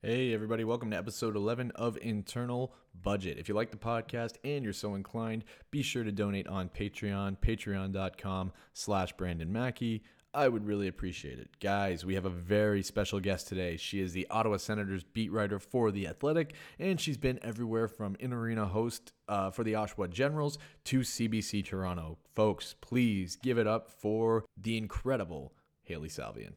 [0.00, 3.36] Hey, everybody, welcome to episode 11 of Internal Budget.
[3.36, 7.36] If you like the podcast and you're so inclined, be sure to donate on Patreon,
[7.38, 10.04] patreon.com slash Brandon Mackey.
[10.32, 11.48] I would really appreciate it.
[11.58, 13.76] Guys, we have a very special guest today.
[13.76, 18.14] She is the Ottawa Senators beat writer for The Athletic, and she's been everywhere from
[18.20, 22.18] in arena host uh, for the Oshawa Generals to CBC Toronto.
[22.36, 26.52] Folks, please give it up for the incredible Hailey Salvian.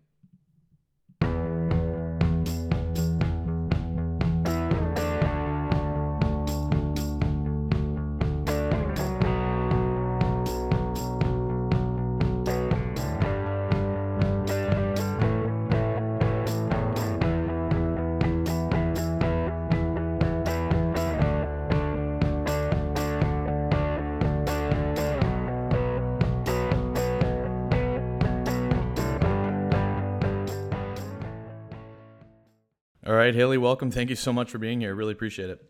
[33.31, 33.91] Right, Hailey, welcome.
[33.91, 34.94] Thank you so much for being here.
[34.94, 35.63] Really appreciate it.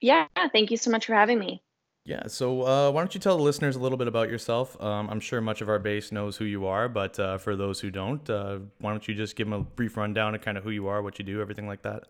[0.00, 1.62] Yeah, thank you so much for having me.
[2.04, 4.80] Yeah, so uh, why don't you tell the listeners a little bit about yourself?
[4.82, 7.80] Um, I'm sure much of our base knows who you are, but uh, for those
[7.80, 10.64] who don't, uh, why don't you just give them a brief rundown of kind of
[10.64, 12.04] who you are, what you do, everything like that?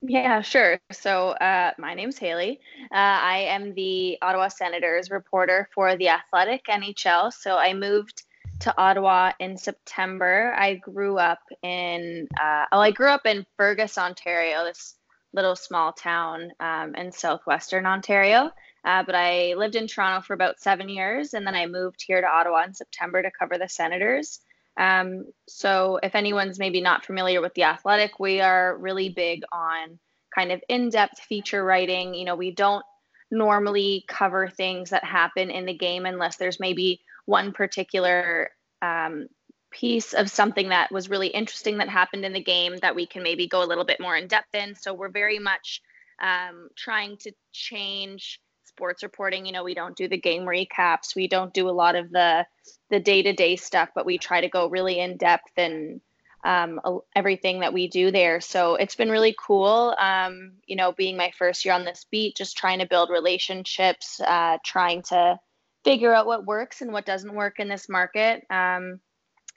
[0.00, 0.80] Yeah, sure.
[0.90, 2.60] So, uh, my name's Hailey.
[2.90, 7.32] Uh, I am the Ottawa Senators reporter for the Athletic NHL.
[7.32, 8.24] So, I moved
[8.60, 10.54] to Ottawa in September.
[10.56, 14.96] I grew up in, uh, well, I grew up in Fergus, Ontario, this
[15.32, 18.50] little small town um, in southwestern Ontario.
[18.84, 22.20] Uh, but I lived in Toronto for about seven years, and then I moved here
[22.20, 24.40] to Ottawa in September to cover the Senators.
[24.78, 29.98] Um, so, if anyone's maybe not familiar with the Athletic, we are really big on
[30.34, 32.14] kind of in-depth feature writing.
[32.14, 32.84] You know, we don't
[33.30, 38.48] normally cover things that happen in the game unless there's maybe one particular
[38.80, 39.28] um,
[39.70, 43.22] piece of something that was really interesting that happened in the game that we can
[43.22, 44.74] maybe go a little bit more in depth in.
[44.74, 45.82] So we're very much
[46.22, 49.44] um, trying to change sports reporting.
[49.44, 52.46] You know, we don't do the game recaps, we don't do a lot of the
[52.88, 56.00] the day to day stuff, but we try to go really in depth and
[56.44, 56.80] um,
[57.14, 58.40] everything that we do there.
[58.40, 59.94] So it's been really cool.
[59.98, 64.18] Um, you know, being my first year on this beat, just trying to build relationships,
[64.18, 65.38] uh, trying to
[65.88, 68.44] figure out what works and what doesn't work in this market.
[68.50, 69.00] Um,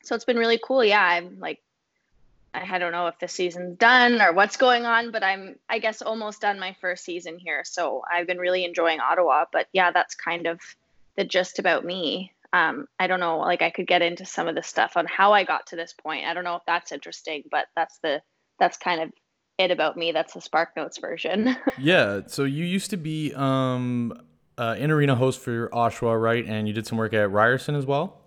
[0.01, 0.81] so it's been really cool.
[0.81, 1.59] Yeah, I'm like,
[2.53, 6.01] I don't know if the season's done or what's going on, but I'm, I guess,
[6.01, 7.63] almost done my first season here.
[7.65, 9.43] So I've been really enjoying Ottawa.
[9.51, 10.61] But yeah, that's kind of
[11.17, 12.31] the gist about me.
[12.53, 15.33] Um, I don't know, like I could get into some of the stuff on how
[15.33, 16.25] I got to this point.
[16.25, 18.21] I don't know if that's interesting, but that's the,
[18.57, 19.11] that's kind of
[19.57, 20.13] it about me.
[20.13, 21.57] That's the Spark Notes version.
[21.77, 22.21] yeah.
[22.27, 24.17] So you used to be um,
[24.57, 26.45] uh, in arena host for Oshawa, right?
[26.45, 28.21] And you did some work at Ryerson as well.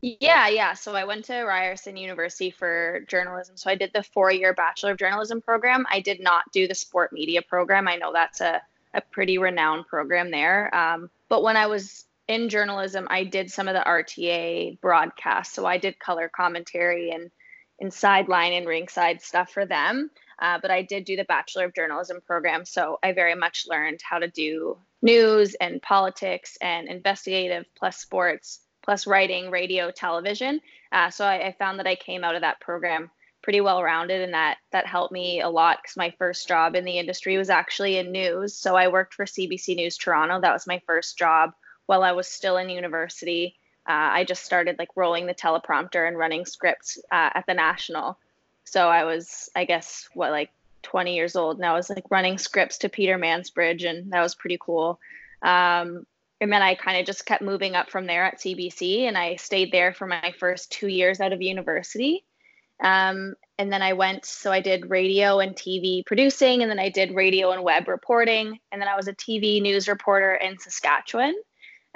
[0.00, 0.74] Yeah, yeah.
[0.74, 3.56] So I went to Ryerson University for journalism.
[3.56, 5.86] So I did the four year Bachelor of Journalism program.
[5.90, 7.88] I did not do the sport media program.
[7.88, 8.62] I know that's a,
[8.94, 10.72] a pretty renowned program there.
[10.74, 15.54] Um, but when I was in journalism, I did some of the RTA broadcasts.
[15.54, 17.28] So I did color commentary and,
[17.80, 20.10] and sideline and ringside stuff for them.
[20.38, 22.64] Uh, but I did do the Bachelor of Journalism program.
[22.64, 28.60] So I very much learned how to do news and politics and investigative plus sports
[28.82, 30.60] plus writing, radio, television.
[30.92, 33.10] Uh, so I, I, found that I came out of that program
[33.42, 36.84] pretty well rounded, and that that helped me a lot because my first job in
[36.84, 38.56] the industry was actually in news.
[38.56, 40.40] So I worked for CBC News Toronto.
[40.40, 41.52] That was my first job
[41.86, 43.56] while I was still in university.
[43.86, 48.18] Uh, I just started like rolling the teleprompter and running scripts uh, at the National.
[48.64, 50.50] So I was, I guess, what like
[50.82, 54.34] 20 years old, and I was like running scripts to Peter Mansbridge, and that was
[54.34, 55.00] pretty cool.
[55.42, 56.06] Um,
[56.40, 59.36] and then I kind of just kept moving up from there at CBC, and I
[59.36, 62.24] stayed there for my first two years out of university.
[62.82, 66.90] Um, and then I went, so I did radio and TV producing, and then I
[66.90, 71.34] did radio and web reporting, and then I was a TV news reporter in Saskatchewan.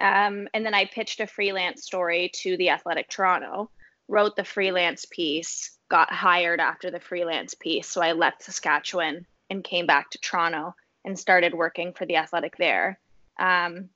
[0.01, 3.71] Um, and then I pitched a freelance story to the Athletic Toronto,
[4.13, 7.89] wrote the freelance piece, got hired after the freelance piece.
[7.89, 12.59] So I left Saskatchewan and came back to Toronto and started working for the Athletic
[12.59, 13.01] there.
[13.39, 13.89] Um,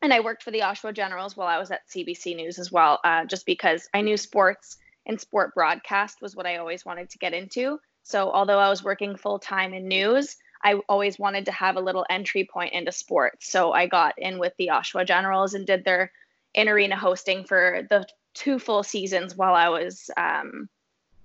[0.00, 3.00] and I worked for the Oshawa Generals while I was at CBC News as well,
[3.02, 4.76] uh, just because I knew sports
[5.06, 7.80] and sport broadcast was what I always wanted to get into.
[8.04, 11.80] So although I was working full time in news, I always wanted to have a
[11.80, 13.50] little entry point into sports.
[13.50, 16.12] So I got in with the Oshawa Generals and did their
[16.54, 20.68] in arena hosting for the two full seasons while I was um,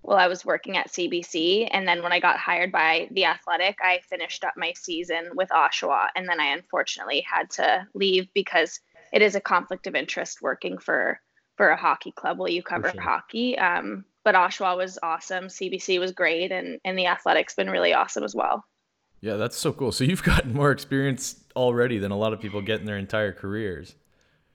[0.02, 1.68] while I was working at CBC.
[1.72, 5.50] And then when I got hired by The Athletic, I finished up my season with
[5.50, 6.08] Oshawa.
[6.16, 8.80] And then I unfortunately had to leave because
[9.12, 11.20] it is a conflict of interest working for
[11.58, 13.02] for a hockey club while you cover sure.
[13.02, 13.58] hockey.
[13.58, 15.46] Um, but Oshawa was awesome.
[15.46, 18.64] CBC was great, and and the Athletic's been really awesome as well.
[19.22, 19.92] Yeah, that's so cool.
[19.92, 23.34] So you've gotten more experience already than a lot of people get in their entire
[23.34, 23.96] careers.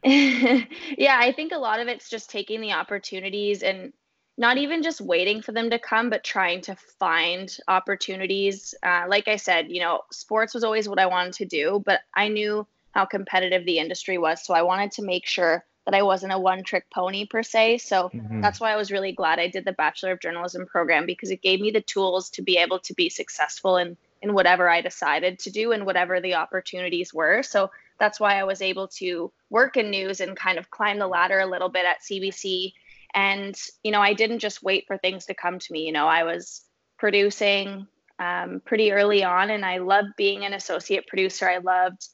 [0.98, 3.92] yeah, I think a lot of it's just taking the opportunities and
[4.36, 8.74] not even just waiting for them to come, but trying to find opportunities.
[8.82, 12.00] Uh, like I said, you know, sports was always what I wanted to do, but
[12.14, 14.44] I knew how competitive the industry was.
[14.44, 17.78] So I wanted to make sure that I wasn't a one trick pony per se.
[17.78, 18.40] So mm-hmm.
[18.40, 21.42] that's why I was really glad I did the Bachelor of Journalism program because it
[21.42, 25.38] gave me the tools to be able to be successful in, in whatever I decided
[25.40, 27.42] to do and whatever the opportunities were.
[27.42, 31.06] So that's why I was able to work in news and kind of climb the
[31.06, 32.72] ladder a little bit at CBC.
[33.14, 35.86] And, you know, I didn't just wait for things to come to me.
[35.86, 36.62] You know, I was
[36.98, 37.86] producing
[38.18, 41.48] um, pretty early on and I loved being an associate producer.
[41.48, 42.08] I loved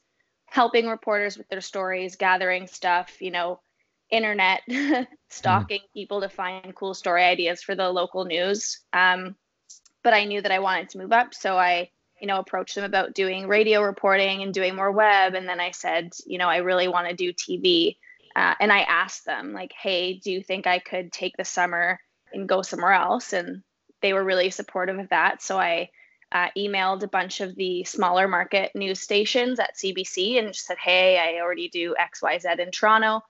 [0.45, 3.59] helping reporters with their stories, gathering stuff, you know,
[4.11, 4.61] internet
[5.29, 5.93] stalking mm.
[5.93, 8.79] people to find cool story ideas for the local news.
[8.93, 9.35] Um,
[10.03, 11.89] but I knew that I wanted to move up, so I,
[12.21, 15.33] you know, approached them about doing radio reporting and doing more web.
[15.33, 17.97] And then I said, you know, I really want to do TV.
[18.35, 21.99] Uh, and I asked them, like, hey, do you think I could take the summer
[22.31, 23.33] and go somewhere else?
[23.33, 23.63] And
[24.03, 25.41] they were really supportive of that.
[25.41, 25.89] So I
[26.31, 30.77] uh, emailed a bunch of the smaller market news stations at CBC and just said,
[30.77, 33.21] hey, I already do XYZ in Toronto.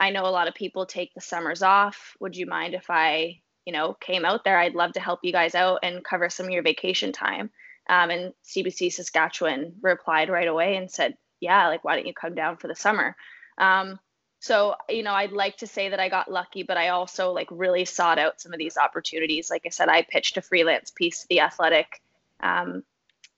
[0.00, 2.16] I know a lot of people take the summers off.
[2.18, 4.58] Would you mind if I, you know, came out there?
[4.58, 7.50] I'd love to help you guys out and cover some of your vacation time.
[7.90, 12.34] Um, and CBC Saskatchewan replied right away and said, yeah, like, why don't you come
[12.34, 13.16] down for the summer?
[13.58, 13.98] Um,
[14.38, 17.48] so, you know, I'd like to say that I got lucky, but I also like
[17.50, 19.50] really sought out some of these opportunities.
[19.50, 22.00] Like I said, I pitched a freelance piece to the Athletic
[22.42, 22.82] um,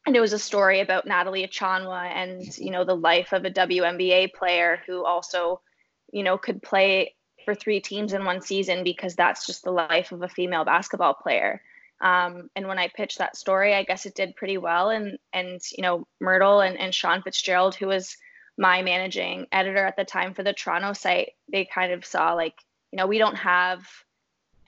[0.06, 3.50] and it was a story about Natalie Achonwa and you know the life of a
[3.50, 5.60] WNBA player who also
[6.12, 7.14] you know could play
[7.44, 11.14] for three teams in one season because that's just the life of a female basketball
[11.14, 11.62] player.
[12.02, 14.90] Um, and when I pitched that story, I guess it did pretty well.
[14.90, 18.16] And and you know Mirtle and, and Sean Fitzgerald, who was
[18.58, 22.54] my managing editor at the time for the Toronto site, they kind of saw like
[22.90, 23.87] you know we don't have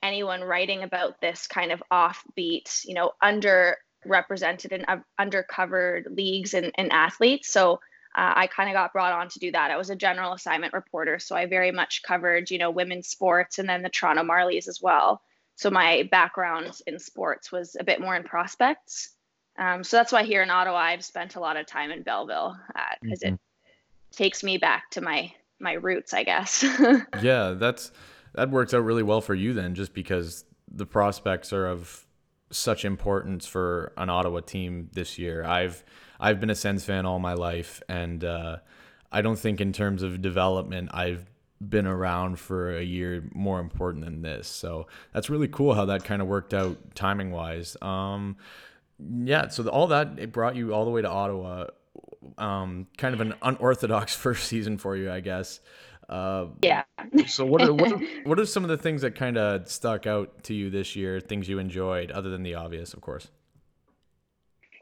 [0.03, 6.71] anyone writing about this kind of offbeat, you know, underrepresented and uh, undercovered leagues and,
[6.77, 7.49] and athletes.
[7.49, 7.81] So
[8.17, 9.71] uh, I kind of got brought on to do that.
[9.71, 13.59] I was a general assignment reporter, so I very much covered, you know, women's sports
[13.59, 15.23] and then the Toronto Marlies as well.
[15.57, 19.15] So my background in sports was a bit more in prospects.
[19.57, 22.57] Um, so that's why here in Ottawa, I've spent a lot of time in Belleville
[23.01, 23.35] because uh, mm-hmm.
[23.35, 23.41] it
[24.17, 26.65] takes me back to my my roots, I guess.
[27.23, 27.93] yeah, that's
[28.35, 32.05] that works out really well for you then, just because the prospects are of
[32.51, 35.45] such importance for an Ottawa team this year.
[35.45, 35.85] I've
[36.19, 38.59] I've been a Sens fan all my life, and uh,
[39.13, 41.31] I don't think in terms of development I've
[41.69, 44.49] been around for a year more important than this.
[44.49, 47.77] So that's really cool how that kind of worked out timing wise.
[47.83, 48.37] Um,
[48.99, 51.67] yeah, so all that it brought you all the way to Ottawa.
[52.39, 55.61] Um, kind of an unorthodox first season for you, I guess.
[56.09, 56.83] Uh, yeah.
[57.27, 60.07] so what are, what are, what are some of the things that kind of stuck
[60.07, 61.21] out to you this year?
[61.21, 63.29] Things you enjoyed, other than the obvious, of course.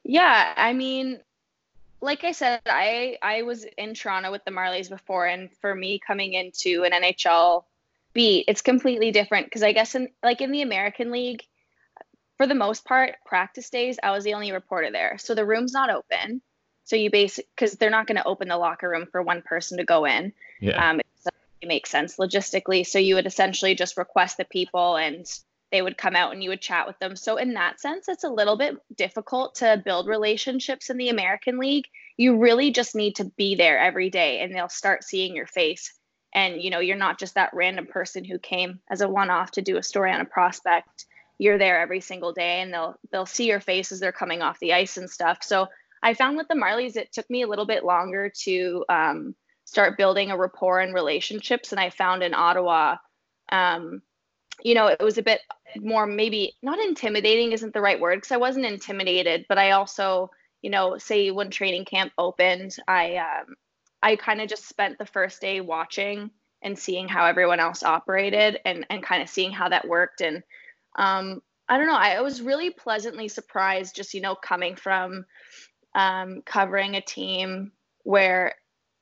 [0.05, 1.20] Yeah, I mean,
[2.02, 6.00] like I said, I I was in Toronto with the Marlies before, and for me
[6.04, 7.64] coming into an NHL
[8.12, 11.44] beat, it's completely different because I guess in like in the American League,
[12.37, 15.72] for the most part, practice days I was the only reporter there, so the room's
[15.72, 16.43] not open.
[16.84, 19.79] So you basic because they're not going to open the locker room for one person
[19.79, 20.32] to go in.
[20.60, 20.91] Yeah.
[20.91, 21.00] Um,
[21.62, 22.84] it makes sense logistically.
[22.84, 25.24] So you would essentially just request the people and
[25.72, 27.17] they would come out and you would chat with them.
[27.17, 31.58] So in that sense, it's a little bit difficult to build relationships in the American
[31.58, 31.86] League.
[32.19, 35.94] You really just need to be there every day and they'll start seeing your face.
[36.34, 39.62] And you know, you're not just that random person who came as a one-off to
[39.62, 41.06] do a story on a prospect.
[41.38, 44.60] You're there every single day and they'll they'll see your face as they're coming off
[44.60, 45.38] the ice and stuff.
[45.43, 45.69] So
[46.02, 49.96] I found with the Marlies, it took me a little bit longer to um, start
[49.96, 51.72] building a rapport and relationships.
[51.72, 52.96] And I found in Ottawa,
[53.50, 54.02] um,
[54.62, 55.40] you know, it was a bit
[55.76, 60.31] more maybe not intimidating isn't the right word because I wasn't intimidated, but I also,
[60.62, 63.54] you know, say when training camp opened, I um,
[64.02, 66.31] I kind of just spent the first day watching
[66.62, 70.42] and seeing how everyone else operated and and kind of seeing how that worked and
[70.96, 75.24] um, I don't know, I was really pleasantly surprised just you know coming from
[75.94, 77.72] um, covering a team
[78.04, 78.54] where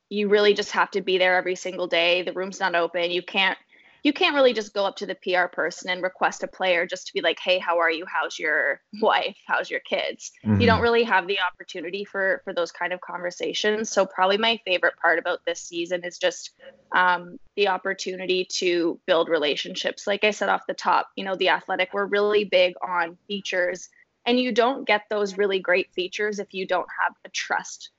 [0.08, 2.22] you really just have to be there every single day.
[2.22, 3.10] The room's not open.
[3.10, 3.58] You can't
[4.02, 7.07] you can't really just go up to the PR person and request a player just
[7.07, 8.04] to be like, "Hey, how are you?
[8.07, 9.37] How's your wife?
[9.47, 10.61] How's your kids?" Mm-hmm.
[10.61, 13.90] You don't really have the opportunity for for those kind of conversations.
[13.90, 16.50] So probably my favorite part about this season is just
[16.92, 20.07] um, the opportunity to build relationships.
[20.07, 23.88] Like I said off the top, you know, the Athletic we're really big on features,
[24.26, 27.90] and you don't get those really great features if you don't have the trust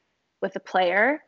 [0.42, 1.22] with a player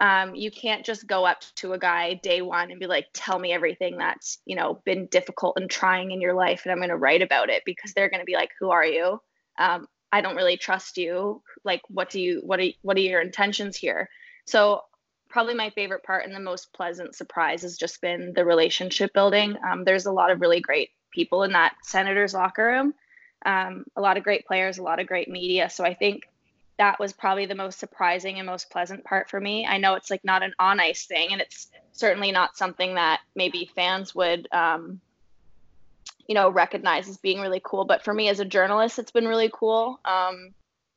[0.00, 3.38] um, you can't just go up to a guy day one and be like, tell
[3.38, 6.90] me everything that's, you know, been difficult and trying in your life and I'm going
[6.90, 9.20] to write about it because they're going to be like, who are you?
[9.58, 11.42] Um, I don't really trust you.
[11.64, 14.08] Like, what do you, what are, what are your intentions here?
[14.46, 14.82] So
[15.28, 19.56] probably my favorite part and the most pleasant surprise has just been the relationship building.
[19.68, 22.94] Um, there's a lot of really great people in that Senators locker room.
[23.44, 25.68] Um, a lot of great players, a lot of great media.
[25.70, 26.22] So I think
[26.78, 29.66] that was probably the most surprising and most pleasant part for me.
[29.66, 33.20] I know it's like not an on ice thing, and it's certainly not something that
[33.34, 35.00] maybe fans would, um,
[36.28, 37.84] you know, recognize as being really cool.
[37.84, 39.98] But for me as a journalist, it's been really cool.
[40.04, 40.54] Um,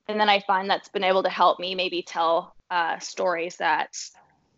[0.08, 3.98] and then I find that's been able to help me maybe tell uh, stories that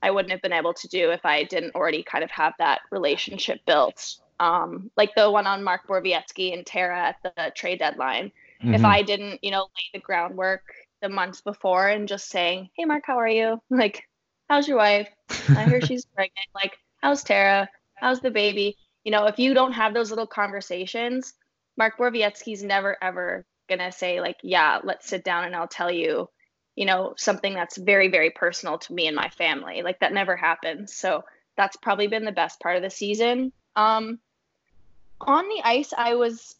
[0.02, 2.82] I wouldn't have been able to do if I didn't already kind of have that
[2.92, 4.18] relationship built.
[4.40, 8.32] Um, like the one on Mark Borowiecki and Tara at the trade deadline.
[8.62, 8.74] Mm-hmm.
[8.74, 10.64] If I didn't, you know, lay the groundwork
[11.04, 13.62] the months before and just saying, "Hey, Mark, how are you?
[13.70, 14.04] Like,
[14.50, 15.10] how's your wife?
[15.30, 16.48] I hear she's pregnant.
[16.56, 17.70] Like, how's Tara?
[17.96, 21.34] How's the baby?" You know, if you don't have those little conversations,
[21.78, 26.30] Mark Borowiecki's never ever gonna say like, "Yeah, let's sit down and I'll tell you."
[26.76, 29.84] You know, something that's very, very personal to me and my family.
[29.84, 30.96] Like that never happens.
[30.96, 31.24] So
[31.56, 33.52] that's probably been the best part of the season.
[33.76, 34.20] Um,
[35.22, 36.56] on the ice, I was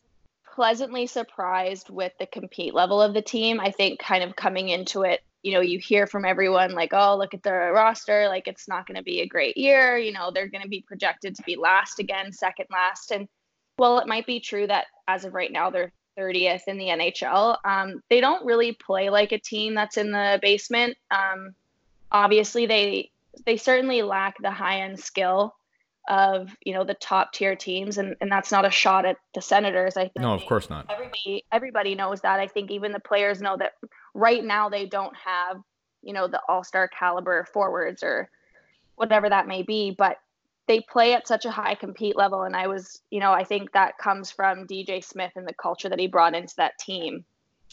[0.54, 3.60] pleasantly surprised with the compete level of the team.
[3.60, 7.18] I think kind of coming into it, you know, you hear from everyone like, oh,
[7.18, 9.98] look at the roster, like it's not going to be a great year.
[9.98, 13.12] You know, they're going to be projected to be last again, second last.
[13.12, 13.28] And
[13.78, 17.58] well, it might be true that as of right now, they're 30th in the NHL.
[17.66, 20.96] Um, they don't really play like a team that's in the basement.
[21.10, 21.56] Um,
[22.12, 23.10] obviously, they
[23.46, 25.56] they certainly lack the high end skill
[26.10, 29.42] of you know the top tier teams and, and that's not a shot at the
[29.42, 30.86] senators i think no of course not.
[30.90, 32.40] everybody everybody knows that.
[32.40, 33.74] I think even the players know that
[34.14, 35.62] right now they don't have
[36.02, 38.30] you know the all-star caliber forwards or
[38.96, 40.18] whatever that may be but
[40.68, 43.72] they play at such a high compete level and i was you know i think
[43.72, 47.24] that comes from dj smith and the culture that he brought into that team.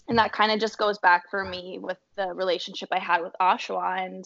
[0.08, 3.34] And that kind of just goes back for me with the relationship i had with
[3.40, 4.24] oshawa and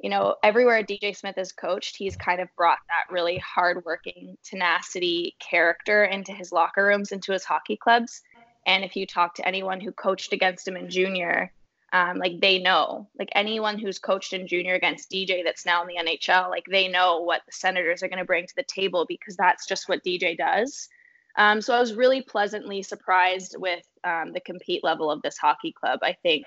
[0.00, 5.34] you know, everywhere DJ Smith is coached, he's kind of brought that really hardworking tenacity
[5.40, 8.22] character into his locker rooms, into his hockey clubs.
[8.66, 11.52] And if you talk to anyone who coached against him in junior,
[11.92, 15.88] um, like they know, like anyone who's coached in junior against DJ that's now in
[15.88, 19.06] the NHL, like they know what the Senators are going to bring to the table
[19.08, 20.88] because that's just what DJ does.
[21.36, 25.72] Um, so I was really pleasantly surprised with um, the compete level of this hockey
[25.72, 26.00] club.
[26.02, 26.44] I think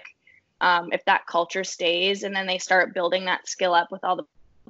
[0.62, 4.16] um, if that culture stays and then they start building that skill up with all
[4.16, 4.26] the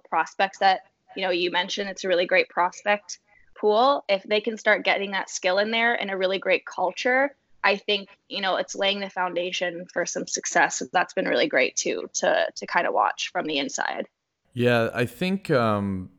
[0.09, 0.81] prospects that
[1.15, 3.19] you know you mentioned it's a really great prospect
[3.59, 4.03] pool.
[4.09, 7.75] If they can start getting that skill in there and a really great culture i
[7.75, 10.81] think you know it's laying the foundation for some success.
[10.91, 14.07] That's been really great too to to kind of watch from the inside.
[14.53, 16.09] Yeah i think um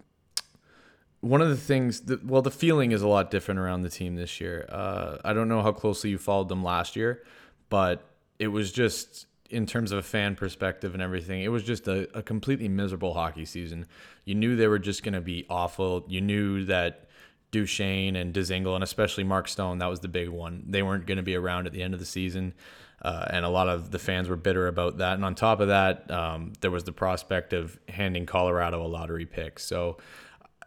[1.21, 4.17] one of the things that well the feeling is a lot different around the team
[4.17, 4.67] this year.
[4.69, 7.23] Uh, i don't know how closely you followed them last year
[7.71, 8.05] but
[8.39, 12.09] it was just in terms of a fan perspective and everything, it was just a,
[12.17, 13.87] a completely miserable hockey season.
[14.25, 16.05] You knew they were just going to be awful.
[16.09, 17.09] You knew that
[17.51, 20.65] Duchene and Dzingel, and especially Mark Stone, that was the big one.
[20.67, 22.55] They weren't going to be around at the end of the season.
[23.03, 25.15] Uh, and a lot of the fans were bitter about that.
[25.15, 29.27] And on top of that, um, there was the prospect of handing Colorado a lottery
[29.27, 29.59] pick.
[29.59, 29.99] So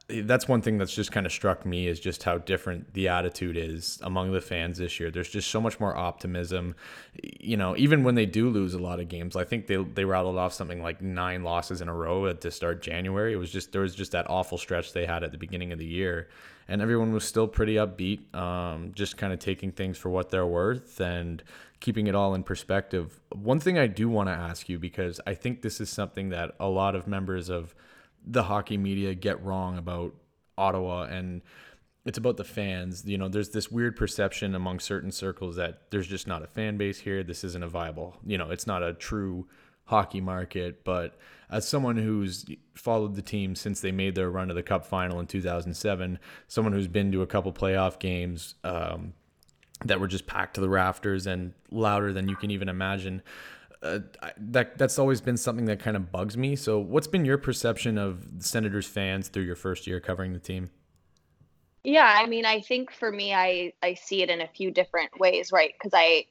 [0.08, 3.58] that's one thing that's just kind of struck me is just how different the attitude
[3.58, 5.10] is among the fans this year.
[5.10, 6.76] There's just so much more optimism.
[7.40, 10.06] You know, even when they do lose a lot of games, I think they they
[10.06, 13.34] rattled off something like nine losses in a row at to start January.
[13.34, 15.80] It was just there was just that awful stretch they had at the beginning of
[15.80, 16.28] the year,
[16.68, 20.46] and everyone was still pretty upbeat, um, just kind of taking things for what they're
[20.46, 21.42] worth and
[21.80, 23.20] keeping it all in perspective.
[23.34, 26.54] One thing I do want to ask you because I think this is something that
[26.60, 27.74] a lot of members of
[28.26, 30.14] the hockey media get wrong about
[30.58, 31.42] Ottawa and
[32.06, 33.04] it's about the fans.
[33.06, 36.78] You know, there's this weird perception among certain circles that there's just not a fan
[36.78, 37.24] base here.
[37.24, 39.48] This isn't a viable, you know, it's not a true
[39.86, 40.84] hockey market.
[40.84, 41.18] But
[41.50, 45.20] as someone who's followed the team since they made their run to the Cup final
[45.20, 49.14] in 2007, someone who's been to a couple playoff games um,
[49.84, 53.22] that were just packed to the rafters and louder than you can even imagine
[53.86, 56.56] uh, that that's always been something that kind of bugs me.
[56.56, 60.70] So, what's been your perception of Senators fans through your first year covering the team?
[61.84, 65.20] Yeah, I mean, I think for me, I I see it in a few different
[65.20, 65.74] ways, right?
[65.74, 66.26] Because I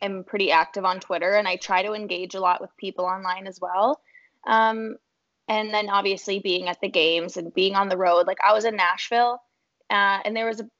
[0.00, 3.46] am pretty active on Twitter and I try to engage a lot with people online
[3.46, 4.00] as well.
[4.46, 4.96] Um,
[5.48, 8.64] and then obviously being at the games and being on the road, like I was
[8.64, 9.42] in Nashville,
[9.90, 10.70] uh, and there was a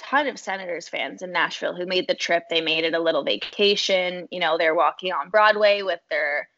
[0.00, 2.44] ton of Senators fans in Nashville who made the trip.
[2.48, 4.26] They made it a little vacation.
[4.30, 6.48] You know, they're walking on Broadway with their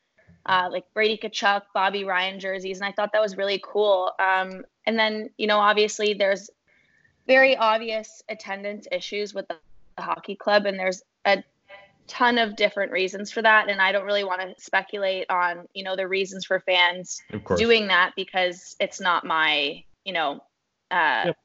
[0.47, 4.13] uh, like Brady Tkachuk, Bobby Ryan jerseys, and I thought that was really cool.
[4.19, 6.51] Um, and then you know, obviously, there's
[7.27, 9.57] very obvious attendance issues with the,
[9.97, 11.43] the hockey club, and there's a
[12.09, 15.85] ton of different reasons for that and i don't really want to speculate on you
[15.85, 17.23] know the reasons for fans
[17.57, 20.43] doing that because it's not my you know
[20.91, 21.37] uh, yep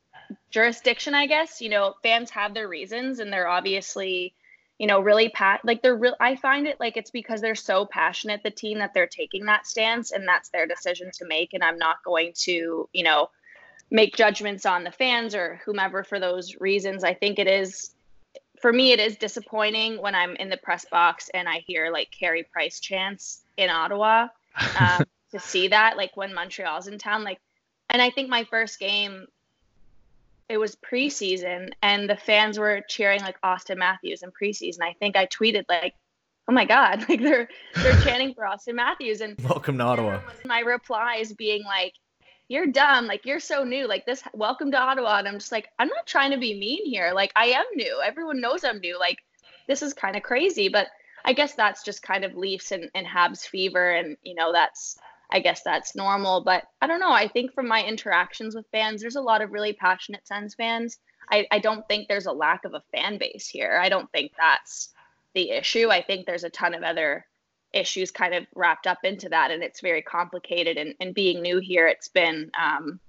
[0.50, 1.62] jurisdiction, I guess.
[1.62, 4.34] You know, fans have their reasons and they're obviously,
[4.78, 7.86] you know, really pat like they're real I find it like it's because they're so
[7.86, 11.64] passionate the team that they're taking that stance and that's their decision to make and
[11.64, 13.30] I'm not going to, you know,
[13.90, 17.04] make judgments on the fans or whomever for those reasons.
[17.04, 17.92] I think it is
[18.62, 22.12] for me it is disappointing when I'm in the press box and I hear like
[22.12, 24.28] Carey Price chants in Ottawa.
[24.80, 27.40] Um, to see that like when Montreal's in town like
[27.92, 29.28] and I think my first game
[30.50, 34.82] it was preseason and the fans were cheering like Auston Matthews in preseason.
[34.82, 35.94] I think I tweeted like,
[36.48, 40.22] "Oh my god, like they're they're chanting for Auston Matthews." And welcome to Ottawa.
[40.46, 41.94] My replies being like,
[42.48, 43.08] "You're dumb.
[43.08, 43.88] Like you're so new.
[43.88, 44.24] Like this.
[44.34, 47.12] Welcome to Ottawa." And I'm just like, I'm not trying to be mean here.
[47.14, 48.02] Like I am new.
[48.04, 48.98] Everyone knows I'm new.
[48.98, 49.18] Like
[49.68, 50.88] this is kind of crazy, but
[51.26, 54.98] I guess that's just kind of Leafs and, and Habs fever, and you know that's
[55.32, 56.42] I guess that's normal.
[56.42, 57.12] But I don't know.
[57.12, 60.98] I think from my interactions with fans, there's a lot of really passionate Sens fans.
[61.30, 63.80] I, I don't think there's a lack of a fan base here.
[63.82, 64.90] I don't think that's
[65.34, 65.90] the issue.
[65.90, 67.26] I think there's a ton of other
[67.74, 70.78] issues kind of wrapped up into that, and it's very complicated.
[70.78, 73.00] And, and being new here, it's been, um,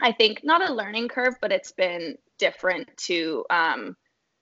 [0.00, 3.96] I think, not a learning curve, but it's been different to um,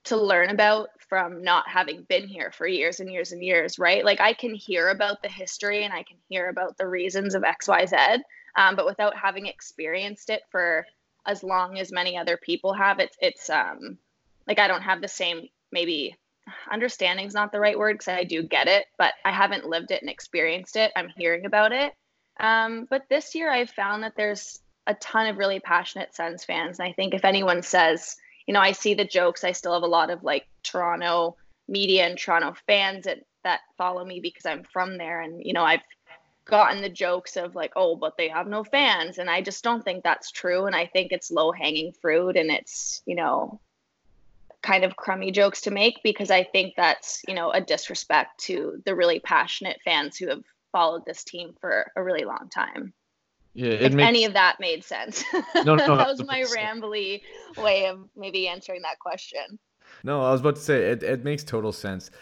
[0.08, 4.04] to learn about from not having been here for years and years and years, right?
[4.04, 7.42] Like I can hear about the history and I can hear about the reasons of
[7.42, 8.20] XYZ,
[8.56, 10.86] um, but without having experienced it for
[11.26, 13.98] as long as many other people have, it's it's um
[14.46, 16.16] like I don't have the same maybe
[16.70, 19.90] understanding is not the right word because I do get it, but I haven't lived
[19.90, 20.92] it and experienced it.
[20.96, 21.92] I'm hearing about it.
[22.40, 26.78] Um, but this year I've found that there's a ton of really passionate Sens fans.
[26.78, 28.16] And I think if anyone says,
[28.48, 29.44] you know, I see the jokes.
[29.44, 31.36] I still have a lot of like Toronto
[31.68, 35.62] media and Toronto fans that that follow me because I'm from there, and you know,
[35.62, 35.82] I've
[36.46, 39.84] gotten the jokes of like, oh, but they have no fans, and I just don't
[39.84, 40.64] think that's true.
[40.64, 43.60] And I think it's low hanging fruit, and it's you know,
[44.62, 48.82] kind of crummy jokes to make because I think that's you know a disrespect to
[48.86, 52.94] the really passionate fans who have followed this team for a really long time.
[53.58, 54.06] Yeah, if makes...
[54.06, 55.24] any of that made sense.
[55.64, 57.22] No, no, that was my rambly
[57.56, 59.58] way of maybe answering that question.
[60.04, 62.12] No, I was about to say it, it makes total sense.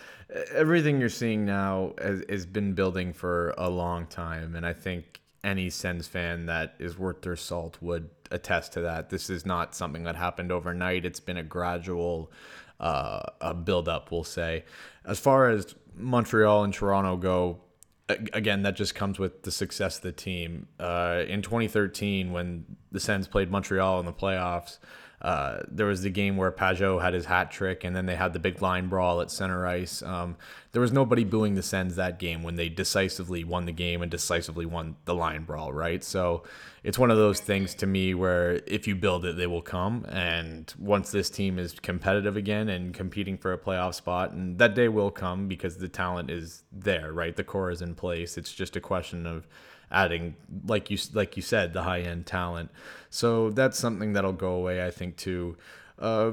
[0.55, 5.21] Everything you're seeing now has, has been building for a long time, and I think
[5.45, 9.11] any Sens fan that is worth their salt would attest to that.
[9.11, 11.05] This is not something that happened overnight.
[11.05, 12.33] It's been a gradual
[12.81, 14.65] uh, a build up, we'll say.
[15.05, 17.61] As far as Montreal and Toronto go,
[18.09, 20.69] again, that just comes with the success of the team.
[20.79, 24.79] Uh, in 2013, when the Sens played Montreal in the playoffs,
[25.27, 28.33] uh, there was the game where Pageau had his hat trick, and then they had
[28.33, 30.01] the big line brawl at center ice.
[30.01, 30.37] Um,
[30.71, 34.11] there was nobody booing the Sens that game when they decisively won the game and
[34.11, 36.05] decisively won the line brawl, right?
[36.05, 36.45] So
[36.85, 40.07] it's one of those things to me where if you build it, they will come.
[40.09, 44.77] And once this team is competitive again and competing for a playoff spot, and that
[44.77, 47.35] day will come because the talent is there, right?
[47.35, 48.39] The core is in place.
[48.39, 49.49] It's just a question of
[49.91, 50.35] adding
[50.67, 52.71] like you like you said the high end talent.
[53.11, 55.57] So that's something that'll go away I think too.
[55.99, 56.33] Uh,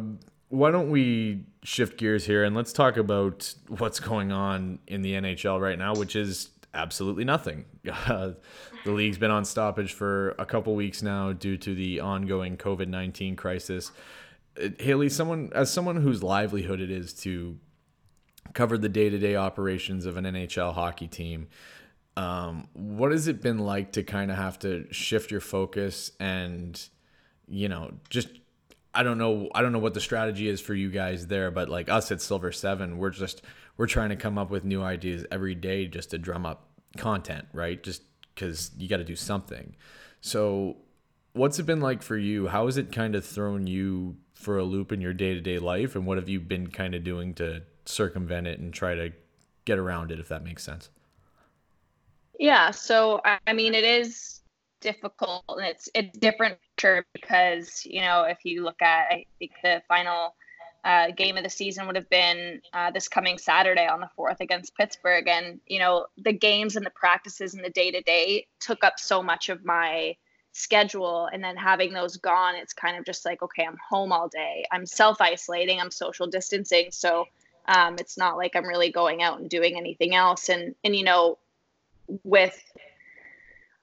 [0.49, 5.13] why don't we shift gears here and let's talk about what's going on in the
[5.13, 7.65] NHL right now, which is absolutely nothing.
[7.89, 8.31] Uh,
[8.85, 12.87] the league's been on stoppage for a couple weeks now due to the ongoing COVID
[12.87, 13.91] nineteen crisis.
[14.79, 17.57] Hailey, someone as someone whose livelihood it is to
[18.53, 21.47] cover the day to day operations of an NHL hockey team,
[22.15, 26.81] um, what has it been like to kind of have to shift your focus and,
[27.47, 28.29] you know, just
[28.93, 31.69] I don't know I don't know what the strategy is for you guys there, but
[31.69, 33.41] like us at Silver Seven, we're just
[33.77, 37.47] we're trying to come up with new ideas every day just to drum up content,
[37.53, 37.81] right?
[37.81, 39.75] Just because you got to do something.
[40.21, 40.77] So,
[41.33, 42.47] what's it been like for you?
[42.47, 45.57] How has it kind of thrown you for a loop in your day to day
[45.57, 49.11] life, and what have you been kind of doing to circumvent it and try to
[49.65, 50.89] get around it, if that makes sense?
[52.39, 52.71] Yeah.
[52.71, 54.41] So, I mean, it is
[54.83, 56.57] difficult and it's it's different
[57.13, 60.35] because you know if you look at I think the final
[60.83, 64.41] uh, game of the season would have been uh, this coming Saturday on the fourth
[64.41, 68.45] against Pittsburgh, and you know the games and the practices and the day to day
[68.59, 70.15] took up so much of my
[70.51, 74.27] schedule, and then having those gone, it's kind of just like okay, I'm home all
[74.27, 77.25] day, I'm self isolating, I'm social distancing, so
[77.69, 81.05] um, it's not like I'm really going out and doing anything else, and and you
[81.05, 81.37] know
[82.23, 82.61] with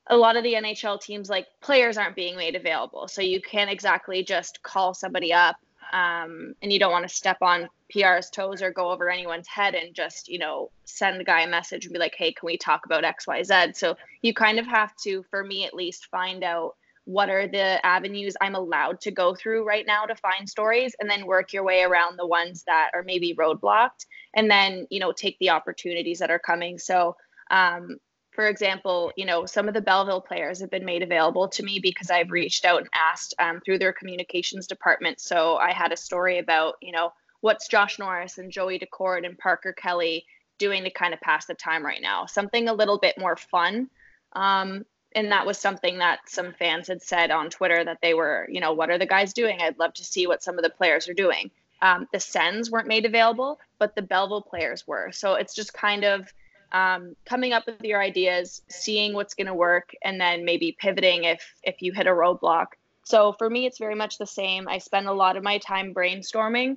[0.07, 3.09] a lot of the NHL teams, like players aren't being made available.
[3.09, 5.57] So you can't exactly just call somebody up
[5.93, 9.75] um, and you don't want to step on PR's toes or go over anyone's head
[9.75, 12.57] and just, you know, send the guy a message and be like, hey, can we
[12.57, 13.77] talk about XYZ?
[13.77, 17.85] So you kind of have to, for me at least, find out what are the
[17.85, 21.65] avenues I'm allowed to go through right now to find stories and then work your
[21.65, 26.21] way around the ones that are maybe roadblocked and then, you know, take the opportunities
[26.21, 26.79] that are coming.
[26.79, 27.17] So,
[27.51, 27.97] um,
[28.41, 31.79] for example, you know, some of the Belleville players have been made available to me
[31.79, 35.21] because I've reached out and asked um, through their communications department.
[35.21, 39.37] So I had a story about, you know, what's Josh Norris and Joey Daccord and
[39.37, 40.25] Parker Kelly
[40.57, 42.25] doing to kind of pass the time right now?
[42.25, 43.91] Something a little bit more fun.
[44.33, 48.49] Um, and that was something that some fans had said on Twitter that they were,
[48.51, 49.61] you know, what are the guys doing?
[49.61, 51.51] I'd love to see what some of the players are doing.
[51.83, 55.13] Um, the Sens weren't made available, but the Belleville players were.
[55.13, 56.33] So it's just kind of,
[56.73, 61.25] um, coming up with your ideas, seeing what's going to work, and then maybe pivoting
[61.25, 62.67] if if you hit a roadblock.
[63.05, 64.69] So for me, it's very much the same.
[64.69, 66.77] I spend a lot of my time brainstorming,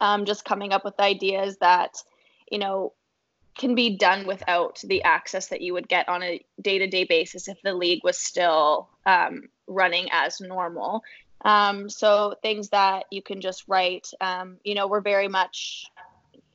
[0.00, 1.96] um, just coming up with ideas that
[2.50, 2.92] you know
[3.56, 7.56] can be done without the access that you would get on a day-to-day basis if
[7.62, 11.02] the league was still um, running as normal.
[11.44, 14.08] Um, so things that you can just write.
[14.20, 15.86] Um, you know, we're very much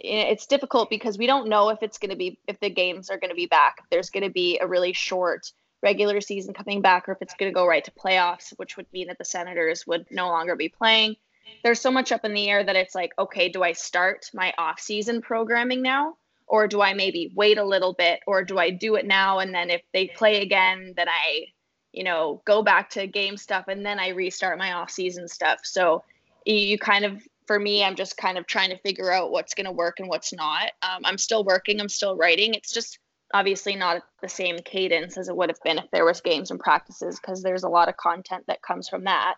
[0.04, 3.10] Eh, it's difficult because we don't know if it's going to be if the games
[3.10, 6.54] are going to be back if there's going to be a really short regular season
[6.54, 9.18] coming back or if it's going to go right to playoffs which would mean that
[9.18, 11.16] the senators would no longer be playing.
[11.64, 14.54] There's so much up in the air that it's like okay do i start my
[14.58, 16.16] off season programming now?
[16.48, 18.22] Or do i maybe wait a little bit?
[18.26, 21.46] Or do i do it now and then if they play again then i
[21.92, 25.60] you know go back to game stuff and then i restart my off season stuff.
[25.64, 26.04] So
[26.46, 29.66] you kind of for me, I'm just kind of trying to figure out what's going
[29.66, 30.70] to work and what's not.
[30.84, 32.54] Um, I'm still working, I'm still writing.
[32.54, 33.00] It's just
[33.34, 36.60] obviously not the same cadence as it would have been if there was games and
[36.60, 39.34] practices because there's a lot of content that comes from that.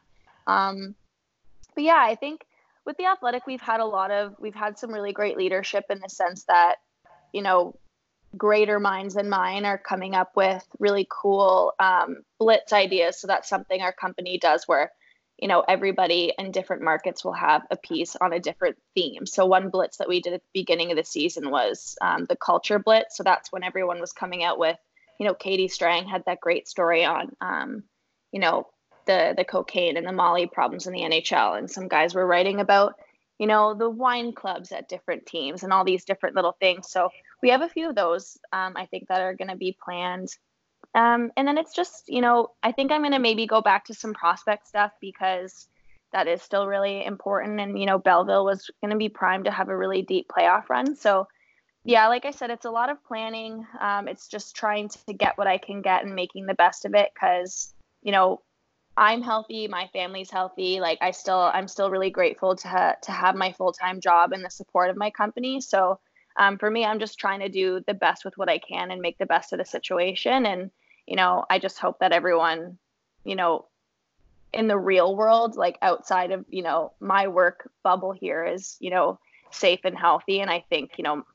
[0.45, 0.93] Um,
[1.73, 2.41] but yeah, I think
[2.85, 6.01] with the athletic, we've had a lot of we've had some really great leadership in
[6.01, 6.79] the sense that
[7.31, 7.79] you know
[8.35, 13.21] greater minds than mine are coming up with really cool um, blitz ideas.
[13.21, 14.91] So that's something our company does where
[15.41, 19.25] you know everybody in different markets will have a piece on a different theme.
[19.25, 22.37] So one blitz that we did at the beginning of the season was um, the
[22.37, 23.17] culture blitz.
[23.17, 24.77] So that's when everyone was coming out with
[25.19, 27.83] you know katie strang had that great story on um,
[28.31, 28.67] you know
[29.05, 32.59] the the cocaine and the molly problems in the nhl and some guys were writing
[32.59, 32.95] about
[33.37, 36.91] you know the wine clubs at different teams and all these different little things.
[36.91, 37.09] So
[37.41, 40.29] we have a few of those um, i think that are going to be planned
[40.93, 43.85] um, and then it's just, you know, I think I'm going to maybe go back
[43.85, 45.67] to some prospect stuff because
[46.11, 47.59] that is still really important.
[47.59, 50.69] And, you know, Belleville was going to be primed to have a really deep playoff
[50.69, 50.95] run.
[50.95, 51.27] So,
[51.85, 53.65] yeah, like I said, it's a lot of planning.
[53.79, 56.93] Um, it's just trying to get what I can get and making the best of
[56.93, 57.73] it because,
[58.03, 58.41] you know,
[58.97, 60.81] I'm healthy, my family's healthy.
[60.81, 64.33] Like I still, I'm still really grateful to ha- to have my full time job
[64.33, 65.61] and the support of my company.
[65.61, 65.99] So
[66.35, 69.01] um, for me, I'm just trying to do the best with what I can and
[69.01, 70.45] make the best of the situation.
[70.45, 70.71] And
[71.11, 72.77] you know, I just hope that everyone,
[73.25, 73.65] you know,
[74.53, 78.91] in the real world, like outside of, you know, my work bubble here is, you
[78.91, 79.19] know,
[79.49, 80.39] safe and healthy.
[80.39, 81.25] And I think, you know,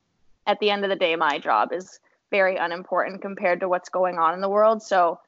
[0.47, 4.17] at the end of the day, my job is very unimportant compared to what's going
[4.17, 4.83] on in the world.
[4.83, 5.21] So,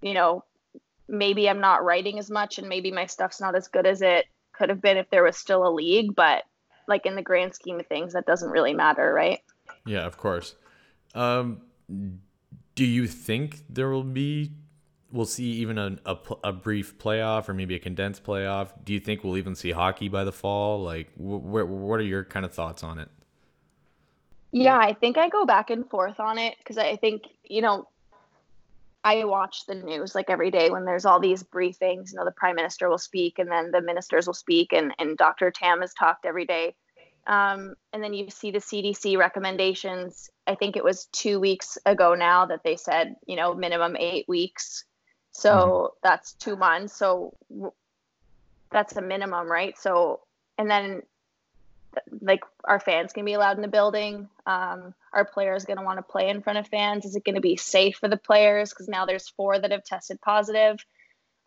[0.00, 0.42] you know,
[1.06, 4.26] maybe I'm not writing as much and maybe my stuff's not as good as it
[4.52, 6.42] could have been if there was still a league, but
[6.88, 9.42] like in the grand scheme of things, that doesn't really matter, right?
[9.86, 10.56] Yeah, of course.
[11.14, 11.60] Um,
[12.74, 14.52] do you think there will be
[15.10, 18.70] we'll see even a, a, a, brief playoff or maybe a condensed playoff?
[18.82, 20.82] Do you think we'll even see hockey by the fall?
[20.82, 23.08] Like wh- what are your kind of thoughts on it?
[24.54, 27.88] Yeah i think i go back and forth on it because i think you know
[29.02, 32.32] i watch the news like every day when there's all these briefings you know the
[32.32, 35.94] prime minister will speak and then the ministers will speak and, and dr tam has
[35.94, 36.74] talked every day.
[37.26, 40.30] Um, and then you see the CDC recommendations.
[40.46, 44.28] I think it was two weeks ago now that they said, you know, minimum eight
[44.28, 44.84] weeks.
[45.32, 45.96] So mm-hmm.
[46.02, 46.94] that's two months.
[46.94, 47.34] So
[48.70, 49.78] that's a minimum, right?
[49.78, 50.20] So,
[50.58, 51.02] and then
[52.20, 54.28] like our fans can be allowed in the building.
[54.46, 57.04] Um, our players going to want to play in front of fans.
[57.04, 58.70] Is it going to be safe for the players?
[58.70, 60.84] Because now there's four that have tested positive.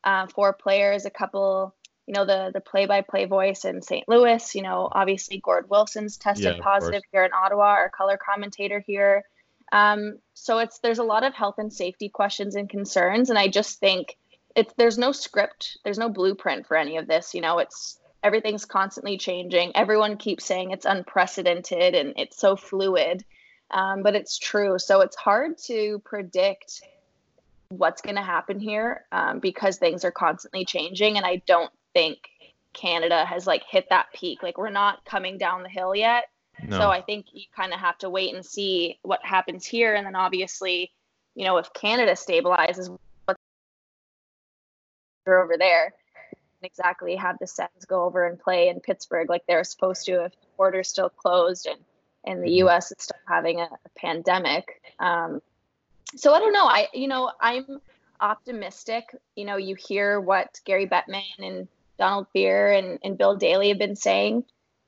[0.03, 1.73] Uh, four players, a couple,
[2.07, 4.07] you know, the the play-by-play voice in St.
[4.07, 4.55] Louis.
[4.55, 7.09] You know, obviously Gord Wilson's tested Yeah, positive course.
[7.11, 7.65] here in Ottawa.
[7.65, 9.23] Our color commentator here.
[9.71, 13.47] Um, so it's there's a lot of health and safety questions and concerns, and I
[13.47, 14.15] just think
[14.55, 17.33] it's there's no script, there's no blueprint for any of this.
[17.33, 19.75] You know, it's everything's constantly changing.
[19.75, 23.23] Everyone keeps saying it's unprecedented and it's so fluid,
[23.71, 24.77] um, but it's true.
[24.79, 26.81] So it's hard to predict
[27.69, 32.19] what's going to happen here um, because things are constantly changing, and I don't think
[32.73, 34.43] Canada has like hit that peak.
[34.43, 36.25] Like we're not coming down the hill yet.
[36.67, 36.77] No.
[36.79, 40.05] So I think you kind of have to wait and see what happens here, and
[40.05, 40.91] then obviously,
[41.33, 43.39] you know, if Canada stabilizes, what's
[45.27, 45.93] over there,
[46.61, 50.31] exactly have the Sens go over and play in Pittsburgh like they're supposed to if
[50.31, 51.79] the border's still closed and
[52.27, 52.57] and the Mhm.
[52.57, 52.91] U.S.
[52.91, 54.81] is still having a, a pandemic.
[54.99, 55.41] Um,
[56.15, 56.65] so I don't know.
[56.65, 57.81] I you know I'm
[58.21, 59.15] optimistic.
[59.35, 63.79] You know, you hear what Gary Bettman and Donald Fehr and, and Bill Daly have
[63.79, 64.45] been saying.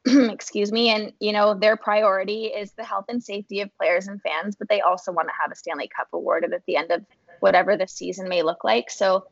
[0.29, 4.21] excuse me and you know their priority is the health and safety of players and
[4.21, 7.03] fans but they also want to have a stanley cup awarded at the end of
[7.39, 9.25] whatever the season may look like so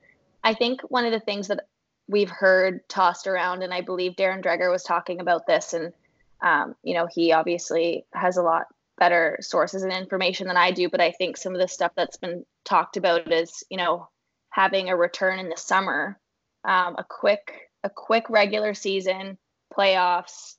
[0.43, 1.67] i think one of the things that
[2.07, 5.93] we've heard tossed around and i believe darren dreger was talking about this and
[6.41, 8.65] um, you know he obviously has a lot
[8.97, 12.17] better sources and information than i do but i think some of the stuff that's
[12.17, 14.09] been talked about is you know
[14.49, 16.19] having a return in the summer
[16.65, 19.37] um, a quick a quick regular season
[19.71, 20.55] playoffs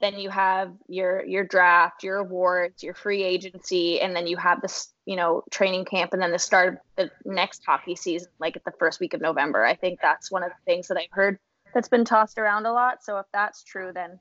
[0.00, 4.60] then you have your your draft your awards your free agency and then you have
[4.60, 8.56] this you know training camp and then the start of the next hockey season like
[8.56, 9.64] at the first week of november.
[9.64, 11.38] I think that's one of the things that i've heard
[11.72, 13.04] that's been tossed around a lot.
[13.04, 14.18] So if that's true then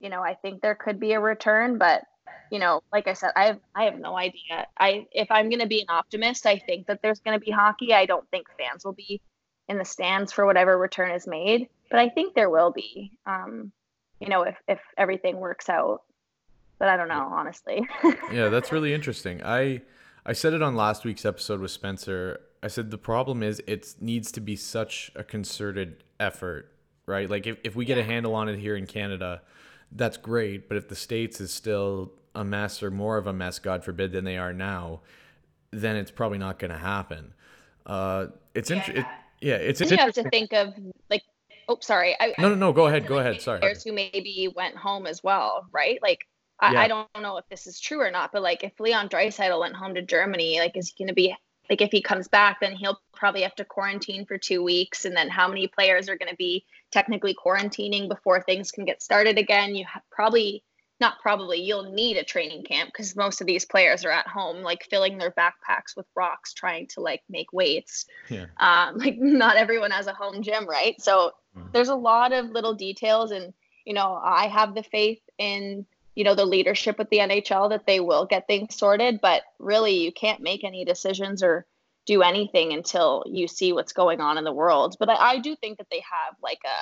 [0.00, 1.78] you know i think there could be a return.
[1.78, 2.04] But
[2.50, 4.66] you know like i said i have i have no idea.
[4.78, 7.50] I if i'm going to be an optimist i think that there's going to be
[7.50, 7.92] hockey.
[7.92, 9.20] I don't think fans will be
[9.68, 13.72] in the stands for whatever return is made but i think there will be um
[14.20, 16.02] you know, if if everything works out.
[16.78, 17.84] But I don't know, honestly.
[18.32, 19.42] yeah, that's really interesting.
[19.42, 19.82] I
[20.24, 22.40] I said it on last week's episode with Spencer.
[22.62, 26.72] I said the problem is it needs to be such a concerted effort,
[27.04, 27.28] right?
[27.28, 29.42] Like if, if we get a handle on it here in Canada,
[29.90, 30.68] that's great.
[30.68, 34.12] But if the States is still a mess or more of a mess, God forbid,
[34.12, 35.00] than they are now,
[35.72, 37.34] then it's probably not going to happen.
[37.84, 38.76] Uh, it's Yeah.
[38.76, 39.04] interesting.
[39.04, 39.10] It,
[39.42, 40.74] yeah, it's, it's you have to think of
[41.10, 41.22] like
[41.68, 42.16] oh sorry.
[42.20, 42.72] I, No, no, no.
[42.72, 43.06] Go ahead.
[43.06, 43.40] Go ahead.
[43.40, 43.60] Sorry.
[43.60, 45.98] Players who maybe went home as well, right?
[46.02, 46.26] Like
[46.60, 46.80] I, Yeah.
[46.80, 49.74] I don't know if this is true or not, but like if Leon Draisaitl went
[49.74, 51.34] home to Germany, like is he going to be
[51.68, 55.16] like if he comes back, then he'll probably have to quarantine for two weeks, and
[55.16, 59.38] then how many players are going to be technically quarantining before things can get started
[59.38, 59.74] again?
[59.74, 60.62] You ha- probably
[61.02, 64.58] not probably you'll need a training camp because most of these players are at home,
[64.62, 68.46] like filling their backpacks with rocks, trying to like make weights Yeah.
[68.66, 71.72] um, like not everyone has a home gym right so Mhm.
[71.72, 73.52] there's a lot of little details and
[73.84, 74.08] you know
[74.40, 75.84] i have the faith in
[76.14, 79.96] you know the leadership with the nhl that they will get things sorted but really
[80.04, 81.66] you can't make any decisions or
[82.06, 85.54] do anything until you see what's going on in the world but i, I do
[85.56, 86.78] think that they have like a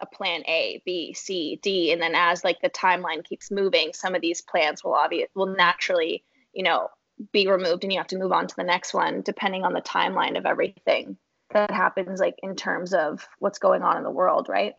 [0.00, 4.14] a plan A, B, C, D, and then as like the timeline keeps moving, some
[4.14, 6.88] of these plans will obvious will naturally, you know,
[7.32, 9.80] be removed and you have to move on to the next one depending on the
[9.80, 11.16] timeline of everything
[11.50, 14.74] that happens like in terms of what's going on in the world right?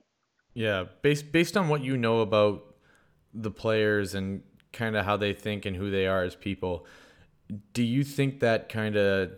[0.54, 2.64] Yeah, based based on what you know about
[3.34, 6.86] the players and kind of how they think and who they are as people,
[7.74, 9.32] do you think that kind of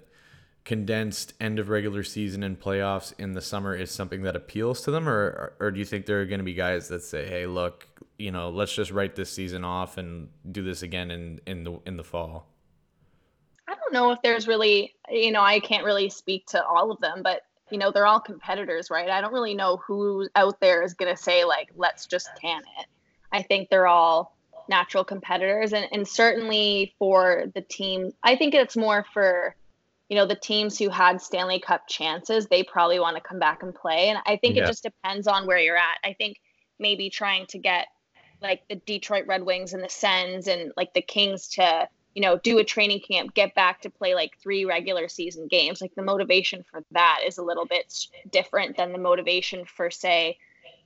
[0.69, 4.91] condensed end of regular season and playoffs in the summer is something that appeals to
[4.91, 7.47] them, or or do you think there are going to be guys that say, "Hey,
[7.47, 7.87] look,
[8.19, 11.79] you know, let's just write this season off and do this again in in the
[11.87, 12.45] in the fall"?
[13.67, 16.99] i don't know if there's really you know i can't really speak to all of
[16.99, 19.09] them but you know they're all competitors right?
[19.09, 22.61] I don't really know who out there is going to say like let's just can
[22.79, 22.85] it.
[23.31, 28.77] I think they're all natural competitors and, and certainly for the team i think it's
[28.77, 29.55] more for
[30.09, 33.63] you know the teams who had stanley cup chances they probably want to come back
[33.63, 34.09] and play.
[34.09, 34.63] And i think Yeah.
[34.63, 35.97] it just depends on where you're at.
[36.03, 36.37] I think
[36.79, 37.87] maybe trying to get
[38.41, 42.37] like the detroit red wings and the sens and like the kings to you know
[42.39, 46.01] do a training camp get back to play like three regular season games like the
[46.01, 47.93] motivation for that is a little bit
[48.31, 50.37] different than the motivation for say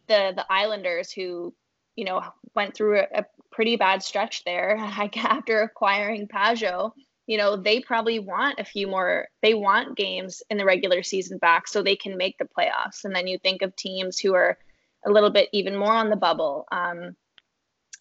[0.07, 1.53] the the islanders who
[1.95, 2.21] you know
[2.55, 6.91] went through a, a pretty bad stretch there like after acquiring Pageau
[7.27, 11.37] you know they probably want a few more they want games in the regular season
[11.37, 13.05] back so they can make the playoffs.
[13.05, 14.57] And then you think of teams who are
[15.05, 16.65] a little bit even more on the bubble.
[16.71, 17.15] Um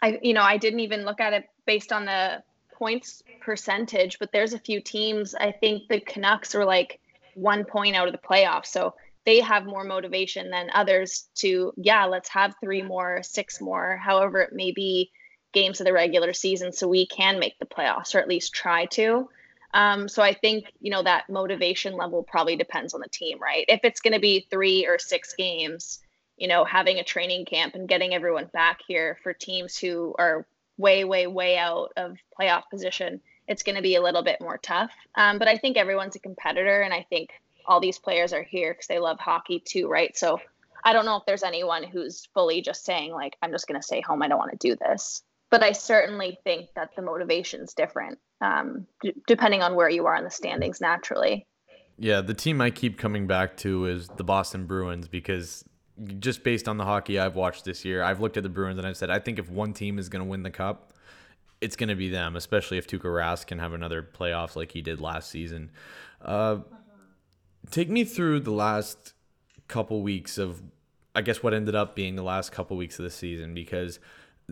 [0.00, 2.42] I you know I didn't even look at it based on the
[2.74, 5.34] points percentage, but there's a few teams.
[5.34, 7.00] I think the Canucks are like
[7.34, 12.06] one point out of the playoffs, so they have more motivation than others to yeah
[12.06, 15.12] let's have three more, six more, however it may be
[15.52, 18.86] games of the regular season, so we can make the playoffs or at least try
[18.86, 19.28] to.
[19.74, 23.64] Um, so I think you know that motivation level probably depends on the team, right?
[23.68, 26.00] If it's going to be three or six games,
[26.36, 30.46] you know, having a training camp and getting everyone back here for teams who are
[30.76, 34.58] way, way, way out of playoff position, it's going to be a little bit more
[34.58, 34.90] tough.
[35.14, 37.30] Um, but I think everyone's a competitor, and I think
[37.66, 40.16] all these players are here because they love hockey too, right?
[40.16, 40.40] So
[40.84, 43.86] I don't know if there's anyone who's fully just saying like, I'm just going to
[43.86, 44.22] stay home.
[44.22, 45.22] I don't want to do this.
[45.52, 50.16] But I certainly think that the motivation's different um, d- depending on where you are
[50.16, 51.46] in the standings naturally.
[51.98, 55.62] Yeah, the team I keep coming back to is the Boston Bruins because
[56.18, 58.86] just based on the hockey I've watched this year, I've looked at the Bruins and
[58.86, 60.94] I've said I think if one team is going to win the cup,
[61.60, 64.80] it's going to be them, especially if Tuukka Rask can have another playoffs like he
[64.80, 65.70] did last season.
[66.22, 66.60] Uh,
[67.70, 69.12] take me through the last
[69.68, 70.62] couple weeks of,
[71.14, 74.00] I guess, what ended up being the last couple weeks of the season because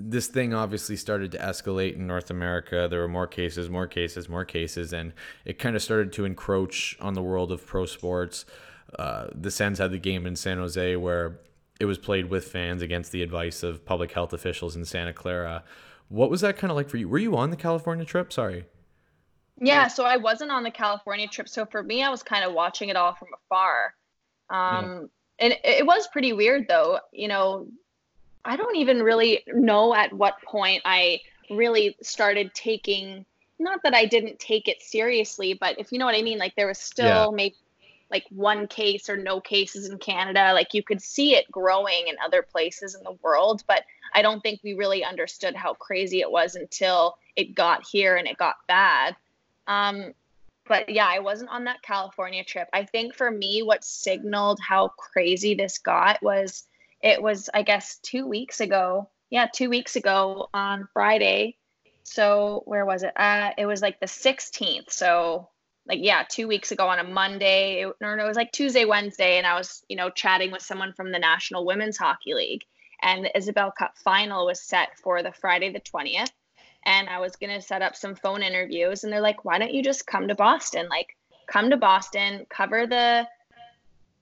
[0.02, 2.86] this thing obviously started to escalate in North America.
[2.90, 5.12] There were more cases, more cases, more cases, and
[5.44, 8.44] it kind of started to encroach on the world of pro sports.
[8.98, 11.38] Uh, the Sens had the game in San Jose where
[11.78, 15.64] it was played with fans against the advice of public health officials in Santa Clara.
[16.08, 17.08] What was that kind of like for you?
[17.08, 18.32] Were you on the California trip?
[18.32, 18.66] Sorry.
[19.62, 21.48] Yeah, so I wasn't on the California trip.
[21.48, 23.94] So for me, I was kind of watching it all from afar.
[24.48, 25.08] Um,
[25.38, 25.46] yeah.
[25.46, 26.98] And it was pretty weird, though.
[27.12, 27.68] You know,
[28.44, 33.24] I don't even really know at what point I really started taking,
[33.58, 36.54] not that I didn't take it seriously, but if you know what I mean, like
[36.56, 37.28] there was still yeah.
[37.32, 37.56] maybe
[38.10, 40.52] like one case or no cases in Canada.
[40.52, 44.40] Like you could see it growing in other places in the world, but I don't
[44.40, 48.56] think we really understood how crazy it was until it got here and it got
[48.66, 49.14] bad.
[49.68, 50.12] Um,
[50.66, 52.68] but yeah, I wasn't on that California trip.
[52.72, 56.64] I think for me, what signaled how crazy this got was
[57.02, 59.08] it was, I guess, two weeks ago.
[59.30, 61.56] Yeah, two weeks ago on Friday.
[62.02, 63.12] So where was it?
[63.16, 64.90] Uh, it was like the 16th.
[64.90, 65.48] So
[65.86, 69.38] like yeah two weeks ago on a monday or no, it was like tuesday wednesday
[69.38, 72.62] and i was you know chatting with someone from the national women's hockey league
[73.02, 76.30] and the Isobel cup final was set for the friday the 20th
[76.84, 79.74] and i was going to set up some phone interviews and they're like why don't
[79.74, 83.26] you just come to boston like come to boston cover the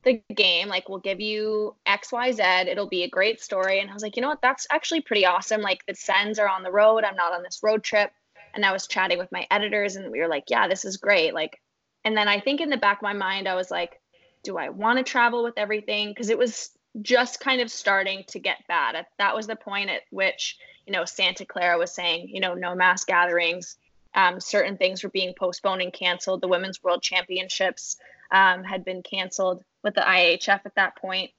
[0.04, 4.02] the game like we'll give you xyz it'll be a great story and i was
[4.02, 7.04] like you know what that's actually pretty awesome like the Sens are on the road
[7.04, 8.12] i'm not on this road trip
[8.54, 11.34] and I was chatting with my editors and we were like, yeah, this is great.
[11.34, 11.60] Like,
[12.04, 14.00] and then I think in the back of my mind, I was like,
[14.42, 16.08] do I want to travel with everything?
[16.08, 16.70] Because it was
[17.02, 19.06] just kind of starting to get bad.
[19.18, 22.74] That was the point at which, you know, Santa Clara was saying, you know, no
[22.74, 23.76] mass gatherings.
[24.14, 26.40] Um, certain things were being postponed and canceled.
[26.40, 27.96] The Women's World Championships
[28.30, 31.30] um, had been canceled with the IIHF at that point.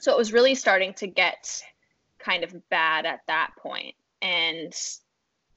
[0.00, 1.62] So it was really starting to get
[2.18, 3.94] kind of bad at that point.
[4.22, 4.74] And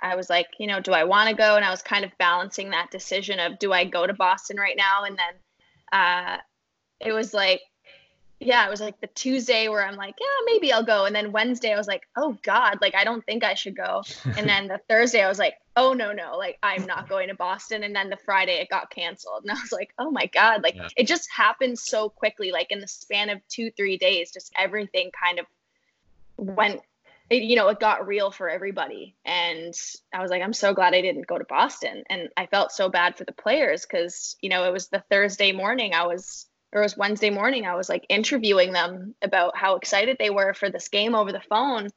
[0.02, 1.56] I was like, you know, do I want to go?
[1.56, 4.78] And I was kind of balancing that decision of do I go to Boston right
[4.78, 5.04] now?
[5.04, 6.38] And then uh,
[7.00, 7.62] it was like,
[8.40, 11.06] yeah, it was like the Tuesday where I'm like, yeah, maybe I'll go.
[11.06, 14.04] And then Wednesday I was like, oh God, like I don't think I should go.
[14.38, 17.36] and then the Thursday I was like, oh no, no, like I'm not going to
[17.36, 17.84] Boston.
[17.84, 19.44] And then the Friday it got canceled.
[19.44, 20.88] And I was like, oh my God, like yeah.
[20.96, 25.12] it just happened so quickly, like in the span of two, three days, just everything
[25.12, 25.46] kind of
[26.38, 26.82] went
[27.30, 29.16] it, you know, it got real for everybody.
[29.24, 29.74] And
[30.14, 32.04] I was like, I'm so glad I didn't go to Boston.
[32.10, 35.52] And I felt so bad for the players because, you know, it was the Thursday
[35.52, 39.76] morning I was, or it was Wednesday morning, I was like interviewing them about how
[39.76, 41.90] excited they were for this game over the phone.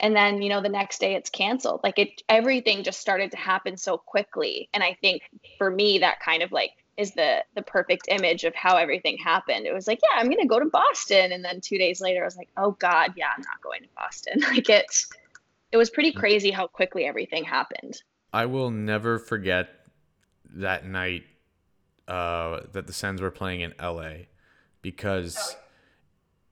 [0.00, 1.80] And then, you know, the next day it's canceled.
[1.84, 4.68] Like it, everything just started to happen so quickly.
[4.74, 5.22] And I think
[5.58, 9.66] for me, that kind of like is the the perfect image of how everything happened.
[9.66, 12.24] It was like, yeah, I'm gonna go to Boston, and then two days later, I
[12.24, 14.40] was like, oh God, yeah, I'm not going to Boston.
[14.50, 14.86] like it,
[15.70, 16.16] it was pretty mm.
[16.16, 18.02] crazy how quickly everything happened.
[18.32, 19.68] I will never forget
[20.54, 21.24] that night
[22.12, 24.26] uh, that the Sens were playing in LA
[24.82, 25.56] because oh.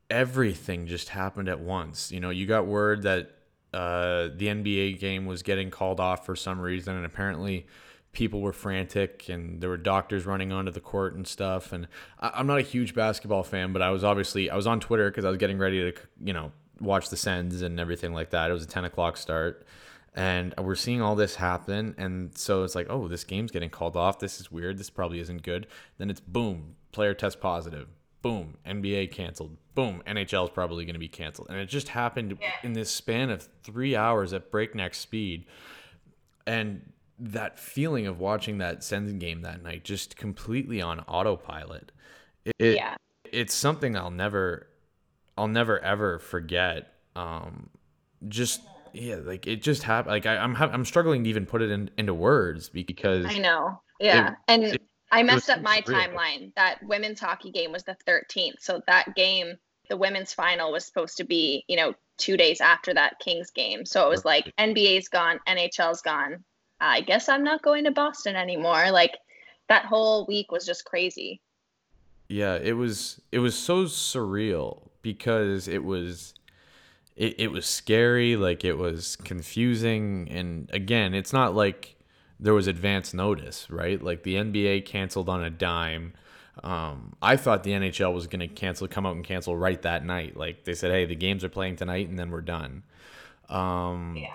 [0.08, 2.10] everything just happened at once.
[2.10, 3.32] You know, you got word that
[3.74, 7.66] uh, the NBA game was getting called off for some reason, and apparently
[8.12, 11.72] people were frantic and there were doctors running onto the court and stuff.
[11.72, 11.86] And
[12.18, 15.10] I, am not a huge basketball fan, but I was obviously I was on Twitter
[15.10, 18.48] because I was getting ready to you know watch the Sens and everything like that.
[18.48, 19.66] It was a 10 o'clock start.
[20.14, 21.94] And we're seeing all this happen.
[21.96, 24.18] And so it's like, oh, this game's getting called off.
[24.18, 24.76] This is weird.
[24.78, 25.66] This probably isn't good.
[25.98, 27.88] Then it's boom, player test positive.
[28.22, 29.56] boom, NBA canceled.
[29.74, 31.48] Boom, NHL is probably going to be canceled.
[31.48, 32.50] And it just happened yeah.
[32.62, 35.46] in this span of three hours at breakneck speed.
[36.46, 41.92] And that feeling of watching that Sens game that night just completely on autopilot.
[42.44, 42.96] It, it, yeah.
[43.24, 44.66] It's something I'll never,
[45.38, 46.94] I'll never ever forget.
[47.14, 47.70] Um,
[48.28, 48.60] just
[48.92, 50.12] yeah, like it just happened.
[50.12, 53.38] Like I, am I'm, I'm struggling to even put it in, into words because I
[53.38, 53.80] know.
[53.98, 54.78] Yeah, it, and
[55.12, 56.54] I messed up my timeline.
[56.54, 58.60] That women's hockey game was the 13th.
[58.60, 59.56] So that game,
[59.88, 63.84] the women's final was supposed to be, you know, two days after that Kings game.
[63.84, 66.44] So it was like NBA's gone, NHL's gone.
[66.80, 68.90] I guess I'm not going to Boston anymore.
[68.90, 69.18] Like
[69.68, 71.40] that whole week was just crazy.
[72.28, 76.34] Yeah, it was it was so surreal because it was
[77.20, 81.96] it, it was scary, like it was confusing and again, it's not like
[82.40, 84.02] there was advance notice, right?
[84.02, 86.14] Like the NBA canceled on a dime.
[86.64, 90.02] Um, I thought the NHL was going to cancel, come out and cancel right that
[90.02, 90.34] night.
[90.34, 92.84] Like they said, hey, the games are playing tonight, and then we're done.
[93.50, 94.32] Um, yeah.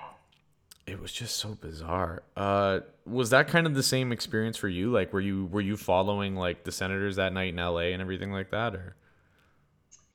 [0.86, 2.22] It was just so bizarre.
[2.38, 4.92] Uh, was that kind of the same experience for you?
[4.92, 8.32] Like, were you were you following like the Senators that night in LA and everything
[8.32, 8.96] like that, or?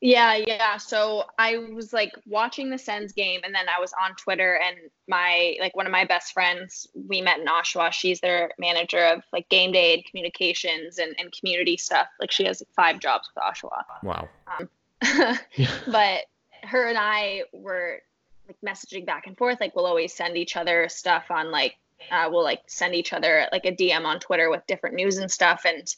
[0.00, 0.78] Yeah, yeah.
[0.78, 4.76] So I was like watching the Sens game and then I was on Twitter and
[5.06, 7.92] my like one of my best friends, we met in Oshawa.
[7.92, 12.08] She's their manager of like game day and communications and, and community stuff.
[12.18, 13.82] Like she has five jobs with Oshawa.
[14.02, 14.28] Wow.
[14.58, 14.68] Um,
[15.86, 16.20] but
[16.62, 18.00] her and I were
[18.48, 19.60] like messaging back and forth.
[19.60, 21.76] Like we'll always send each other stuff on like
[22.10, 25.30] uh, we'll like send each other like a DM on Twitter with different news and
[25.30, 25.66] stuff.
[25.66, 25.94] And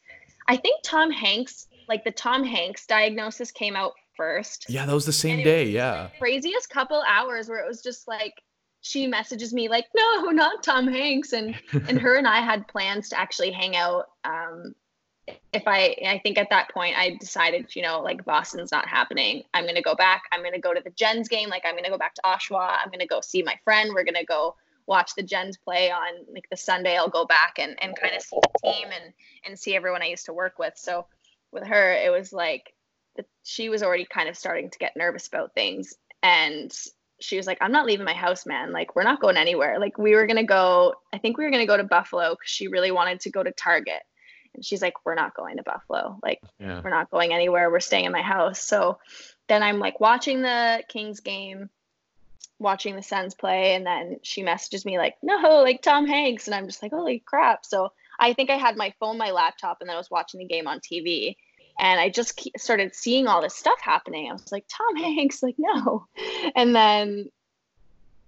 [0.49, 4.67] I think Tom Hanks like the Tom Hanks diagnosis came out first.
[4.69, 5.65] Yeah, that was the same day.
[5.65, 6.09] Yeah.
[6.19, 8.35] craziest couple hours where it was just like
[8.83, 11.55] she messages me like, "No, not Tom Hanks," and
[11.89, 14.07] and her and I had plans to actually hang out.
[14.25, 14.75] Um,
[15.53, 19.45] if I, I think at that point I decided, you know, like Boston's not happening.
[19.55, 20.25] I'm gonna go back.
[20.33, 21.49] I'm gonna go to the Gens game.
[21.49, 22.79] Like I'm gonna go back to Oshawa.
[22.83, 23.93] I'm gonna go see my friend.
[23.95, 24.57] We're gonna go
[24.87, 26.97] watch the Gens play on like the Sunday.
[26.97, 29.13] I'll go back and and kind of see the team and
[29.47, 30.75] and see everyone I used to work with.
[30.77, 31.07] So
[31.53, 32.73] with her, it was like
[33.45, 35.95] she was already kind of starting to get nervous about things.
[36.23, 36.73] And
[37.21, 38.73] she was like, I'm not leaving my house, man.
[38.73, 39.79] Like, we're not going anywhere.
[39.79, 42.31] Like, we were going to go, I think we were going to go to Buffalo
[42.31, 44.03] because she really wanted to go to Target.
[44.55, 46.19] And she's like, We're not going to Buffalo.
[46.23, 46.81] Like, yeah.
[46.83, 47.71] we're not going anywhere.
[47.71, 48.63] We're staying in my house.
[48.63, 48.99] So
[49.49, 51.71] then I'm like watching the Kings game,
[52.59, 53.75] watching the Sens play.
[53.75, 56.47] And then she messages me, like, No, like Tom Hanks.
[56.47, 57.65] And I'm just like, Holy crap.
[57.65, 60.47] So I think I had my phone, my laptop, and then I was watching the
[60.47, 61.37] game on TV.
[61.79, 64.29] And I just started seeing all this stuff happening.
[64.29, 66.07] I was like, Tom Hanks, like, no.
[66.55, 67.31] And then,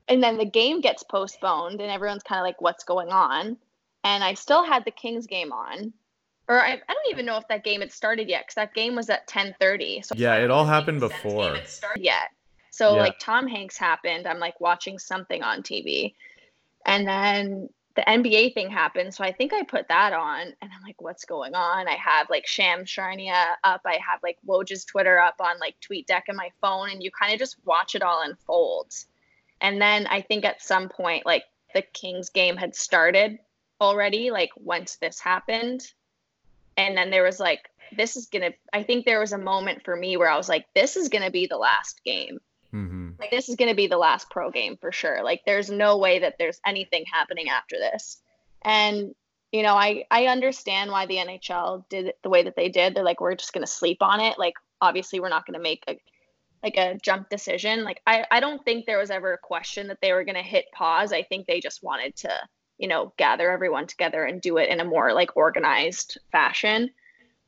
[0.08, 3.56] and then the game gets postponed, and everyone's kind of like, what's going on?
[4.02, 5.92] And I still had the Kings game on,
[6.48, 8.94] or I, I don't even know if that game had started yet because that game
[8.94, 10.04] was at 10:30.
[10.04, 11.56] So yeah, it all happened before.
[11.96, 12.30] Yet.
[12.70, 13.02] So yeah.
[13.02, 14.26] like Tom Hanks happened.
[14.26, 16.14] I'm like watching something on TV,
[16.84, 19.14] and then the NBA thing happened.
[19.14, 21.86] So I think I put that on and I'm like, what's going on?
[21.86, 23.82] I have like Shams Charania up.
[23.86, 26.90] I have like Woj's Twitter up on like TweetDeck in my phone.
[26.90, 28.92] And you kind of just watch it all unfold.
[29.60, 33.38] And then I think at some point, like the Kings game had started
[33.80, 35.86] already, like once this happened.
[36.76, 39.84] And then there was like, this is going to, I think there was a moment
[39.84, 42.40] for me where I was like, this is going to be the last game.
[42.74, 43.10] Mm-hmm.
[43.20, 45.22] Like this is going to be the last pro game for sure.
[45.22, 48.18] Like there's no way that there's anything happening after this.
[48.62, 49.14] And
[49.52, 52.94] you know, I I understand why the NHL did it the way that they did.
[52.94, 54.38] They're like we're just going to sleep on it.
[54.38, 55.96] Like obviously we're not going to make a
[56.64, 57.84] like a jump decision.
[57.84, 60.42] Like I I don't think there was ever a question that they were going to
[60.42, 61.12] hit pause.
[61.12, 62.30] I think they just wanted to,
[62.78, 66.90] you know, gather everyone together and do it in a more like organized fashion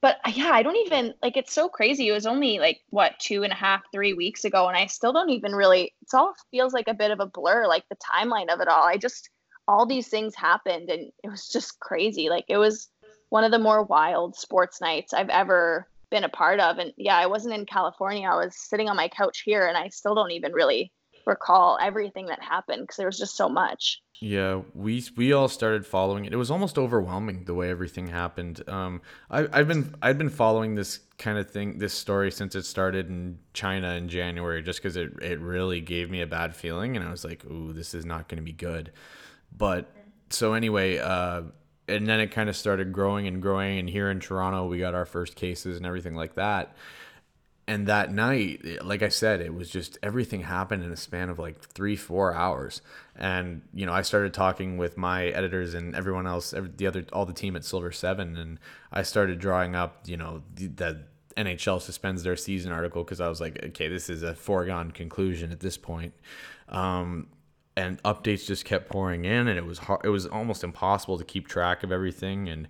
[0.02, 2.08] but uh, yeah, I don't even like it's so crazy.
[2.08, 5.12] It was only like what two and a half, three weeks ago, and I still
[5.12, 5.94] don't even really.
[6.02, 8.84] It's all feels like a bit of a blur, like the timeline of it all.
[8.84, 9.30] I just
[9.68, 12.28] all these things happened, and it was just crazy.
[12.28, 12.88] Like it was
[13.30, 16.78] one of the more wild sports nights I've ever been a part of.
[16.78, 18.28] And yeah, I wasn't in California.
[18.28, 20.92] I was sitting on my couch here, and I still don't even really
[21.26, 24.02] recall everything that happened because there was just so much.
[24.20, 26.32] Yeah, we we all started following it.
[26.32, 28.66] It was almost overwhelming the way everything happened.
[28.68, 32.64] Um, I, I've been I've been following this kind of thing, this story since it
[32.64, 36.96] started in China in January, just because it it really gave me a bad feeling,
[36.96, 38.92] and I was like, "Ooh, this is not going to be good."
[39.54, 39.90] But
[40.30, 41.42] so anyway, uh,
[41.86, 44.94] and then it kind of started growing and growing, and here in Toronto, we got
[44.94, 46.74] our first cases and everything like that
[47.68, 51.38] and that night like i said it was just everything happened in a span of
[51.38, 52.80] like three four hours
[53.16, 57.26] and you know i started talking with my editors and everyone else the other all
[57.26, 58.58] the team at silver seven and
[58.92, 60.98] i started drawing up you know the, the
[61.36, 65.52] NHL suspends their season article because I was like, okay, this is a foregone conclusion
[65.52, 66.14] at this point.
[66.68, 67.28] Um,
[67.76, 71.24] and updates just kept pouring in, and it was hard, it was almost impossible to
[71.24, 72.48] keep track of everything.
[72.48, 72.68] And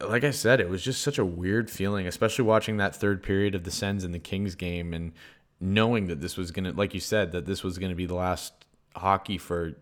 [0.00, 3.54] like I said, it was just such a weird feeling, especially watching that third period
[3.54, 5.12] of the Sens and the Kings game, and
[5.60, 8.52] knowing that this was gonna, like you said, that this was gonna be the last
[8.96, 9.74] hockey for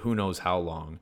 [0.00, 1.00] who knows how long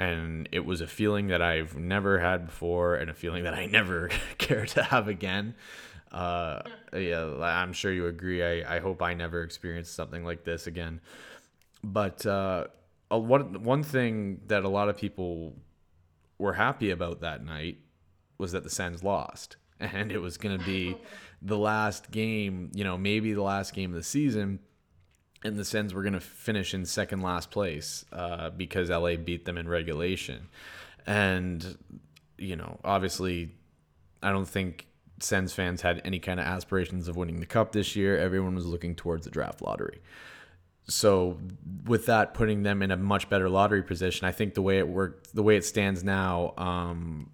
[0.00, 3.66] and it was a feeling that I've never had before, and a feeling that I
[3.70, 4.08] never
[4.38, 5.54] care to have again.
[6.10, 6.62] Uh,
[6.92, 8.42] yeah, I'm sure you agree.
[8.42, 11.00] I, I hope I never experience something like this again.
[11.84, 12.66] But uh,
[13.10, 15.54] one one thing that a lot of people
[16.40, 17.78] were happy about that night
[18.38, 20.96] was that the Sens lost, and it was going to be
[21.40, 22.70] the last game.
[22.74, 24.60] You know, maybe the last game of the season
[25.42, 29.44] and the Sens were going to finish in second last place uh, because LA beat
[29.44, 30.48] them in regulation.
[31.06, 31.78] And,
[32.36, 33.52] you know, obviously,
[34.22, 34.86] I don't think
[35.20, 38.18] Sens fans had any kind of aspirations of winning the cup this year.
[38.18, 40.00] Everyone was looking towards the draft lottery.
[40.90, 41.38] So,
[41.86, 44.88] with that putting them in a much better lottery position, I think the way it
[44.88, 47.30] worked, the way it stands now, um,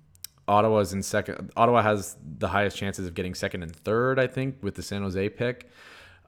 [0.47, 1.51] Ottawa's in second.
[1.57, 5.03] Ottawa has the highest chances of getting second and third, I think, with the San
[5.03, 5.71] Jose pick.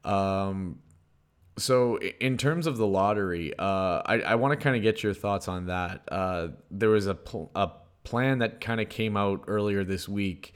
[0.04, 0.78] Um,
[1.58, 5.14] so, in terms of the lottery, uh, I, I want to kind of get your
[5.14, 6.02] thoughts on that.
[6.10, 7.70] Uh, there was a, pl- a
[8.04, 10.54] plan that kind of came out earlier this week.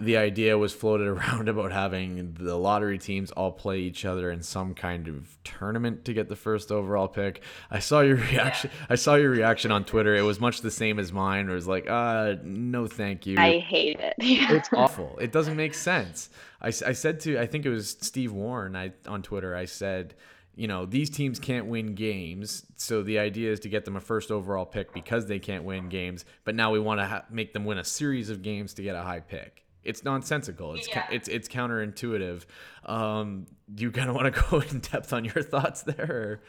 [0.00, 4.42] The idea was floated around about having the lottery teams all play each other in
[4.42, 7.42] some kind of tournament to get the first overall pick.
[7.70, 8.70] I saw your reaction.
[8.88, 10.14] I saw your reaction on Twitter.
[10.14, 11.48] It was much the same as mine.
[11.48, 13.38] It was like, uh, no, thank you.
[13.38, 14.14] I hate it.
[14.18, 15.18] it's awful.
[15.20, 16.30] It doesn't make sense.
[16.60, 20.14] I, I said to I think it was Steve Warne I on Twitter I said
[20.56, 24.00] you know these teams can't win games so the idea is to get them a
[24.00, 27.52] first overall pick because they can't win games but now we want to ha- make
[27.52, 31.06] them win a series of games to get a high pick it's nonsensical it's yeah.
[31.10, 32.44] it's it's counterintuitive
[32.84, 36.42] um, do you kind of want to go in depth on your thoughts there or?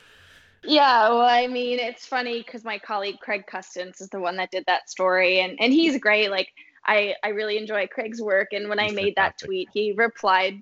[0.63, 4.51] Yeah, well, I mean, it's funny because my colleague Craig Custance is the one that
[4.51, 6.29] did that story, and and he's great.
[6.29, 6.49] Like,
[6.85, 8.49] I I really enjoy Craig's work.
[8.51, 10.61] And when I made that tweet, he replied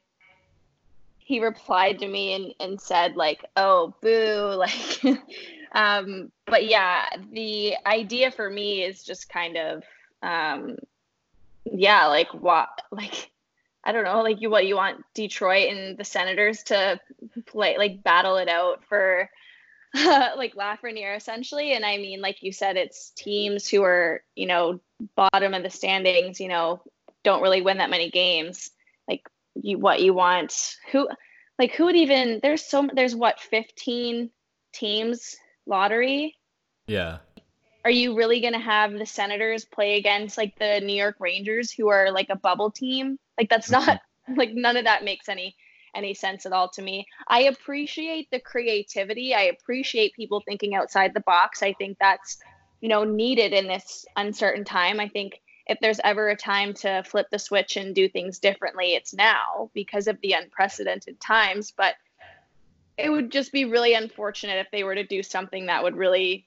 [1.17, 5.19] he replied to me and, and said like, oh boo, like
[5.73, 9.83] um, but yeah, the idea for me is just kind of
[10.21, 10.77] um
[11.73, 13.31] yeah, like what like
[13.83, 16.99] I don't know, like you what you want Detroit and the Senators to
[17.45, 19.29] play like battle it out for
[19.93, 21.73] like Lafreniere essentially.
[21.73, 24.81] And I mean, like you said, it's teams who are, you know,
[25.15, 26.81] bottom of the standings, you know,
[27.23, 28.71] don't really win that many games.
[29.07, 31.07] Like you what you want who
[31.57, 34.29] like who would even there's so there's what 15
[34.73, 36.35] teams lottery?
[36.87, 37.19] Yeah.
[37.87, 41.71] Are you really going to have the Senators play against like the New York Rangers
[41.71, 43.17] who are like a bubble team?
[43.37, 43.85] Like that's mm-hmm.
[43.85, 44.01] not
[44.35, 45.55] like none of that makes any
[45.95, 47.07] any sense at all to me.
[47.29, 49.33] I appreciate the creativity.
[49.33, 51.63] I appreciate people thinking outside the box.
[51.63, 52.39] I think that's,
[52.81, 54.99] you know, needed in this uncertain time.
[54.99, 58.95] I think if there's ever a time to flip the switch and do things differently,
[58.95, 61.71] it's now because of the unprecedented times.
[61.71, 61.95] But
[62.97, 66.46] it would just be really unfortunate if they were to do something that would really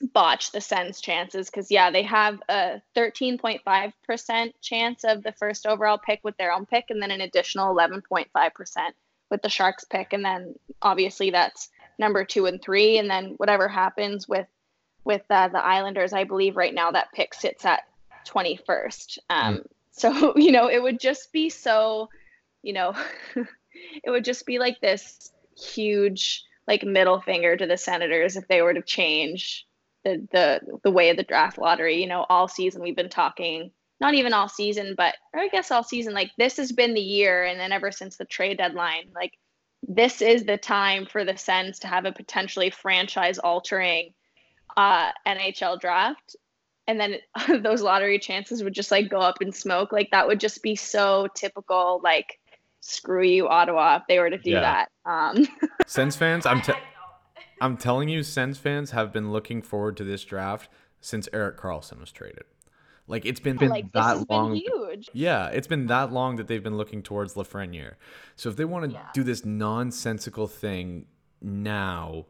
[0.00, 5.98] botch the Sens' chances because yeah, they have a 13.5% chance of the first overall
[5.98, 8.26] pick with their own pick, and then an additional 11.5%
[9.30, 11.68] with the Sharks pick, and then obviously that's
[11.98, 14.46] number two and three, and then whatever happens with
[15.04, 17.84] with uh, the Islanders, I believe right now that pick sits at
[18.26, 19.18] 21st.
[19.30, 19.66] Um, mm.
[19.92, 22.08] So you know, it would just be so,
[22.62, 22.94] you know,
[24.04, 28.60] it would just be like this huge like middle finger to the Senators if they
[28.60, 29.66] were to change
[30.06, 32.00] the the the way of the draft lottery.
[32.00, 35.70] You know, all season we've been talking, not even all season, but or I guess
[35.70, 36.14] all season.
[36.14, 39.32] Like this has been the year, and then ever since the trade deadline, like
[39.86, 44.14] this is the time for the Sens to have a potentially franchise altering
[44.76, 46.36] uh, NHL draft.
[46.88, 47.16] And then
[47.62, 49.92] those lottery chances would just like go up in smoke.
[49.92, 52.00] Like that would just be so typical.
[52.02, 52.38] Like
[52.80, 54.86] screw you, Ottawa, if they were to do yeah.
[55.04, 55.10] that.
[55.10, 55.48] Um,
[55.86, 56.62] Sens fans, I'm.
[57.60, 60.68] I'm telling you, Sens fans have been looking forward to this draft
[61.00, 62.44] since Eric Carlson was traded.
[63.08, 64.52] Like it's been, been like, that long.
[64.52, 65.08] Been huge.
[65.12, 67.94] Yeah, it's been that long that they've been looking towards Lafreniere.
[68.34, 69.06] So if they want to yeah.
[69.14, 71.06] do this nonsensical thing
[71.40, 72.26] now,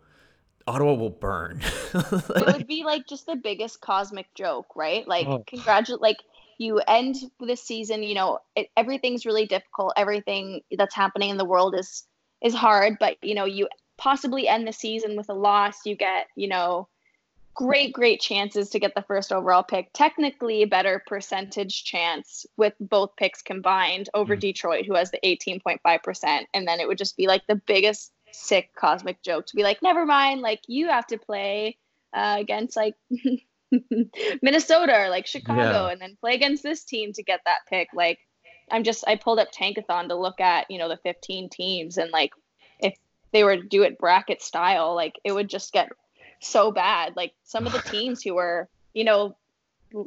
[0.66, 1.62] Ottawa will burn.
[1.94, 5.06] it would be like just the biggest cosmic joke, right?
[5.08, 5.44] Like oh.
[5.46, 6.18] congratulate like
[6.58, 9.92] you end this season, you know, it, everything's really difficult.
[9.96, 12.04] Everything that's happening in the world is
[12.42, 13.68] is hard, but you know, you
[13.98, 15.86] possibly end the season with a loss.
[15.86, 16.88] You get, you know,
[17.56, 19.90] great, great chances to get the first overall pick.
[19.92, 24.40] Technically, a better percentage chance with both picks combined over mm.
[24.40, 26.44] Detroit, who has the 18.5%.
[26.52, 29.82] And then it would just be like the biggest sick cosmic joke to be like,
[29.82, 31.78] never mind, like you have to play
[32.12, 32.94] uh, against like
[34.42, 35.88] Minnesota or like Chicago yeah.
[35.88, 37.88] and then play against this team to get that pick.
[37.94, 38.18] Like,
[38.70, 42.10] I'm just, I pulled up Tankathon to look at, you know, the 15 teams and
[42.10, 42.32] like
[43.36, 45.90] they were do it bracket style, like it would just get
[46.40, 47.16] so bad.
[47.16, 49.36] Like some of the teams who were, you know,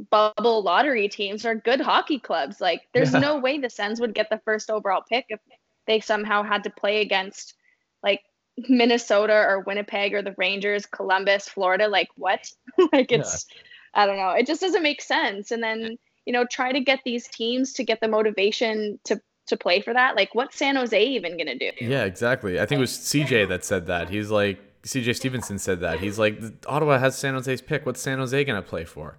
[0.09, 2.59] bubble lottery teams are good hockey clubs.
[2.59, 3.19] Like there's yeah.
[3.19, 5.39] no way the Sens would get the first overall pick if
[5.85, 7.53] they somehow had to play against
[8.01, 8.21] like
[8.67, 11.87] Minnesota or Winnipeg or the Rangers, Columbus, Florida.
[11.87, 12.51] Like what?
[12.91, 14.01] like it's yeah.
[14.01, 14.31] I don't know.
[14.31, 15.51] It just doesn't make sense.
[15.51, 19.57] And then, you know, try to get these teams to get the motivation to to
[19.57, 20.15] play for that.
[20.15, 21.71] Like what's San Jose even gonna do?
[21.79, 22.59] Yeah, exactly.
[22.59, 24.09] I think it was CJ that said that.
[24.09, 25.99] He's like CJ Stevenson said that.
[25.99, 27.85] He's like, Ottawa has San Jose's pick.
[27.85, 29.17] What's San Jose gonna play for?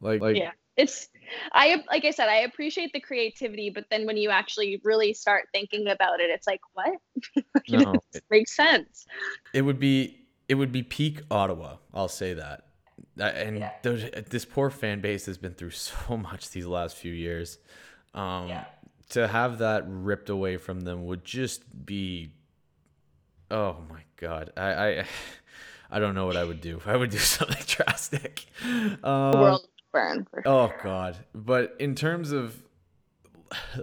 [0.00, 1.08] Like, like yeah, it's.
[1.52, 5.46] I like I said, I appreciate the creativity, but then when you actually really start
[5.52, 6.98] thinking about it, it's like, what?
[7.68, 9.06] no, it makes sense.
[9.52, 11.76] It would be it would be peak Ottawa.
[11.92, 12.66] I'll say that.
[13.18, 13.70] And yeah.
[13.82, 17.58] this poor fan base has been through so much these last few years.
[18.14, 18.64] Um, yeah.
[19.10, 22.32] To have that ripped away from them would just be
[23.50, 25.04] Oh my god, I, I,
[25.90, 26.80] I don't know what I would do.
[26.84, 28.46] I would do something drastic.
[29.02, 30.26] Um, world burn.
[30.32, 30.42] Sure.
[30.44, 32.60] Oh god, but in terms of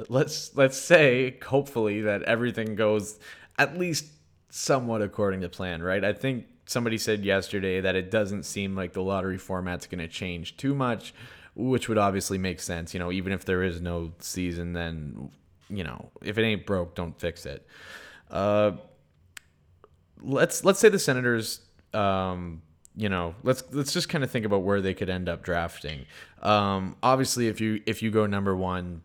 [0.09, 3.19] let's let's say hopefully that everything goes
[3.57, 4.07] at least
[4.49, 6.03] somewhat according to plan, right?
[6.03, 10.07] I think somebody said yesterday that it doesn't seem like the lottery format's going to
[10.07, 11.13] change too much,
[11.69, 12.93] which would obviously make sense.
[12.93, 15.29] You know, even if there is no season, then
[15.69, 17.65] you know, if it ain't broke, don't fix it.
[18.29, 18.71] Uh,
[20.21, 21.61] let's let's say the Senators,
[21.93, 22.61] um,
[22.95, 26.05] you know, let's let's just kind of think about where they could end up drafting.
[26.41, 29.01] Um, obviously, if you if you go number one,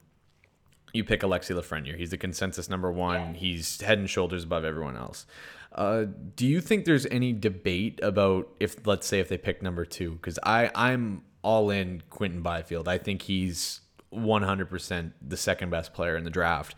[0.93, 1.97] you pick Alexi Lafreniere.
[1.97, 3.35] He's the consensus number one.
[3.35, 3.41] Yeah.
[3.41, 5.27] He's head and shoulders above everyone else.
[5.73, 9.85] Uh, do you think there's any debate about if, let's say, if they pick number
[9.85, 10.13] two?
[10.13, 12.89] Because I I'm all in Quinton Byfield.
[12.89, 13.81] I think he's
[14.13, 16.75] 100% the second best player in the draft.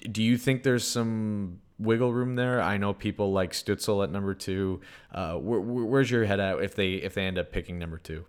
[0.00, 2.62] Do you think there's some wiggle room there?
[2.62, 4.80] I know people like Stützle at number two.
[5.12, 8.24] Uh, where, where's your head at if they if they end up picking number two?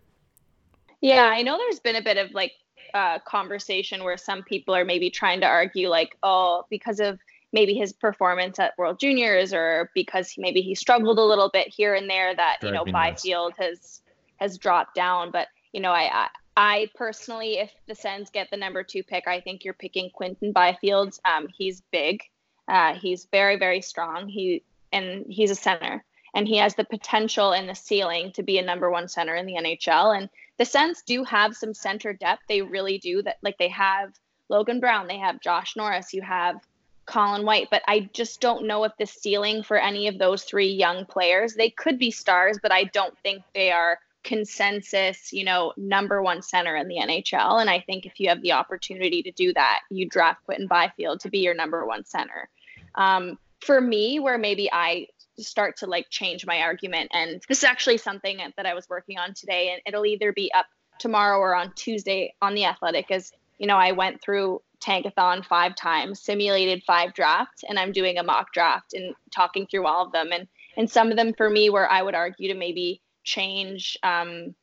[0.99, 2.53] Yeah, I know there's been a bit of like
[2.95, 7.19] uh, conversation where some people are maybe trying to argue like, oh, because of
[7.53, 11.93] maybe his performance at World Juniors or because maybe he struggled a little bit here
[11.93, 14.01] and there that you know Byfield has
[14.37, 15.29] has dropped down.
[15.29, 16.27] But you know, I, I
[16.59, 20.51] I personally, if the Sens get the number two pick, I think you're picking Quinton
[20.51, 21.13] Byfield.
[21.23, 22.23] Um, he's big.
[22.67, 24.27] Uh, he's very, very strong.
[24.27, 26.03] He and he's a center,
[26.33, 29.45] and he has the potential and the ceiling to be a number one center in
[29.45, 30.17] the NHL.
[30.17, 32.41] And the Sens do have some center depth.
[32.49, 33.21] They really do.
[33.21, 34.13] That like they have
[34.49, 36.59] Logan Brown, they have Josh Norris, you have
[37.05, 40.71] Colin White, but I just don't know if the ceiling for any of those three
[40.71, 41.53] young players.
[41.53, 46.41] They could be stars, but I don't think they are consensus, you know, number one
[46.41, 47.61] center in the NHL.
[47.61, 51.21] And I think if you have the opportunity to do that, you draft Quinton Byfield
[51.21, 52.49] to be your number one center.
[52.95, 55.07] Um, for me, where maybe I
[55.39, 59.17] start to like change my argument, and this is actually something that I was working
[59.17, 60.65] on today, and it'll either be up
[60.99, 65.73] tomorrow or on Tuesday on the Athletic, is you know I went through Tankathon five
[65.75, 70.11] times, simulated five drafts, and I'm doing a mock draft and talking through all of
[70.11, 73.97] them, and and some of them for me where I would argue to maybe change
[74.03, 74.55] um,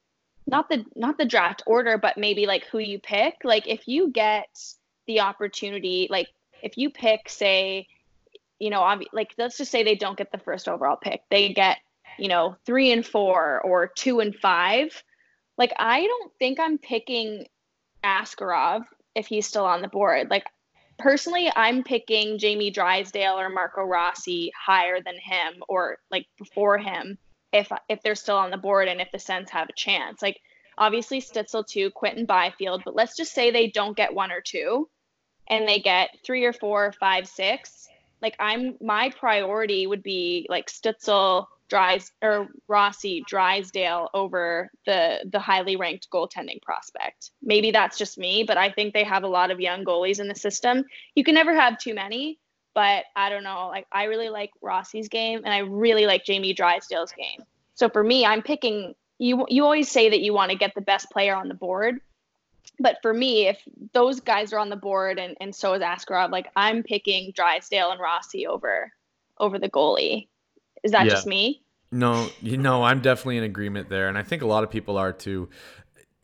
[0.47, 3.37] not the not the draft order, but maybe like who you pick.
[3.45, 4.49] Like if you get
[5.07, 6.29] the opportunity, like
[6.63, 7.87] if you pick, say,
[8.59, 11.23] you know, like let's just say they don't get the first overall pick.
[11.31, 11.79] They get,
[12.19, 15.03] you know, three and four or two and five.
[15.57, 17.47] Like, I don't think I'm picking
[18.03, 18.85] Askarov
[19.15, 20.31] if he's still on the board.
[20.31, 20.47] Like,
[20.99, 27.19] personally, I'm picking Jamie Drysdale or Marco Rossi higher than him or like before him
[27.55, 30.21] if if they're still on the board and if the Sens have a chance.
[30.21, 30.41] Like,
[30.77, 34.91] obviously Stützle too, Quinton Byfield, but let's just say they don't get one or two
[35.49, 37.89] and they get three or four, five, six
[38.25, 45.39] like I'm my priority would be like Stützle, Dries or Rossi, Drysdale over the the
[45.39, 47.31] highly ranked goaltending prospect.
[47.43, 50.29] Maybe that's just me, but I think they have a lot of young goalies in
[50.29, 50.85] the system.
[51.15, 52.39] You can never have too many,
[52.75, 53.69] but I don't know.
[53.69, 57.45] Like I really like Rossi's game, and I really like Jamie Drysdale's game.
[57.75, 58.95] So for me, I'm picking.
[59.19, 62.01] You you always say that you want to get the best player on the board
[62.79, 63.63] but for me, if
[63.93, 67.91] those guys are on the board and, and so is Askarov, like I'm picking Drysdale
[67.91, 68.93] and Rossi over
[69.39, 70.29] over the goalie.
[70.83, 71.11] Is that yeah.
[71.11, 71.63] just me?
[71.91, 74.97] No, you know, I'm definitely in agreement there, and I think a lot of people
[74.97, 75.49] are too.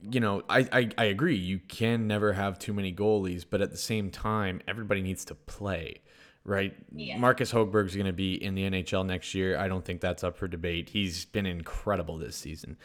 [0.02, 1.36] You know, I, I, I agree.
[1.36, 5.34] You can never have too many goalies, but at the same time, everybody needs to
[5.34, 6.00] play,
[6.44, 6.74] right?
[6.94, 7.18] Yeah.
[7.18, 9.58] Marcus Hogberg's going to be in the NHL next year.
[9.58, 10.88] I don't think that's up for debate.
[10.90, 12.76] He's been incredible this season.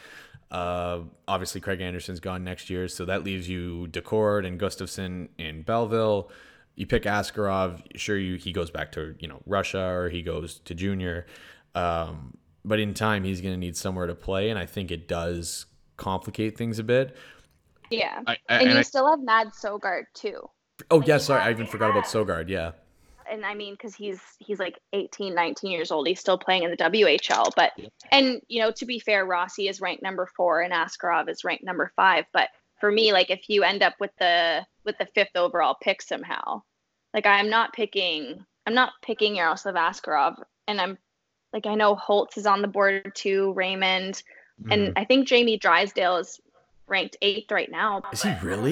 [0.51, 5.64] Uh, obviously, Craig Anderson's gone next year, so that leaves you Daccord and Gustavsson in
[5.64, 6.30] Belleville.
[6.76, 7.82] You pick Askarov.
[7.95, 11.26] Sure, you he goes back to you know Russia or he goes to junior.
[11.74, 15.08] Um, but in time he's going to need somewhere to play, and I think it
[15.08, 15.66] does
[15.97, 17.16] complicate things a bit.
[17.89, 20.49] Yeah, I, I, and, and you I, still have Mads Sogaard too.
[20.91, 22.49] Oh Like, yeah, you sorry, I even forgot about Sogaard.
[22.49, 22.72] Yeah,
[23.30, 26.07] and I mean, because he's he's like 18, 19 years old.
[26.07, 27.51] He's still playing in the WHL.
[27.55, 27.71] But
[28.11, 31.63] and you know, to be fair, Rossi is ranked number four and Askarov is ranked
[31.63, 32.26] number five.
[32.34, 32.49] But
[32.80, 36.61] for me, like if you end up with the with the fifth overall pick somehow,
[37.13, 40.36] like I'm not picking I'm not picking Yaroslav Askarov,
[40.67, 40.97] and I'm
[41.53, 44.21] like I know Holtz is on the board too, Raymond,
[44.61, 44.71] Mm-hmm.
[44.71, 46.39] and I think Jamie Drysdale is
[46.88, 48.01] ranked eighth right now.
[48.13, 48.71] is he really?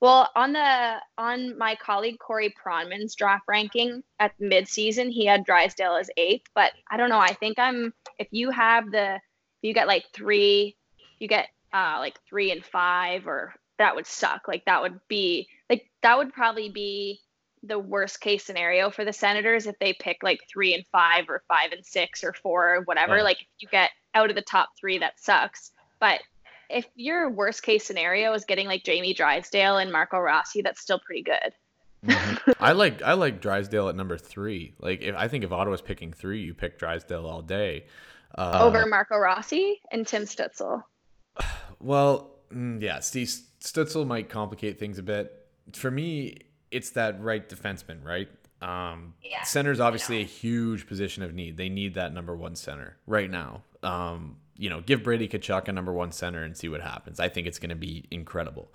[0.00, 5.96] Well, on the on my colleague Corey Pronman's draft ranking at midseason, he had Drysdale
[5.96, 6.46] as eighth.
[6.54, 7.18] But I don't know.
[7.18, 9.20] I think I'm if you have the if
[9.62, 10.76] you get like three,
[11.18, 14.46] you get uh like three and five, or that would suck.
[14.46, 17.20] Like that would be like that would probably be
[17.62, 21.42] the worst case scenario for the Senators if they pick like three and five or
[21.48, 23.22] five and six or four or whatever.
[23.22, 25.70] Like if you get out of the top three, that sucks.
[25.98, 26.20] But
[26.70, 30.98] if your worst case scenario is getting like Jamie Drysdale and Marco Rossi, that's still
[30.98, 31.52] pretty good.
[32.04, 32.54] Mhm.
[32.60, 34.74] I like I like Drysdale at number three.
[34.78, 37.86] Like if I think if Ottawa's picking three, you pick Drysdale all day.
[38.36, 40.82] Uh, Over Marco Rossi and Tim Stützle.
[41.80, 43.28] Well, mm, yeah, Steve
[43.60, 45.32] Stützle might complicate things a bit.
[45.72, 46.38] For me,
[46.70, 48.28] it's that right defenseman, right?
[48.60, 49.42] Um, Yeah.
[49.42, 51.56] Center's obviously a huge position of need.
[51.56, 53.62] They need that number one center right now.
[53.82, 57.20] Um, you know, give Brady Tkachuk a number one center and see what happens.
[57.20, 58.72] I think it's going to be incredible.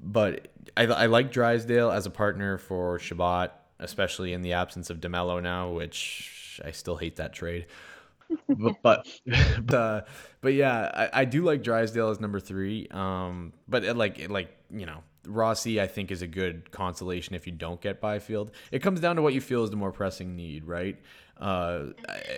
[0.00, 5.00] But I, I like Drysdale as a partner for Chabot, especially in the absence of
[5.00, 7.66] Demelo now, which I still hate that trade.
[8.48, 9.06] but but
[9.64, 10.02] but, uh,
[10.40, 12.88] but yeah, I, I do like Drysdale as number three.
[12.90, 17.34] Um, but it, like it, like you know, Rossi I think is a good consolation
[17.34, 18.50] if you don't get Byfield.
[18.72, 20.98] It comes down to what you feel is the more pressing need, right?
[21.42, 21.92] Uh,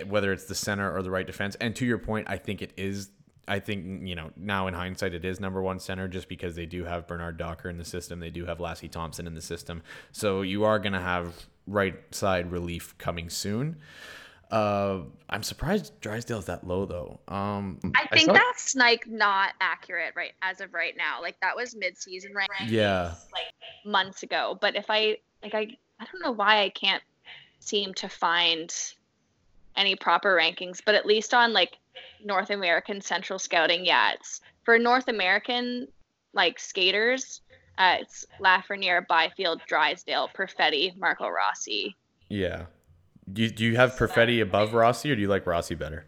[0.07, 1.55] whether it's the center or the right defense.
[1.61, 3.09] And to your point, I think it is.
[3.47, 6.65] I think you know now in hindsight it is number one center just because they
[6.65, 8.19] do have Bernard Docker in the system.
[8.19, 9.83] They do have Lassi Thompson in the system.
[10.11, 13.77] So you are going to have right side relief coming soon.
[14.49, 17.19] Uh, I'm surprised Drysdale's that low though.
[17.27, 21.21] Um, I I think saw- that's like not accurate right as of right now.
[21.21, 22.49] Like that was mid-season right?
[22.67, 23.13] Yeah.
[23.31, 23.53] like
[23.85, 24.57] months ago.
[24.59, 25.67] But if I like I
[25.99, 27.03] I don't know why I can't
[27.65, 28.73] seem to find
[29.75, 31.77] any proper rankings, but at least on like
[32.23, 35.87] North American Central Scouting, yeah, it's for North American
[36.33, 37.41] like skaters,
[37.77, 41.95] uh, it's Lafreniere, Byfield, Drysdale, Perfetti, Marco Rossi.
[42.29, 42.65] yeah.
[43.33, 46.05] Do you, do you have Perfetti above Rossi or do you like Rossi better?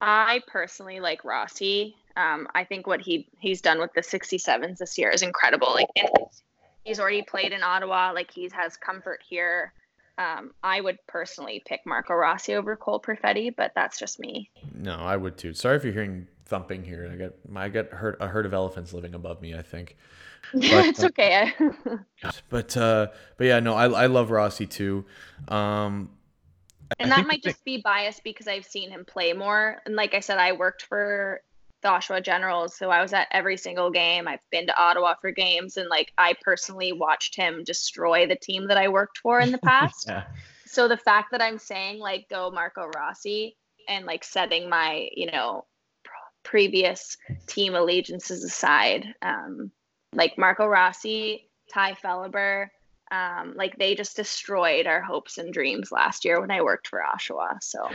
[0.00, 1.96] I personally like Rossi.
[2.16, 5.72] Um, I think what he he's done with the 67s this year is incredible.
[5.72, 5.88] Like
[6.84, 8.12] he's already played in Ottawa.
[8.12, 9.72] Like he has comfort here.
[10.18, 14.50] Um, I would personally pick Marco Rossi over Cole Perfetti, but that's just me.
[14.74, 15.54] No, I would too.
[15.54, 17.08] Sorry if you're hearing thumping here.
[17.10, 19.54] I got I got herd, a herd of elephants living above me.
[19.54, 19.96] I think.
[20.54, 21.52] it's okay.
[22.48, 25.04] But uh, but yeah, no, I I love Rossi too.
[25.48, 26.10] Um,
[26.98, 29.78] and I that might just be biased because I've seen him play more.
[29.86, 31.40] And like I said, I worked for
[31.82, 34.28] the Oshawa Generals, so I was at every single game.
[34.28, 38.68] I've been to Ottawa for games, and like I personally watched him destroy the team
[38.68, 40.06] that I worked for in the past.
[40.08, 40.24] Yeah.
[40.66, 43.56] so the fact that I'm saying like go Marco Rossi
[43.88, 45.66] and like setting my you know
[46.44, 47.16] previous
[47.46, 49.70] team allegiances aside, um,
[50.12, 52.68] like Marco Rossi, Tye Felhaber,
[53.10, 57.00] um, like they just destroyed our hopes and dreams last year when I worked for
[57.00, 57.62] Oshawa.
[57.62, 57.88] So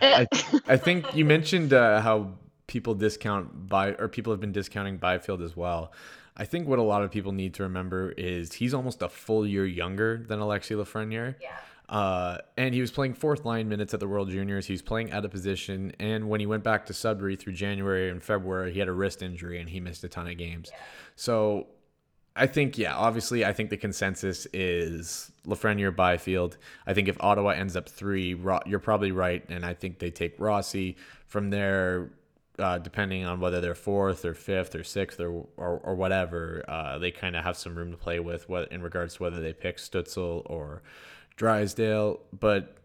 [0.00, 0.26] I,
[0.66, 2.32] I think you mentioned uh, how
[2.66, 5.92] people discount by or people have been discounting Byfield as well.
[6.36, 9.46] I think what a lot of people need to remember is he's almost a full
[9.46, 11.36] year younger than Alexi Lafreniere.
[11.40, 11.56] Yeah.
[11.88, 14.66] Uh, and he was playing fourth line minutes at the World Juniors.
[14.66, 15.92] He was playing out of position.
[16.00, 19.22] And when he went back to Sudbury through January and February, he had a wrist
[19.22, 20.70] injury and he missed a ton of games.
[21.14, 21.68] So
[22.34, 26.56] I think, yeah, obviously, I think the consensus is Lafreniere Byfield.
[26.86, 28.34] I think if Ottawa ends up three,
[28.66, 29.44] you're probably right.
[29.48, 30.96] And I think they take Rossi
[31.26, 32.10] from there.
[32.56, 36.98] Uh, depending on whether they're fourth or fifth or sixth or or, or whatever, uh,
[36.98, 39.52] they kind of have some room to play with what in regards to whether they
[39.52, 40.82] pick Stützle or
[41.36, 42.20] Drysdale.
[42.38, 42.76] But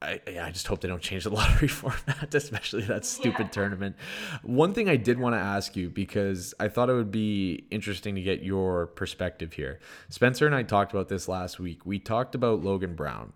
[0.00, 3.50] I, I just hope they don't change the lottery format, especially that stupid yeah.
[3.50, 3.96] tournament.
[4.42, 8.14] One thing I did want to ask you because I thought it would be interesting
[8.14, 9.80] to get your perspective here.
[10.08, 11.84] Spencer and I talked about this last week.
[11.84, 13.32] We talked about Logan Brown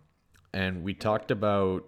[0.53, 1.85] and we talked about,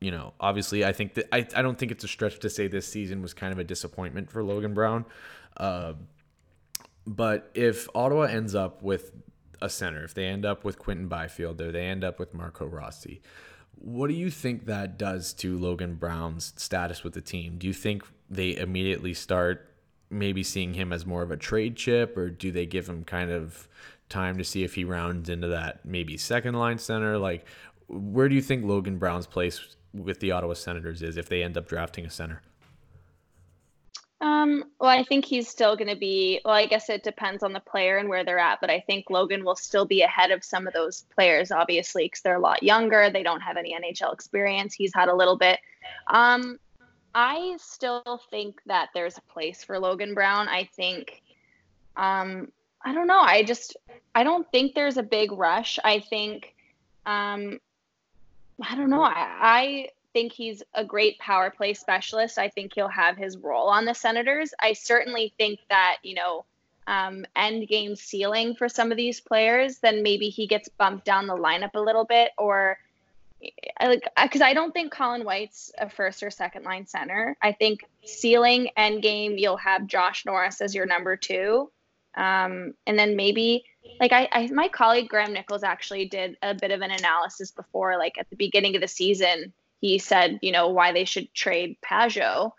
[0.00, 2.68] you know, obviously, I think that I, I don't think it's a stretch to say
[2.68, 5.04] this season was kind of a disappointment for Logan Brown.
[5.56, 5.94] Uh,
[7.06, 9.12] but if Ottawa ends up with
[9.62, 12.66] a center, if they end up with Quinton Byfield or they end up with Marco
[12.66, 13.22] Rossi,
[13.78, 17.56] what do you think that does to Logan Brown's status with the team?
[17.58, 19.72] Do you think they immediately start
[20.10, 23.30] maybe seeing him as more of a trade chip, or do they give him kind
[23.30, 23.68] of
[24.08, 27.18] time to see if he rounds into that maybe second line center?
[27.18, 27.44] Like,
[27.88, 31.56] where do you think Logan Brown's place with the Ottawa Senators is if they end
[31.56, 32.42] up drafting a center?
[34.20, 37.52] Um, well, I think he's still going to be, well, I guess it depends on
[37.52, 40.42] the player and where they're at, but I think Logan will still be ahead of
[40.42, 43.10] some of those players, obviously, because they're a lot younger.
[43.10, 44.72] They don't have any NHL experience.
[44.72, 45.60] He's had a little bit.
[46.06, 46.58] Um,
[47.14, 50.48] I still think that there's a place for Logan Brown.
[50.48, 51.22] I think,
[51.96, 52.50] um,
[52.82, 53.20] I don't know.
[53.20, 53.76] I just,
[54.14, 55.78] I don't think there's a big rush.
[55.84, 56.54] I think,
[57.04, 57.58] um,
[58.62, 59.02] I don't know.
[59.02, 62.38] I, I think he's a great power play specialist.
[62.38, 64.54] I think he'll have his role on the Senators.
[64.60, 66.44] I certainly think that, you know,
[66.86, 71.26] um, end game ceiling for some of these players, then maybe he gets bumped down
[71.26, 72.78] the lineup a little bit or
[73.82, 77.36] like because I don't think Colin White's a first or second line center.
[77.42, 81.70] I think ceiling end game you'll have Josh Norris as your number two,
[82.14, 83.64] um, and then maybe
[84.00, 87.96] like I, I my colleague Graham Nichols actually did a bit of an analysis before
[87.98, 91.76] like at the beginning of the season he said, you know, why they should trade
[91.84, 92.52] Pageau.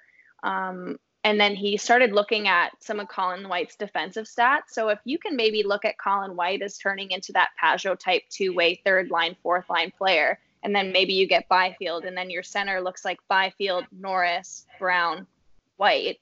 [0.44, 4.70] Um, and then he started looking at some of Colin White's defensive stats.
[4.70, 8.24] So if you can maybe look at Colin White as turning into that Pageau type
[8.30, 12.30] two way, third line, fourth line player, and then maybe you get Byfield, and then
[12.30, 15.28] your center looks like Byfield, Norris, Brown,
[15.76, 16.20] White.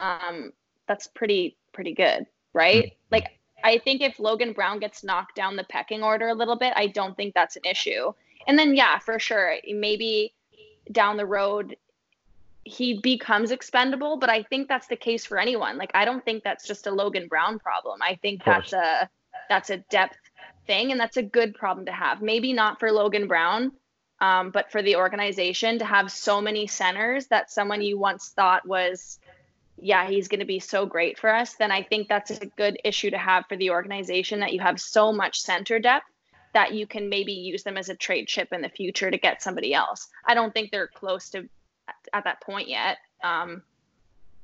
[0.00, 0.52] Um,
[0.86, 2.84] that's pretty pretty good, right?
[2.84, 2.94] Mm-hmm.
[3.10, 6.72] Like I think if Logan Brown gets knocked down the pecking order a little bit,
[6.76, 8.12] I don't think that's an issue.
[8.46, 10.32] And then, yeah, for sure, maybe
[10.92, 11.76] down the road
[12.64, 15.78] he becomes expendable, but I think that's the case for anyone.
[15.78, 18.00] Like, I don't think that's just a Logan Brown problem.
[18.02, 19.08] I think that's a
[19.48, 20.18] that's a depth
[20.66, 22.22] thing, and that's a good problem to have.
[22.22, 23.72] Maybe not for Logan Brown,
[24.20, 28.66] um, but for the organization to have so many centers that someone you once thought
[28.66, 29.18] was,
[29.82, 31.54] yeah, he's going to be so great for us.
[31.54, 34.80] Then I think that's a good issue to have for the organization that you have
[34.80, 36.06] so much center depth
[36.52, 39.42] that you can maybe use them as a trade chip in the future to get
[39.42, 40.08] somebody else.
[40.24, 41.48] I don't think they're close to
[42.12, 42.98] at that point yet.
[43.22, 43.62] Um,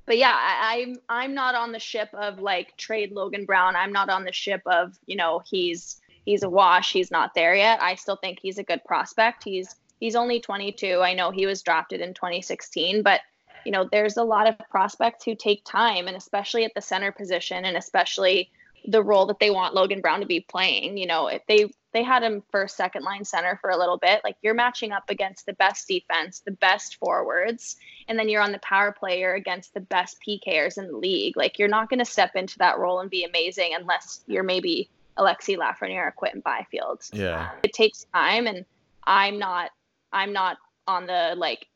[0.06, 3.74] but yeah, I, I'm I'm not on the ship of like trade Logan Brown.
[3.74, 6.92] I'm not on the ship of you know he's he's a wash.
[6.92, 7.82] He's not there yet.
[7.82, 9.42] I still think he's a good prospect.
[9.42, 11.00] He's he's only 22.
[11.00, 13.20] I know he was drafted in 2016, but
[13.66, 17.12] you know there's a lot of prospects who take time, and especially at the center
[17.12, 18.50] position, and especially
[18.86, 20.96] the role that they want Logan Brown to be playing.
[20.96, 24.20] You know, if they they had him first, second line center for a little bit,
[24.22, 28.52] like you're matching up against the best defense, the best forwards, and then you're on
[28.52, 31.36] the power player against the best PKers in the league.
[31.36, 34.88] Like you're not going to step into that role and be amazing unless you're maybe
[35.18, 37.02] Alexi Lafreniere or Quinton Byfield.
[37.12, 38.64] Yeah, it takes time, and
[39.04, 39.70] I'm not
[40.12, 41.66] I'm not on the like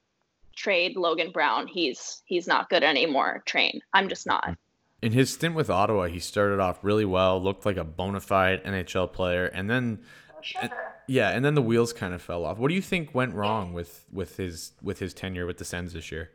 [0.60, 1.66] trade Logan Brown.
[1.66, 3.42] He's he's not good anymore.
[3.46, 3.80] Train.
[3.92, 4.56] I'm just not.
[5.02, 8.62] In his stint with Ottawa, he started off really well, looked like a bona fide
[8.64, 10.00] NHL player, and then
[10.42, 10.68] sure.
[11.08, 12.58] yeah, and then the wheels kind of fell off.
[12.58, 15.94] What do you think went wrong with with his with his tenure with the Sens
[15.94, 16.30] this year?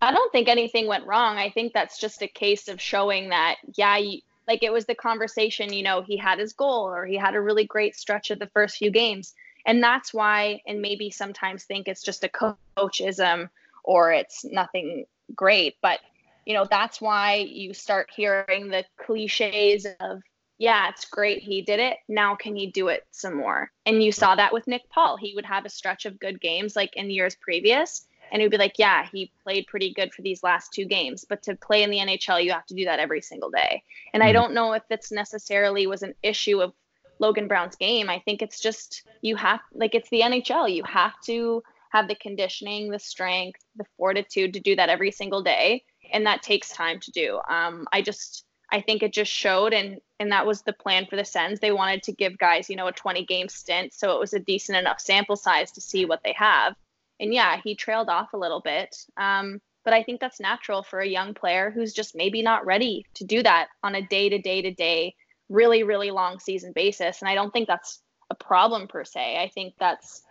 [0.00, 1.36] I don't think anything went wrong.
[1.36, 4.94] I think that's just a case of showing that yeah, you, like it was the
[4.94, 8.38] conversation, you know, he had his goal or he had a really great stretch of
[8.38, 9.34] the first few games.
[9.66, 13.50] And that's why and maybe sometimes think it's just a coachism
[13.84, 16.00] or it's nothing great, but
[16.44, 20.22] you know that's why you start hearing the cliches of
[20.58, 23.70] yeah it's great he did it now can he do it some more?
[23.86, 25.16] And you saw that with nick paul.
[25.16, 28.52] He would have a stretch of good games like in years previous and he would
[28.52, 31.82] be like yeah he played pretty good for these last two games but to play
[31.82, 33.82] in the nhl you have to do that every single day.
[34.12, 34.28] And mm-hmm.
[34.28, 36.72] i don't know if it's necessarily was an issue of
[37.18, 41.14] logan brown's game i think it's just you have like it's the nhl you have
[41.24, 45.82] to have the conditioning the strength the fortitude to do that every single day
[46.12, 47.40] and that takes time to do.
[47.48, 51.16] Um, I just I think it just showed, and and that was the plan for
[51.16, 51.58] the Sens.
[51.58, 54.40] They wanted to give guys, you know, a 20 game stint, so it was a
[54.40, 56.74] decent enough sample size to see what they have.
[57.18, 61.00] And yeah, he trailed off a little bit, um, but I think that's natural for
[61.00, 64.38] a young player who's just maybe not ready to do that on a day to
[64.38, 65.14] day to day,
[65.52, 67.20] really really long season basis.
[67.20, 68.00] And I don't think that's
[68.30, 69.38] a problem per se.
[69.38, 70.22] I think that's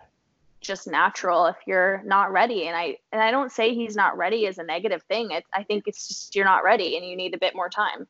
[0.62, 2.68] just natural if you're not ready.
[2.68, 5.32] And I and I don't say he's not ready as a negative thing.
[5.32, 8.08] It's I think it's just you're not ready and you need a bit more time.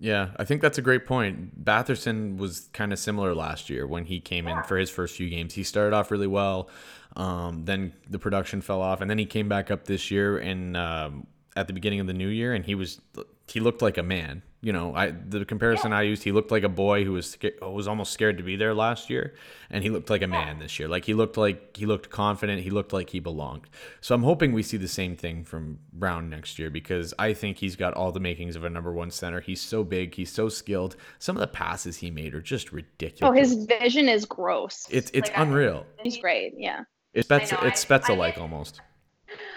[0.00, 1.64] Yeah, I think that's a great point.
[1.64, 5.28] Batherson was kind of similar last year when he came in for his first few
[5.28, 5.54] games.
[5.54, 6.70] He started off really well,
[7.16, 10.76] um, then the production fell off, and then he came back up this year and
[10.76, 13.00] um, at the beginning of the new year, and he was
[13.48, 14.42] he looked like a man.
[14.60, 17.86] You know, I the comparison I used, he looked like a boy who was was
[17.86, 19.34] almost scared to be there last year,
[19.70, 20.88] and he looked like a man this year.
[20.88, 22.62] Like he looked like he looked confident.
[22.62, 23.68] He looked like he belonged.
[24.00, 27.58] So I'm hoping we see the same thing from Brown next year because I think
[27.58, 29.40] he's got all the makings of a number one center.
[29.40, 30.16] He's so big.
[30.16, 30.96] He's so skilled.
[31.20, 33.30] Some of the passes he made are just ridiculous.
[33.30, 34.88] Oh, his vision is gross.
[34.90, 35.86] It's it's like, unreal.
[36.02, 36.54] He's great.
[36.56, 36.80] Yeah.
[37.14, 38.80] It's Spetz, it's like almost.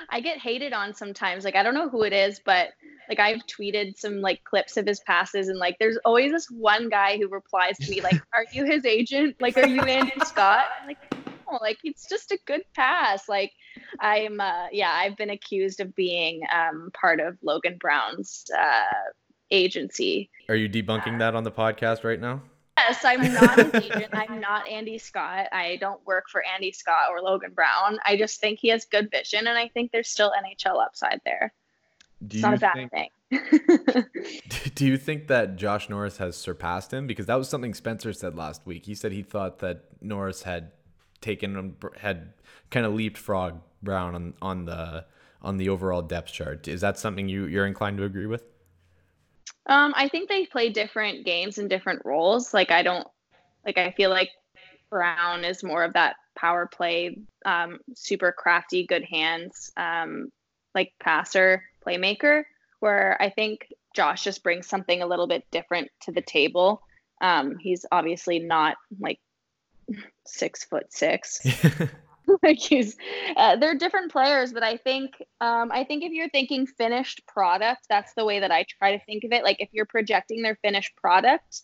[0.09, 1.43] I get hated on sometimes.
[1.43, 2.69] Like I don't know who it is, but
[3.11, 6.87] like I've tweeted some like clips of his passes, and like there's always this one
[6.87, 9.35] guy who replies to me like, "Are you his agent?
[9.41, 11.13] Like, are you Andy Scott?" I'm like,
[11.51, 13.27] no, like it's just a good pass.
[13.27, 13.51] Like
[13.99, 19.11] I'm, uh, yeah, I've been accused of being um, part of Logan Brown's uh,
[19.51, 20.29] agency.
[20.47, 22.41] Are you debunking uh, that on the podcast right now?
[22.77, 24.13] Yes, I'm not an agent.
[24.13, 25.47] I'm not Andy Scott.
[25.51, 27.99] I don't work for Andy Scott or Logan Brown.
[28.05, 31.53] I just think he has good vision, and I think there's still NHL upside there.
[32.25, 34.05] Do it's not a bad think, thing.
[34.75, 37.07] do you think that Josh Norris has surpassed him?
[37.07, 38.85] Because that was something Spencer said last week.
[38.85, 40.71] He said he thought that Norris had
[41.21, 42.33] taken had
[42.69, 45.05] kind of leapfrog Brown on on the
[45.41, 46.67] on the overall depth chart.
[46.67, 48.43] Is that something you you're inclined to agree with?
[49.67, 52.53] Um, I think they play different games and different roles.
[52.53, 53.07] Like I don't
[53.65, 54.29] like I feel like
[54.89, 60.29] Brown is more of that power play, um, super crafty, good hands, um,
[60.75, 62.43] like passer, playmaker.
[62.79, 66.81] Where I think Josh just brings something a little bit different to the table.
[67.21, 69.19] Um, he's obviously not like
[70.25, 71.41] six foot six.
[72.43, 72.95] like he's
[73.35, 75.11] uh, they're different players but i think
[75.41, 79.03] um, i think if you're thinking finished product that's the way that i try to
[79.05, 81.63] think of it like if you're projecting their finished product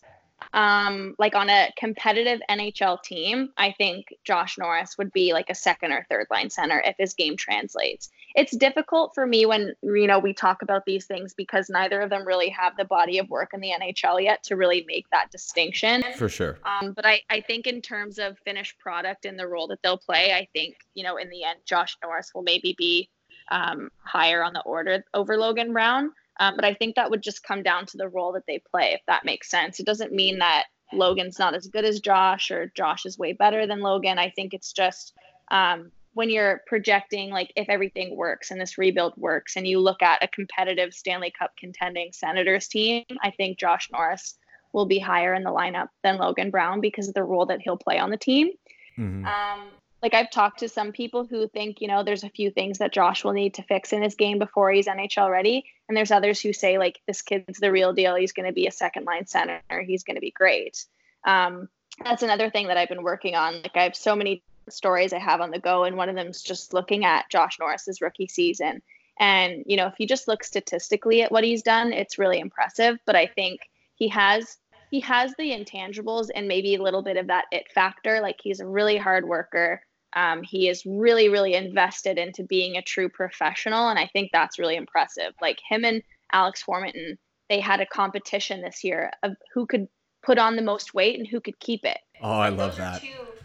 [0.52, 5.54] um, like on a competitive NHL team, I think Josh Norris would be like a
[5.54, 8.08] second or third line center if his game translates.
[8.34, 12.10] It's difficult for me when you know we talk about these things because neither of
[12.10, 15.30] them really have the body of work in the NHL yet to really make that
[15.30, 16.02] distinction.
[16.16, 16.58] For sure.
[16.64, 19.98] Um, but I, I think in terms of finished product and the role that they'll
[19.98, 23.08] play, I think you know in the end Josh Norris will maybe be
[23.50, 26.12] um, higher on the order over Logan Brown.
[26.38, 28.92] Um, but I think that would just come down to the role that they play,
[28.92, 29.80] if that makes sense.
[29.80, 33.66] It doesn't mean that Logan's not as good as Josh or Josh is way better
[33.66, 34.18] than Logan.
[34.18, 35.14] I think it's just
[35.50, 40.02] um, when you're projecting, like, if everything works and this rebuild works, and you look
[40.02, 44.36] at a competitive Stanley Cup contending Senators team, I think Josh Norris
[44.72, 47.76] will be higher in the lineup than Logan Brown because of the role that he'll
[47.76, 48.50] play on the team.
[48.98, 49.26] Mm-hmm.
[49.26, 49.68] Um,
[50.02, 52.92] like I've talked to some people who think, you know, there's a few things that
[52.92, 55.64] Josh will need to fix in his game before he's NHL ready.
[55.88, 58.14] And there's others who say, like, this kid's the real deal.
[58.14, 59.60] He's going to be a second line center.
[59.84, 60.84] He's going to be great.
[61.24, 61.68] Um,
[62.04, 63.54] that's another thing that I've been working on.
[63.62, 66.28] Like, I have so many stories I have on the go, and one of them
[66.28, 68.82] is just looking at Josh Norris's rookie season.
[69.18, 72.98] And, you know, if you just look statistically at what he's done, it's really impressive.
[73.04, 73.62] But I think
[73.96, 74.58] he has
[74.90, 78.20] he has the intangibles and maybe a little bit of that it factor.
[78.20, 79.82] Like he's a really hard worker.
[80.14, 83.88] Um, he is really, really invested into being a true professional.
[83.88, 85.34] And I think that's really impressive.
[85.40, 86.02] Like him and
[86.32, 89.88] Alex Formenton, they had a competition this year of who could
[90.22, 91.98] put on the most weight and who could keep it.
[92.20, 93.02] Oh, I love that.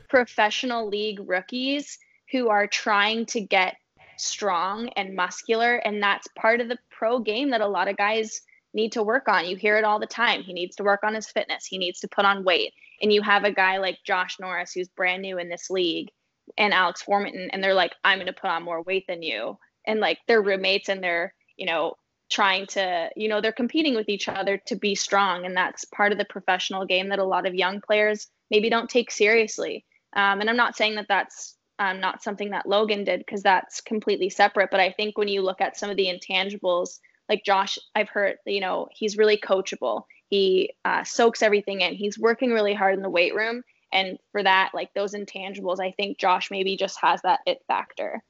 [0.10, 1.98] professional league rookies
[2.32, 3.78] who are trying to get
[4.18, 5.76] strong and muscular.
[5.78, 8.42] And that's part of the pro game that a lot of guys
[8.74, 9.46] need to work on.
[9.48, 10.44] You hear it all the time.
[10.44, 12.74] He needs to work on his fitness, he needs to put on weight.
[13.02, 16.10] And you have a guy like Josh Norris, who's brand new in this league
[16.58, 19.58] and Alex Formenton, and they're like, I'm going to put on more weight than you.
[19.86, 21.96] And like they're roommates and they're, you know,
[22.30, 25.46] trying to, you know, they're competing with each other to be strong.
[25.46, 28.90] And that's part of the professional game that a lot of young players maybe don't
[28.90, 29.86] take seriously.
[30.16, 33.82] Um, and I'm not saying that that's um, not something that Logan did because that's
[33.82, 34.70] completely separate.
[34.72, 37.00] But I think when you look at some of the intangibles,
[37.30, 40.04] like Josh, I've heard, you know, he's really coachable.
[40.30, 41.94] He uh, soaks everything in.
[41.94, 43.64] He's working really hard in the weight room
[43.94, 48.24] and for that like those intangibles i think josh maybe just has that it factor.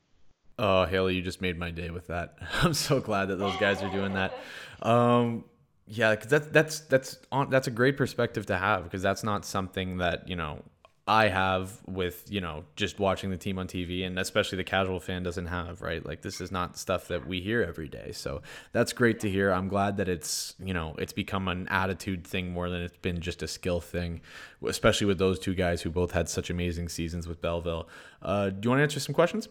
[0.60, 2.38] Oh Hailey you just made my day with that.
[2.62, 4.38] I'm so glad that those guys are doing that.
[4.82, 5.46] Um
[5.88, 9.46] yeah because that's that's that's on that's a great perspective to have because that's not
[9.46, 10.62] something that you know
[11.06, 15.02] I have with, you know, just watching the team on TV and especially the casual
[15.02, 16.06] fan doesn't have, right?
[16.06, 18.14] Like this is not stuff that we hear every day.
[18.14, 18.42] So
[18.72, 19.52] that's great to hear.
[19.52, 23.20] I'm glad that it's, you know, it's become an attitude thing more than it's been
[23.20, 24.22] just a skill thing,
[24.66, 27.90] especially with those two guys who both had such amazing seasons with Belleville.
[28.22, 29.50] Uh, do you want to answer some questions?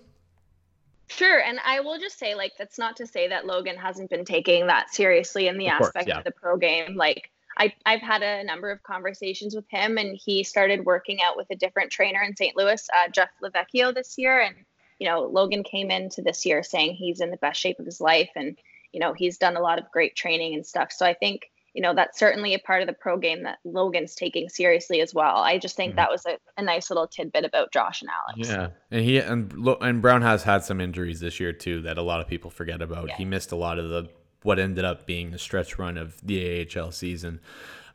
[1.08, 4.24] Sure, and I will just say, like, that's not to say that Logan hasn't been
[4.24, 6.18] taking that seriously in the of aspect course, yeah.
[6.18, 6.96] of the pro game.
[6.96, 11.36] Like, I, I've had a number of conversations with him, and he started working out
[11.36, 12.56] with a different trainer in St.
[12.56, 14.40] Louis, uh, Jeff Lavecchio, this year.
[14.40, 14.56] And
[14.98, 18.00] you know, Logan came into this year saying he's in the best shape of his
[18.00, 18.56] life, and
[18.92, 20.92] you know, he's done a lot of great training and stuff.
[20.92, 24.14] So I think you know that's certainly a part of the pro game that Logan's
[24.14, 25.38] taking seriously as well.
[25.38, 25.96] I just think mm-hmm.
[25.96, 28.48] that was a, a, nice little tidbit about Josh and Alex.
[28.48, 32.02] Yeah, and he and and Brown has had some injuries this year too that a
[32.02, 33.08] lot of people forget about.
[33.08, 33.16] Yeah.
[33.16, 34.08] He missed a lot of the
[34.42, 37.40] what ended up being the stretch run of the AHL season.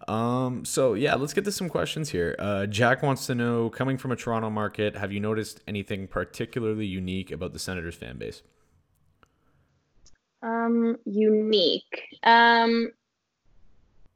[0.07, 2.35] Um, so yeah, let's get to some questions here.
[2.39, 6.85] Uh, Jack wants to know, coming from a Toronto market, have you noticed anything particularly
[6.85, 8.41] unique about the Senators fan base?
[10.41, 12.03] Um, unique.
[12.23, 12.91] Um,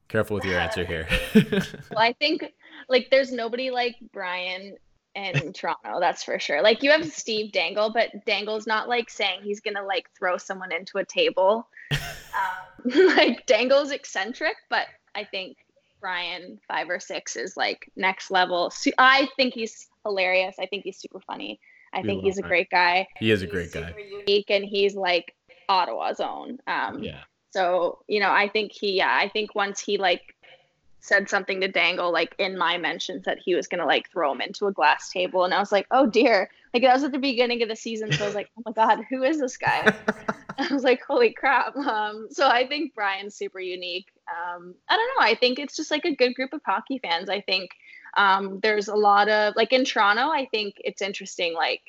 [0.08, 1.06] careful with your answer here.
[1.34, 2.44] well, I think
[2.88, 4.76] like there's nobody like Brian
[5.14, 6.62] in Toronto, that's for sure.
[6.62, 10.72] Like you have Steve Dangle, but Dangle's not like saying he's gonna like throw someone
[10.72, 11.68] into a table.
[11.92, 15.56] Um, like Dangle's eccentric, but I think
[16.00, 18.70] Brian five or six is like next level.
[18.70, 20.56] So, I think he's hilarious.
[20.58, 21.60] I think he's super funny.
[21.94, 23.06] I think he's a great guy.
[23.18, 23.94] He is a great he's guy.
[24.10, 25.34] Unique and he's like
[25.68, 26.58] Ottawa's own.
[26.66, 27.20] Um, yeah.
[27.50, 28.96] So you know, I think he.
[28.96, 30.31] Yeah, I think once he like
[31.02, 34.40] said something to Dangle like in my mentions that he was gonna like throw him
[34.40, 36.48] into a glass table, and I was like, oh dear.
[36.72, 38.72] Like that was at the beginning of the season, so I was like, oh my
[38.72, 39.94] god, who is this guy?
[40.58, 41.76] I was like, holy crap.
[41.76, 44.06] Um, so I think Brian's super unique.
[44.30, 45.26] Um, I don't know.
[45.26, 47.28] I think it's just like a good group of hockey fans.
[47.28, 47.70] I think
[48.16, 50.28] um, there's a lot of like in Toronto.
[50.28, 51.54] I think it's interesting.
[51.54, 51.82] Like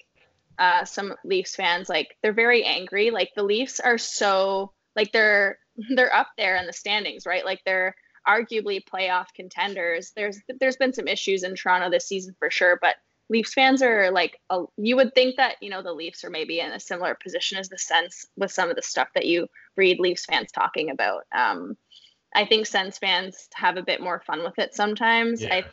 [0.58, 3.12] uh, some Leafs fans, like they're very angry.
[3.12, 5.60] Like the Leafs are so like they're
[5.96, 7.46] they're up there in the standings, right?
[7.46, 7.96] Like they're
[8.28, 10.12] arguably playoff contenders.
[10.16, 12.96] There's there's been some issues in Toronto this season for sure, but
[13.30, 16.60] Leafs fans are like a, you would think that you know the Leafs are maybe
[16.60, 20.00] in a similar position as the Sens with some of the stuff that you read
[20.00, 21.24] Leafs fans talking about.
[21.32, 21.78] Um,
[22.36, 25.42] I think Sens fans have a bit more fun with it sometimes.
[25.42, 25.56] Yeah.
[25.56, 25.66] I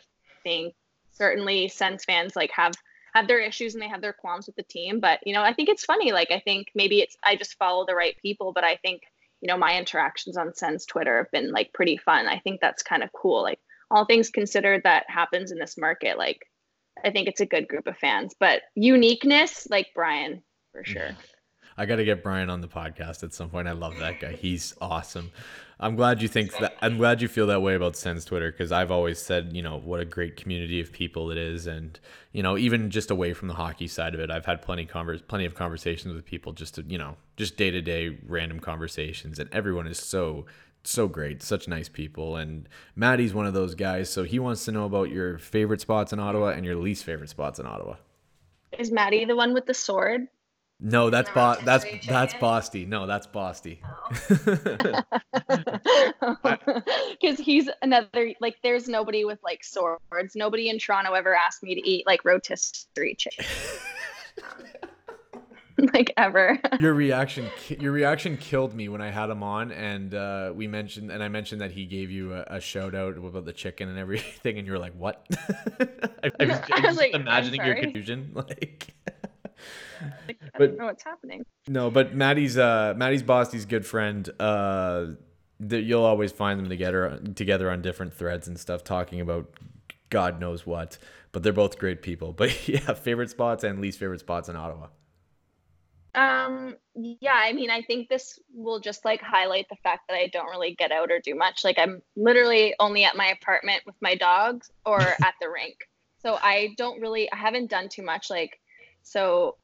[0.43, 0.73] think
[1.11, 2.73] certainly Sens fans like have
[3.13, 5.53] have their issues and they have their qualms with the team, but you know I
[5.53, 6.11] think it's funny.
[6.11, 9.01] Like I think maybe it's I just follow the right people, but I think
[9.41, 12.27] you know my interactions on Sens Twitter have been like pretty fun.
[12.27, 13.41] I think that's kind of cool.
[13.41, 16.17] Like all things considered, that happens in this market.
[16.17, 16.47] Like
[17.03, 21.11] I think it's a good group of fans, but uniqueness, like Brian, for sure.
[21.77, 23.67] I got to get Brian on the podcast at some point.
[23.67, 24.33] I love that guy.
[24.33, 25.31] He's awesome.
[25.81, 26.75] I'm glad you think that.
[26.81, 29.79] I'm glad you feel that way about Sens Twitter because I've always said, you know,
[29.79, 31.99] what a great community of people it is, and
[32.31, 35.23] you know, even just away from the hockey side of it, I've had plenty convers
[35.23, 39.39] plenty of conversations with people, just to you know, just day to day random conversations,
[39.39, 40.45] and everyone is so
[40.83, 42.35] so great, such nice people.
[42.35, 46.13] And Maddie's one of those guys, so he wants to know about your favorite spots
[46.13, 47.95] in Ottawa and your least favorite spots in Ottawa.
[48.77, 50.27] Is Maddie the one with the sword?
[50.83, 52.87] No, that's Bo- that's that's Bosty.
[52.87, 53.77] No, that's Bosty.
[57.21, 58.57] Because he's another like.
[58.63, 60.35] There's nobody with like swords.
[60.35, 63.45] Nobody in Toronto ever asked me to eat like rotisserie chicken.
[65.93, 66.59] like ever.
[66.79, 67.47] your reaction,
[67.79, 71.27] your reaction killed me when I had him on, and uh, we mentioned, and I
[71.27, 74.65] mentioned that he gave you a, a shout out about the chicken and everything, and
[74.65, 75.25] you were like, "What?"
[76.23, 78.95] I, I was, I was like, imagining your confusion, like.
[80.27, 81.43] Like I but, don't know what's happening.
[81.67, 84.29] No, but Maddie's uh Maddie's Bosty's good friend.
[84.39, 85.07] Uh,
[85.61, 89.49] that you'll always find them together together on different threads and stuff, talking about
[90.09, 90.97] God knows what.
[91.31, 92.33] But they're both great people.
[92.37, 94.87] But yeah, favorite spots and least favorite spots in Ottawa.
[96.13, 100.27] Um, yeah, I mean, I think this will just like highlight the fact that I
[100.27, 101.63] don't really get out or do much.
[101.63, 105.77] Like, I'm literally only at my apartment with my dogs or at the rink.
[106.21, 108.29] So I don't really, I haven't done too much.
[108.29, 108.59] Like,
[109.03, 109.55] so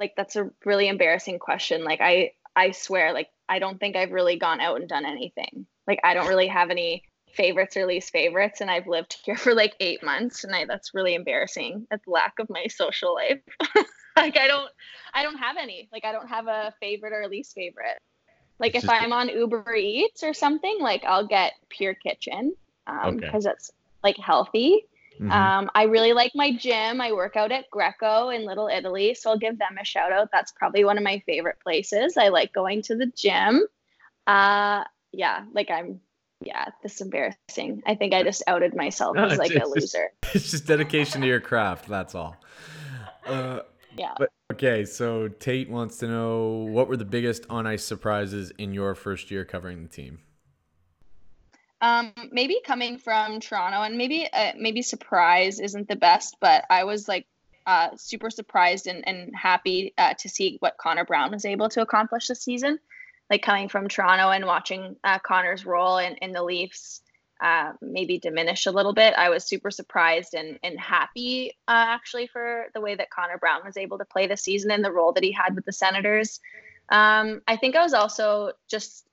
[0.00, 1.84] like that's a really embarrassing question.
[1.84, 5.66] Like, I, I swear, like, I don't think I've really gone out and done anything.
[5.86, 7.04] Like, I don't really have any
[7.34, 10.94] favorites or least favorites and I've lived here for like 8 months and I that's
[10.94, 13.40] really embarrassing at the lack of my social life.
[14.16, 14.70] like I don't
[15.12, 15.88] I don't have any.
[15.92, 17.98] Like I don't have a favorite or least favorite.
[18.58, 22.54] Like if I'm on Uber Eats or something, like I'll get Pure Kitchen
[22.86, 23.52] um because okay.
[23.52, 23.70] it's
[24.02, 24.86] like healthy.
[25.14, 25.30] Mm-hmm.
[25.30, 27.00] Um, I really like my gym.
[27.00, 30.28] I work out at Greco in Little Italy, so I'll give them a shout out.
[30.32, 32.16] That's probably one of my favorite places.
[32.16, 33.62] I like going to the gym.
[34.26, 36.00] Uh, yeah, like I'm
[36.40, 37.82] yeah, this is embarrassing.
[37.86, 40.10] I think I just outed myself No, as like a just- loser.
[40.34, 41.88] It's just dedication to your craft.
[41.88, 42.36] That's all.
[43.26, 43.60] Uh,
[43.96, 44.14] Yeah.
[44.18, 48.74] But okay, so Tate wants to know what were the biggest on ice surprises in
[48.74, 50.18] your first year covering the team.
[51.84, 56.84] Um, maybe coming from Toronto, and maybe uh, maybe surprise isn't the best, but I
[56.84, 57.26] was like
[57.66, 61.82] uh, super surprised and, and happy uh, to see what Connor Brown was able to
[61.82, 62.78] accomplish this season.
[63.28, 67.02] Like coming from Toronto and watching uh, Connor's role in, in the Leafs
[67.42, 72.28] uh, maybe diminish a little bit, I was super surprised and, and happy uh, actually
[72.28, 75.12] for the way that Connor Brown was able to play this season and the role
[75.12, 76.40] that he had with the Senators.
[76.88, 79.06] Um, I think I was also just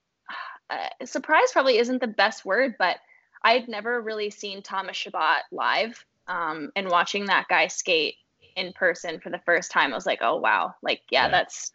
[0.71, 2.97] uh, surprise probably isn't the best word, but
[3.43, 6.03] I'd never really seen Thomas Chabot live.
[6.27, 8.15] Um, and watching that guy skate
[8.55, 11.71] in person for the first time, I was like, oh wow, like yeah, that's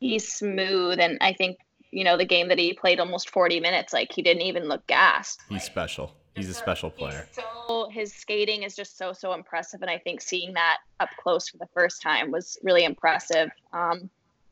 [0.00, 0.98] he's smooth.
[0.98, 1.58] And I think
[1.90, 4.86] you know the game that he played almost 40 minutes, like he didn't even look
[4.86, 5.40] gassed.
[5.48, 6.12] He's special.
[6.34, 7.26] He's a special player.
[7.34, 11.10] He's so his skating is just so so impressive, and I think seeing that up
[11.22, 13.50] close for the first time was really impressive.
[13.72, 14.10] Um,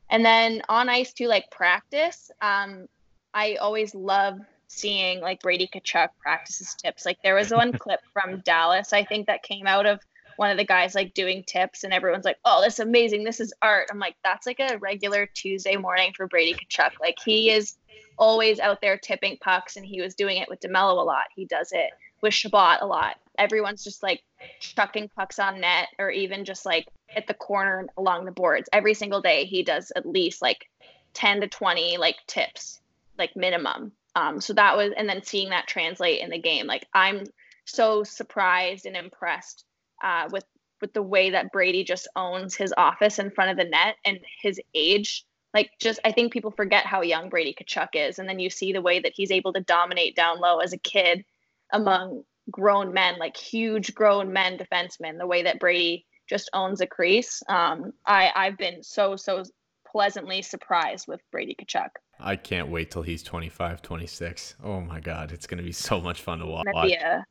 [0.09, 2.87] and then on ice too, like practice, um,
[3.33, 7.05] I always love seeing like Brady Tkachuk practices tips.
[7.05, 9.99] Like there was one clip from Dallas, I think that came out of
[10.39, 13.25] one of the guys like doing tips, and everyone's like, "Oh, this is amazing!
[13.25, 16.91] This is art." I'm like, that's like a regular Tuesday morning for Brady Tkachuk.
[17.01, 17.75] Like he is
[18.17, 21.25] always out there tipping pucks, and he was doing it with DeMelo a lot.
[21.35, 21.89] He does it
[22.21, 23.17] with Chabot a lot.
[23.37, 24.23] Everyone's just like
[24.61, 26.87] chucking pucks on net, or even just like
[27.17, 28.69] at the corner along the boards.
[28.71, 30.69] Every single day, he does at least like
[31.15, 32.78] 10 to 20 like tips,
[33.19, 33.91] like minimum.
[34.15, 37.25] Um, so that was, and then seeing that translate in the game, like I'm
[37.65, 39.65] so surprised and impressed
[40.03, 40.45] uh, with
[40.81, 44.19] with the way that Brady just owns his office in front of the net and
[44.41, 45.25] his age.
[45.53, 48.71] Like, just I think people forget how young Brady Tkachuk is, and then you see
[48.71, 51.25] the way that he's able to dominate down low as a kid
[51.71, 55.17] among grown men, like huge grown men defensemen.
[55.17, 57.41] The way that Brady just owns a crease.
[57.49, 59.43] Um, I I've been so so
[59.91, 61.89] pleasantly surprised with Brady Tkachuk.
[62.19, 64.55] I can't wait till he's 25, 26.
[64.63, 65.31] Oh my God.
[65.31, 66.67] It's going to be so much fun to watch.
[66.73, 66.87] Watch.
[66.87, 67.25] be a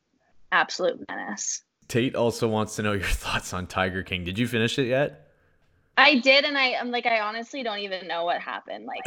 [0.53, 1.63] absolute menace.
[1.89, 4.25] Tate also wants to know your thoughts on Tiger King.
[4.25, 5.25] Did you finish it yet?
[5.97, 8.85] I did, and I, I'm like, I honestly don't even know what happened.
[8.85, 9.01] Like,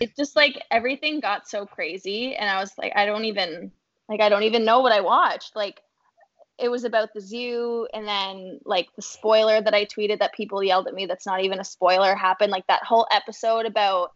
[0.00, 3.70] it just like everything got so crazy, and I was like, I don't even,
[4.08, 5.54] like, I don't even know what I watched.
[5.54, 5.82] Like,
[6.58, 10.62] it was about the zoo, and then like the spoiler that I tweeted that people
[10.62, 11.04] yelled at me.
[11.04, 12.14] That's not even a spoiler.
[12.14, 14.12] Happened like that whole episode about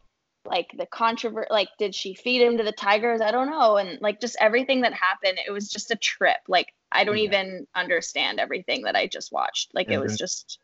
[0.49, 1.49] like the controversy.
[1.51, 3.21] Like, did she feed him to the tigers?
[3.21, 5.39] I don't know, and like just everything that happened.
[5.47, 6.39] It was just a trip.
[6.49, 7.25] Like, I don't Yeah.
[7.25, 9.71] even understand everything that I just watched.
[9.75, 10.59] Like, it was just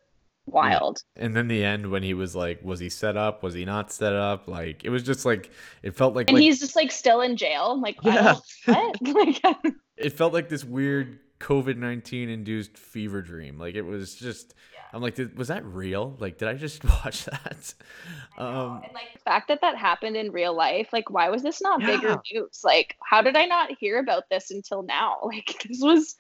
[0.47, 1.03] wild.
[1.17, 3.43] And then the end when he was like, was he set up?
[3.43, 4.49] Was he not set up?
[4.49, 5.51] Like, it was just like,
[5.83, 7.81] it felt like, and like he's just like still in jail.
[7.81, 8.37] Like, Yeah.
[8.67, 9.43] like,
[9.97, 13.59] it felt like this weird COVID 19 induced fever dream.
[13.59, 14.55] Like, it was just,
[14.95, 16.17] I'm like, did, was that real?
[16.21, 17.75] Like, did I just watch that?
[18.39, 21.61] Um, and like the fact that that happened in real life, like, why was this
[21.61, 21.87] not Yeah.
[21.87, 22.61] bigger news?
[22.65, 25.17] Like, how did I not hear about this until now?
[25.25, 26.15] Like, this was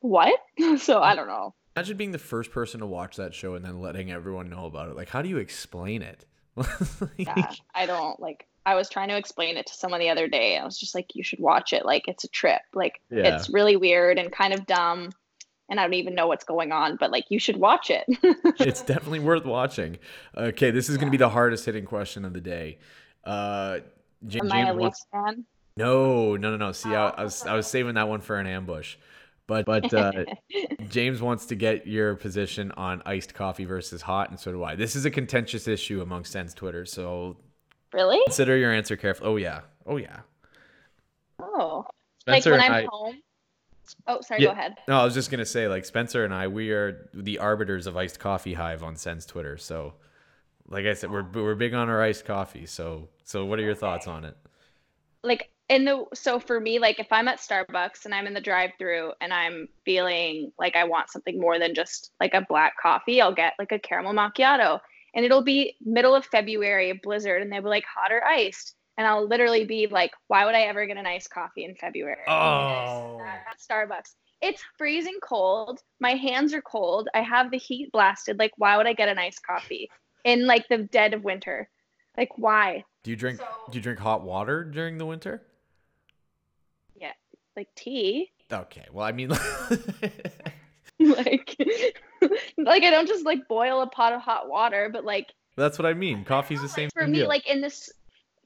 [0.00, 0.38] what?
[0.78, 1.54] So I don't know.
[1.76, 4.88] imagine being the first person to watch that show and then letting everyone know about
[4.88, 4.96] it.
[4.96, 6.24] Like, how do you explain it?
[7.16, 8.46] Yeah, I don't like.
[8.66, 10.58] I was trying to explain it to someone the other day.
[10.58, 11.86] I was just like, you should watch it.
[11.86, 12.60] Like, it's a trip.
[12.74, 13.28] Like, Yeah.
[13.36, 15.10] it's really weird and kind of dumb.
[15.68, 18.04] And I don't even know what's going on, but like, you should watch it.
[18.60, 19.98] it's definitely worth watching.
[20.36, 22.78] Okay, this is going to be the hardest hitting question of the day.
[23.24, 23.80] Uh,
[24.26, 25.44] Ja- Am I a James wants- Leafs fan?
[25.76, 26.72] No, no, no, no.
[26.72, 28.96] See, I, I was I was saving that one for an ambush,
[29.46, 30.24] but but uh,
[30.88, 34.74] James wants to get your position on iced coffee versus hot, and so do I.
[34.74, 37.36] This is a contentious issue among Sens Twitter, so
[37.92, 38.18] Really?
[38.26, 39.28] consider your answer carefully.
[39.30, 40.20] Oh yeah, oh yeah.
[41.40, 41.84] Oh,
[42.22, 42.88] Spencer like when I'm I.
[42.90, 43.16] home.
[44.06, 44.42] Oh, sorry.
[44.42, 44.48] Yeah.
[44.48, 44.74] Go ahead.
[44.88, 47.96] No, I was just gonna say, like Spencer and I, we are the arbiters of
[47.96, 49.56] iced coffee hive on Sens Twitter.
[49.56, 49.94] So,
[50.68, 51.42] like I said, we're oh.
[51.42, 52.66] we're big on our iced coffee.
[52.66, 54.36] So so, what are your thoughts on it?
[55.22, 58.40] like in the so for me like if i'm at starbucks and i'm in the
[58.40, 62.74] drive through and i'm feeling like i want something more than just like a black
[62.80, 64.80] coffee i'll get like a caramel macchiato
[65.14, 68.74] and it'll be middle of february a blizzard and they'll be like hot or iced
[68.98, 72.18] and i'll literally be like why would i ever get an iced coffee in february?
[72.28, 73.20] Oh.
[73.20, 74.14] at starbucks.
[74.40, 75.80] It's freezing cold.
[75.98, 77.08] My hands are cold.
[77.12, 78.38] I have the heat blasted.
[78.38, 79.88] Like why would i get an iced coffee
[80.24, 81.68] in like the dead of winter?
[82.16, 82.84] Like why?
[83.02, 85.42] Do you drink do you drink hot water during the winter?
[86.94, 87.12] Yeah,
[87.56, 88.30] like tea.
[88.52, 89.28] Okay, well, I mean,
[90.98, 91.56] like
[92.58, 95.86] like I don't just like boil a pot of hot water, but like that's what
[95.86, 96.24] I mean.
[96.24, 97.28] Coffee's the same for thing me, deal.
[97.28, 97.90] like in this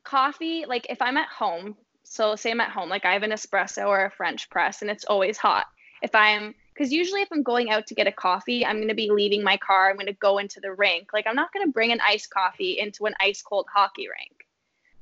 [0.05, 2.89] coffee, like if I'm at home, So say I'm at home.
[2.89, 5.67] Like I have an espresso or a French press, and it's always hot.
[6.03, 8.95] If I'm because usually if I'm going out to get a coffee, I'm going to
[8.95, 9.91] be leaving my car.
[9.91, 11.11] I'm going to go into the rink.
[11.13, 14.43] Like I'm not going to bring an iced coffee into an ice cold hockey rink.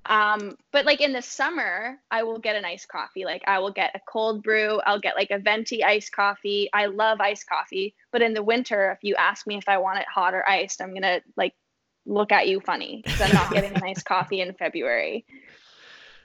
[0.06, 3.24] Um, but like in the summer, I will get an iced coffee.
[3.24, 4.81] Like I will get a cold brew.
[4.86, 6.68] I'll get like a venti iced coffee.
[6.72, 7.94] I love iced coffee.
[8.10, 10.81] But in the winter, if you ask me if I want it hot or iced,
[10.81, 11.55] I'm gonna like
[12.06, 15.24] look at you funny because I'm not getting an iced coffee in February.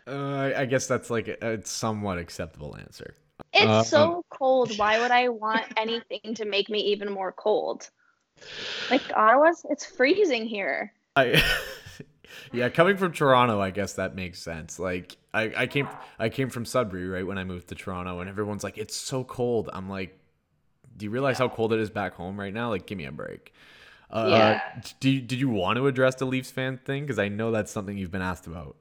[0.08, 3.16] Uh, I guess that's like a, a somewhat acceptable answer.
[3.54, 4.78] It's uh, so cold.
[4.78, 7.90] Why would I want anything to make me even more cold?
[8.92, 10.94] Like Ottawa's, it's freezing here.
[11.16, 11.42] I
[12.52, 14.78] yeah, coming from Toronto, I guess that makes sense.
[14.78, 15.88] Like I, I came
[16.20, 19.24] I came from Sudbury right when I moved to Toronto, and everyone's like, "It's so
[19.24, 20.18] cold." I'm like,
[20.98, 22.70] "Do you realize how cold it is back home right now?
[22.70, 23.54] Like, give me a break."
[24.16, 24.62] Uh, yeah.
[25.02, 27.04] Do you, did you want to address the Leafs fan thing?
[27.04, 28.78] Because I know that's something you've been asked about.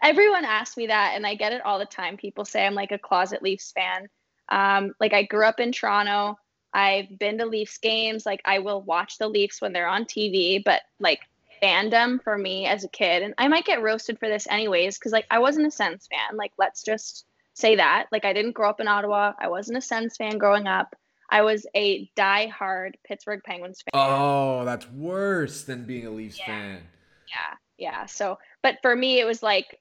[0.00, 2.16] Everyone asks me that, and I get it all the time.
[2.16, 4.08] People say I'm like a closet Leafs fan.
[4.48, 6.38] Um, like I grew up in Toronto.
[6.72, 8.24] I've been to Leafs games.
[8.24, 11.20] Like I will watch the Leafs when they're on TV, but like
[11.60, 15.10] fandom for me as a kid, and I might get roasted for this anyways, because
[15.10, 16.36] like I wasn't a Sens fan.
[16.36, 17.24] Like let's just
[17.54, 18.06] say that.
[18.12, 19.32] Like I didn't grow up in Ottawa.
[19.40, 20.94] I wasn't a Sens fan growing up.
[21.30, 23.90] I was a die-hard Pittsburgh Penguins fan.
[24.00, 26.46] Oh, that's worse than being a Leafs yeah.
[26.46, 26.82] fan.
[27.28, 28.06] Yeah, yeah.
[28.06, 29.78] So, but for me, it was like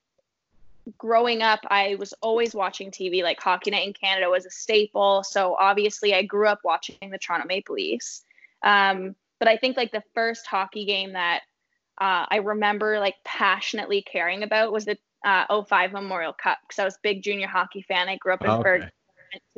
[0.98, 3.24] growing up, I was always watching TV.
[3.24, 5.24] Like Hockey Night in Canada was a staple.
[5.24, 8.24] So obviously, I grew up watching the Toronto Maple Leafs.
[8.64, 11.42] Um, but I think like the first hockey game that
[12.00, 16.86] uh, I remember like passionately caring about was the uh, 05 Memorial Cup because I
[16.86, 18.10] was a big junior hockey fan.
[18.10, 18.90] I grew up in okay.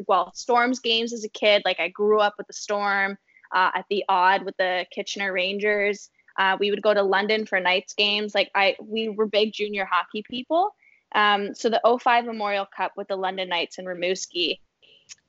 [0.08, 1.62] Well Storms games as a kid.
[1.66, 3.18] Like I grew up with the Storm
[3.54, 6.10] uh, at the Aud with the Kitchener Rangers.
[6.38, 8.34] Uh, we would go to London for Knights games.
[8.34, 10.74] Like I, we were big junior hockey people.
[11.14, 14.60] Um, so the 05 Memorial Cup with the London Knights and Rimouski,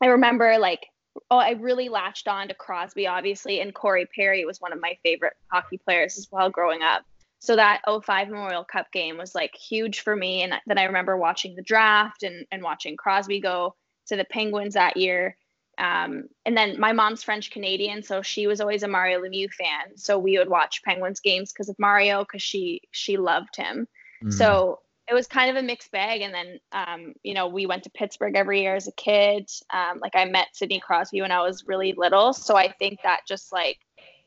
[0.00, 0.86] I remember like
[1.30, 4.96] oh, I really latched on to Crosby, obviously, and Corey Perry was one of my
[5.02, 7.04] favorite hockey players as well growing up.
[7.40, 10.42] So that 05 Memorial Cup game was like huge for me.
[10.42, 13.74] And then I remember watching the draft and, and watching Crosby go
[14.10, 15.36] to the Penguins that year.
[15.78, 19.96] Um, and then my mom's French Canadian, so she was always a Mario Lemieux fan.
[19.96, 23.88] So we would watch Penguins games because of Mario, because she she loved him.
[24.22, 24.30] Mm-hmm.
[24.30, 26.20] So it was kind of a mixed bag.
[26.20, 29.50] And then, um, you know, we went to Pittsburgh every year as a kid.
[29.70, 32.32] Um, like I met Sidney Crosby when I was really little.
[32.32, 33.78] So I think that just like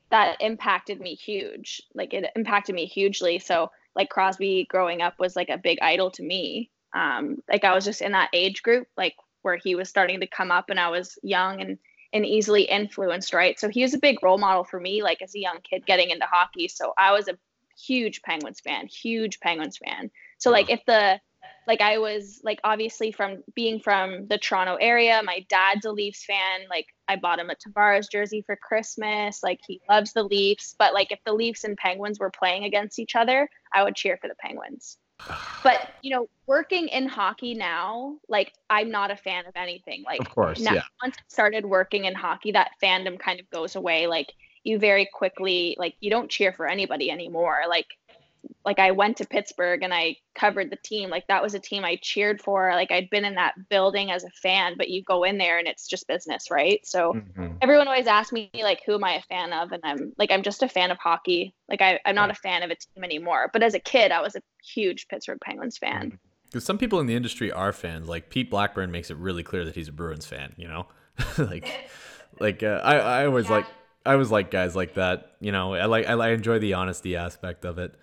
[0.10, 1.82] that impacted me huge.
[1.94, 3.40] Like it impacted me hugely.
[3.40, 6.70] So like Crosby growing up was like a big idol to me.
[6.94, 10.28] Um, like I was just in that age group, like where he was starting to
[10.28, 11.78] come up and I was young and
[12.14, 13.60] and easily influenced, right?
[13.60, 16.12] So he was a big role model for me, like as a young kid getting
[16.12, 16.68] into hockey.
[16.68, 17.38] So I was a
[17.76, 20.12] huge Penguins fan, huge Penguins fan.
[20.38, 21.20] So like if the
[21.66, 26.26] like I was like obviously from being from the Toronto area, my dad's a Leafs
[26.26, 26.68] fan.
[26.70, 29.42] Like I bought him a Tavares jersey for Christmas.
[29.42, 33.00] Like he loves the Leafs, but like if the Leafs and Penguins were playing against
[33.00, 34.98] each other, I would cheer for the Penguins.
[35.64, 40.04] But you know, working in hockey now, like I'm not a fan of anything.
[40.06, 40.84] Like of course, now, yeah.
[41.02, 44.08] Once I started working in hockey, that fandom kind of goes away.
[44.08, 44.34] Like
[44.64, 47.62] you very quickly, like you don't cheer for anybody anymore.
[47.70, 47.88] Like
[48.66, 51.10] like I went to Pittsburgh and I covered the team.
[51.10, 52.72] Like that was a team I cheered for.
[52.74, 55.68] Like I'd been in that building as a fan, but you go in there and
[55.68, 56.86] it's just business, right?
[56.86, 57.56] So mm-hmm.
[57.62, 59.72] everyone always asks me like who am I a fan of?
[59.72, 61.54] And I'm like I'm just a fan of hockey.
[61.70, 63.50] Like I, I'm not a fan of a team anymore.
[63.52, 66.18] But as a kid I was a huge Pittsburgh Penguins fan.
[66.46, 66.68] Because mm-hmm.
[66.68, 68.08] some people in the industry are fans.
[68.08, 70.88] Like Pete Blackburn makes it really clear that he's a Bruins fan, you know?
[71.38, 71.70] like
[72.40, 73.58] like uh, I, I always yeah.
[73.58, 73.66] like
[74.06, 75.74] I was like guys like that, you know.
[75.74, 77.96] I like I, I enjoy the honesty aspect of it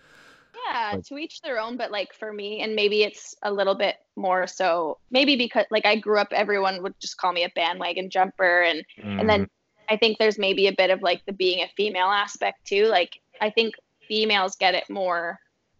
[0.70, 3.96] yeah to each their own but like for me and maybe it's a little bit
[4.16, 8.10] more so maybe because like i grew up everyone would just call me a bandwagon
[8.10, 9.20] jumper and mm.
[9.20, 9.94] and then mm-hmm.
[9.94, 13.20] i think there's maybe a bit of like the being a female aspect too like
[13.40, 13.74] i think
[14.06, 15.38] females get it more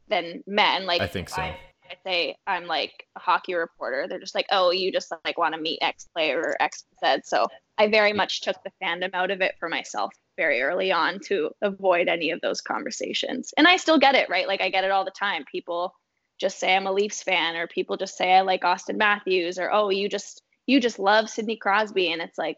[0.08, 1.56] than men like i think so I,
[1.90, 5.54] I say i'm like a hockey reporter they're just like oh you just like want
[5.54, 7.48] to meet x player or x said so
[7.78, 11.50] i very much took the fandom out of it for myself very early on to
[11.60, 13.52] avoid any of those conversations.
[13.58, 14.48] And I still get it, right?
[14.48, 15.44] Like I get it all the time.
[15.44, 15.94] People
[16.38, 19.70] just say I'm a Leafs fan or people just say I like Auston Matthews or
[19.70, 22.56] oh, you just you just love Sidney Crosby and it's like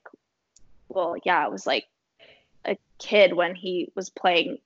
[0.89, 1.87] well, yeah, it was like
[2.65, 4.59] a kid when he was playing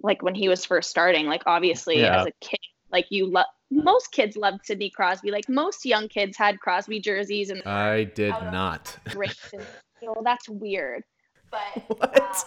[0.00, 2.20] like when he was first starting, like obviously yeah.
[2.20, 2.60] as a kid
[2.90, 5.30] like you love most kids loved Sidney Crosby.
[5.30, 8.96] Like most young kids had Crosby jerseys and I did not.
[9.52, 9.66] And,
[10.02, 11.02] you that's weird.
[11.50, 12.44] But what?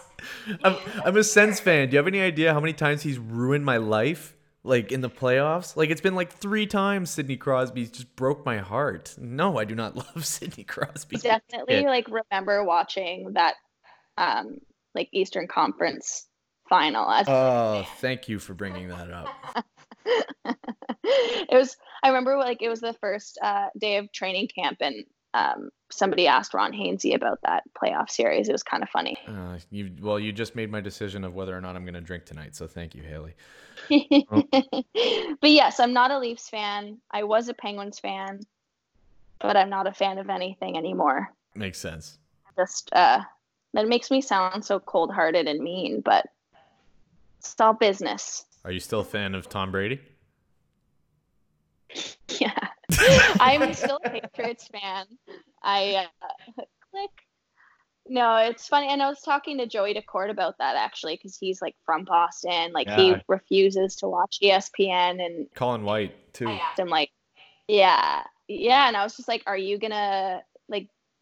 [0.48, 1.88] Um, I'm, I'm a Sens fan.
[1.88, 4.34] Do you have any idea how many times he's ruined my life?
[4.64, 5.76] like in the playoffs.
[5.76, 9.14] Like it's been like three times Sidney Crosby just broke my heart.
[9.18, 11.16] No, I do not love Sidney Crosby.
[11.16, 11.88] Definitely yeah.
[11.88, 13.54] like remember watching that
[14.18, 14.58] um
[14.94, 16.28] like Eastern Conference
[16.68, 17.10] final.
[17.10, 19.64] As oh, thank you for bringing that up.
[20.44, 25.04] it was I remember like it was the first uh, day of training camp and
[25.34, 28.48] um, somebody asked Ron Hainsey about that playoff series.
[28.48, 29.16] It was kind of funny.
[29.26, 32.00] Uh, you well, you just made my decision of whether or not I'm going to
[32.00, 32.56] drink tonight.
[32.56, 33.34] So thank you, Hailey.
[34.30, 34.42] oh.
[35.40, 36.98] But yes, I'm not a Leafs fan.
[37.10, 38.40] I was a Penguins fan,
[39.38, 41.32] but I'm not a fan of anything anymore.
[41.54, 42.18] Makes sense.
[42.56, 43.20] Just uh,
[43.74, 46.26] that makes me sound so cold-hearted and mean, but
[47.38, 48.44] it's all business.
[48.68, 49.98] Are you still a fan of Tom Brady?
[52.38, 52.52] Yeah.
[53.40, 55.06] I'm still a Patriots fan.
[55.62, 57.10] I uh, click.
[58.06, 58.88] No, it's funny.
[58.88, 62.72] And I was talking to Joey Daccord about that actually, because he's like from Boston.
[62.74, 62.96] Like yeah.
[62.96, 66.48] he refuses to watch ESPN and Colin White too.
[66.48, 67.10] I asked him like,
[67.66, 68.86] yeah, yeah.
[68.86, 70.42] And I was just like, are you gonna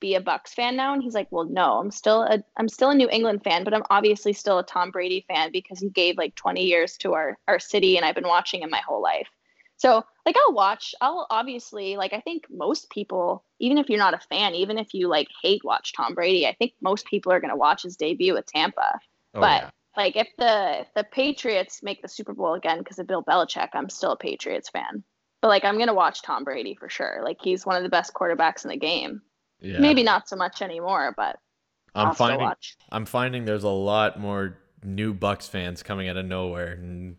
[0.01, 0.93] be a Bucs fan now?
[0.93, 3.75] And he's like, well, no, I'm still a I'm still a New England fan, but
[3.75, 7.39] I'm obviously still a Tom Brady fan because he gave like 20 years to our
[7.49, 9.29] our city, and I've been watching him my whole life.
[9.77, 14.15] So like I'll watch, I'll obviously like I think most people, even if you're not
[14.15, 17.41] a fan, even if you like hate watch Tom Brady, I think most people are
[17.41, 18.99] gonna watch his debut with Tampa.
[19.35, 19.71] Oh, but yeah.
[19.97, 23.69] like if the if the Patriots make the Super Bowl again because of Bill Belichick,
[23.75, 25.05] I'm still a Patriots fan.
[25.43, 27.21] But like I'm gonna watch Tom Brady for sure.
[27.23, 29.21] Like he's one of the best quarterbacks in the game.
[29.67, 29.79] Yeah.
[29.81, 31.39] Maybe not so much anymore, but
[31.95, 32.51] I'm I'll finding
[32.93, 37.17] I'm finding there's a lot more new Bucs fans coming out of nowhere and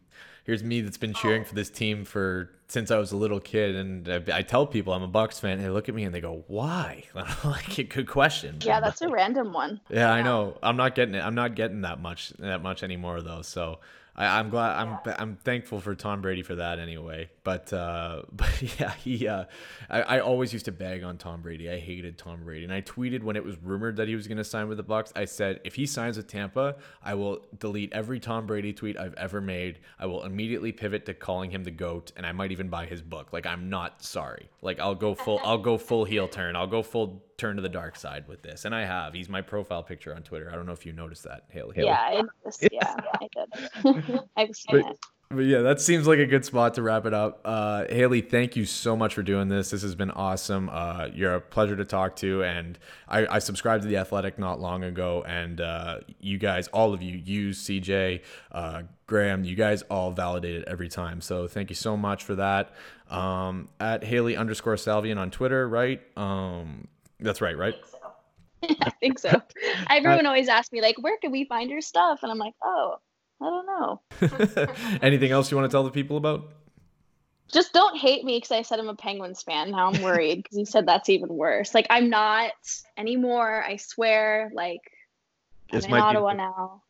[0.47, 3.75] here's me that's been cheering for this team for since I was a little kid,
[3.75, 6.13] and I, I tell people I'm a Bucs fan, and they look at me and
[6.13, 7.03] they go, "Why?"
[7.43, 8.57] like, good question.
[8.61, 9.79] Yeah, that's a random one.
[9.89, 10.57] Yeah, I know.
[10.63, 11.23] I'm not getting it.
[11.23, 13.41] I'm not getting that much that much anymore though.
[13.41, 13.79] So
[14.17, 14.75] I, am glad.
[14.77, 17.29] I'm I'm thankful for Tom Brady for that anyway.
[17.43, 19.27] But uh, but yeah, he.
[19.27, 19.45] Uh,
[19.89, 21.69] I, I always used to bag on Tom Brady.
[21.69, 24.39] I hated Tom Brady, and I tweeted when it was rumored that he was going
[24.39, 25.11] to sign with the Bucs.
[25.15, 29.13] I said if he signs with Tampa, I will delete every Tom Brady tweet I've
[29.15, 29.79] ever made.
[29.99, 33.03] I will immediately pivot to calling him the goat, and I might even buy his
[33.03, 33.31] book.
[33.31, 34.49] Like I'm not sorry.
[34.63, 35.39] Like I'll go full.
[35.43, 36.55] I'll go full heel turn.
[36.55, 39.13] I'll go full turn to the dark side with this, and I have.
[39.13, 40.49] He's my profile picture on Twitter.
[40.51, 41.75] I don't know if you noticed that, Hailey.
[41.77, 42.67] Yeah, I noticed.
[42.71, 44.19] Yeah, I did.
[44.37, 44.99] I've seen but, it.
[45.29, 47.41] But yeah, that seems like a good spot to wrap it up.
[47.43, 49.71] Uh, Hailey, thank you so much for doing this.
[49.71, 50.69] This has been awesome.
[50.71, 54.61] Uh, you're a pleasure to talk to, and I, I subscribed to the Athletic not
[54.61, 58.21] long ago, and uh, you guys, all of you, you, CJ,
[58.53, 61.19] uh, Graham, you guys all validate it every time.
[61.19, 62.73] So thank you so much for that.
[63.09, 66.01] Um, at Hailey underscore Salvian on Twitter, right?
[66.15, 66.87] Um,
[67.19, 67.75] that's right, right?
[68.63, 69.41] I think so.
[69.89, 72.53] Everyone uh, always asks me like, "Where can we find your stuff?" And I'm like,
[72.63, 72.95] "Oh,
[73.41, 74.67] I don't know."
[75.01, 76.49] Anything else you want to tell the people about?
[77.51, 79.71] Just don't hate me because I said I'm a Penguins fan.
[79.71, 81.73] Now I'm worried because you said that's even worse.
[81.73, 82.51] Like I'm not
[82.97, 83.63] anymore.
[83.63, 84.51] I swear.
[84.53, 84.81] Like
[85.71, 86.81] this I'm in Ottawa be, now.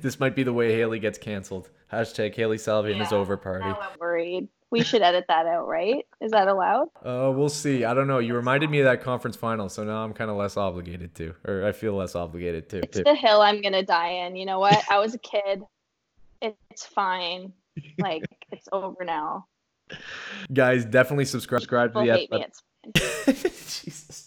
[0.00, 1.70] this might be the way Hailey gets canceled.
[1.92, 3.66] Hashtag Hailey Salvian yeah, is over party.
[3.66, 4.48] Now I'm worried.
[4.74, 6.04] We should edit that out, right?
[6.20, 6.88] Is that allowed?
[7.04, 7.84] Uh, we'll see.
[7.84, 8.18] I don't know.
[8.18, 11.32] You reminded me of that conference final, so now I'm kind of less obligated to,
[11.46, 12.78] or I feel less obligated to.
[12.78, 14.34] It's the hill I'm gonna die in.
[14.34, 14.82] You know what?
[14.90, 15.62] I was a kid.
[16.42, 17.52] It's fine.
[17.98, 19.46] Like it's over now.
[20.52, 21.60] Guys, definitely subscribe.
[21.60, 22.44] Subscribe to the hate me,
[23.26, 24.23] Jesus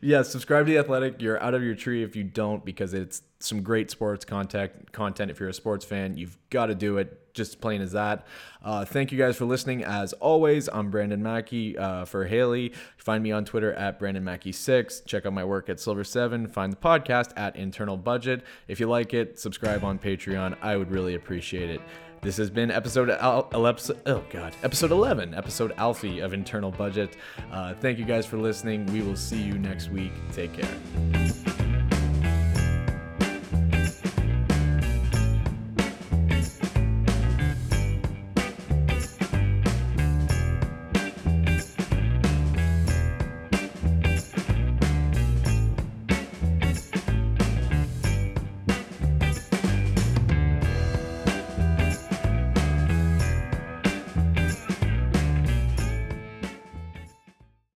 [0.00, 1.20] yeah, subscribe to the Athletic.
[1.20, 4.92] You're out of your tree if you don't, because it's some great sports content.
[4.92, 5.30] Content.
[5.30, 7.34] If you're a sports fan, you've got to do it.
[7.34, 8.26] Just plain as that.
[8.64, 9.84] Uh, thank you guys for listening.
[9.84, 12.72] As always, I'm Brandon Mackey uh, for Haley.
[12.96, 15.04] Find me on Twitter at Brandon Mackey6.
[15.04, 16.50] Check out my work at Silver7.
[16.50, 18.42] Find the podcast at Internal Budget.
[18.68, 20.56] If you like it, subscribe on Patreon.
[20.62, 21.82] I would really appreciate it.
[22.22, 27.16] This has been episode al- episode, oh god, episode 11, episode Alfie of Internal Budget.
[27.52, 28.84] Uh, thank you guys for listening.
[28.86, 30.12] We will see you next week.
[30.32, 31.45] Take care.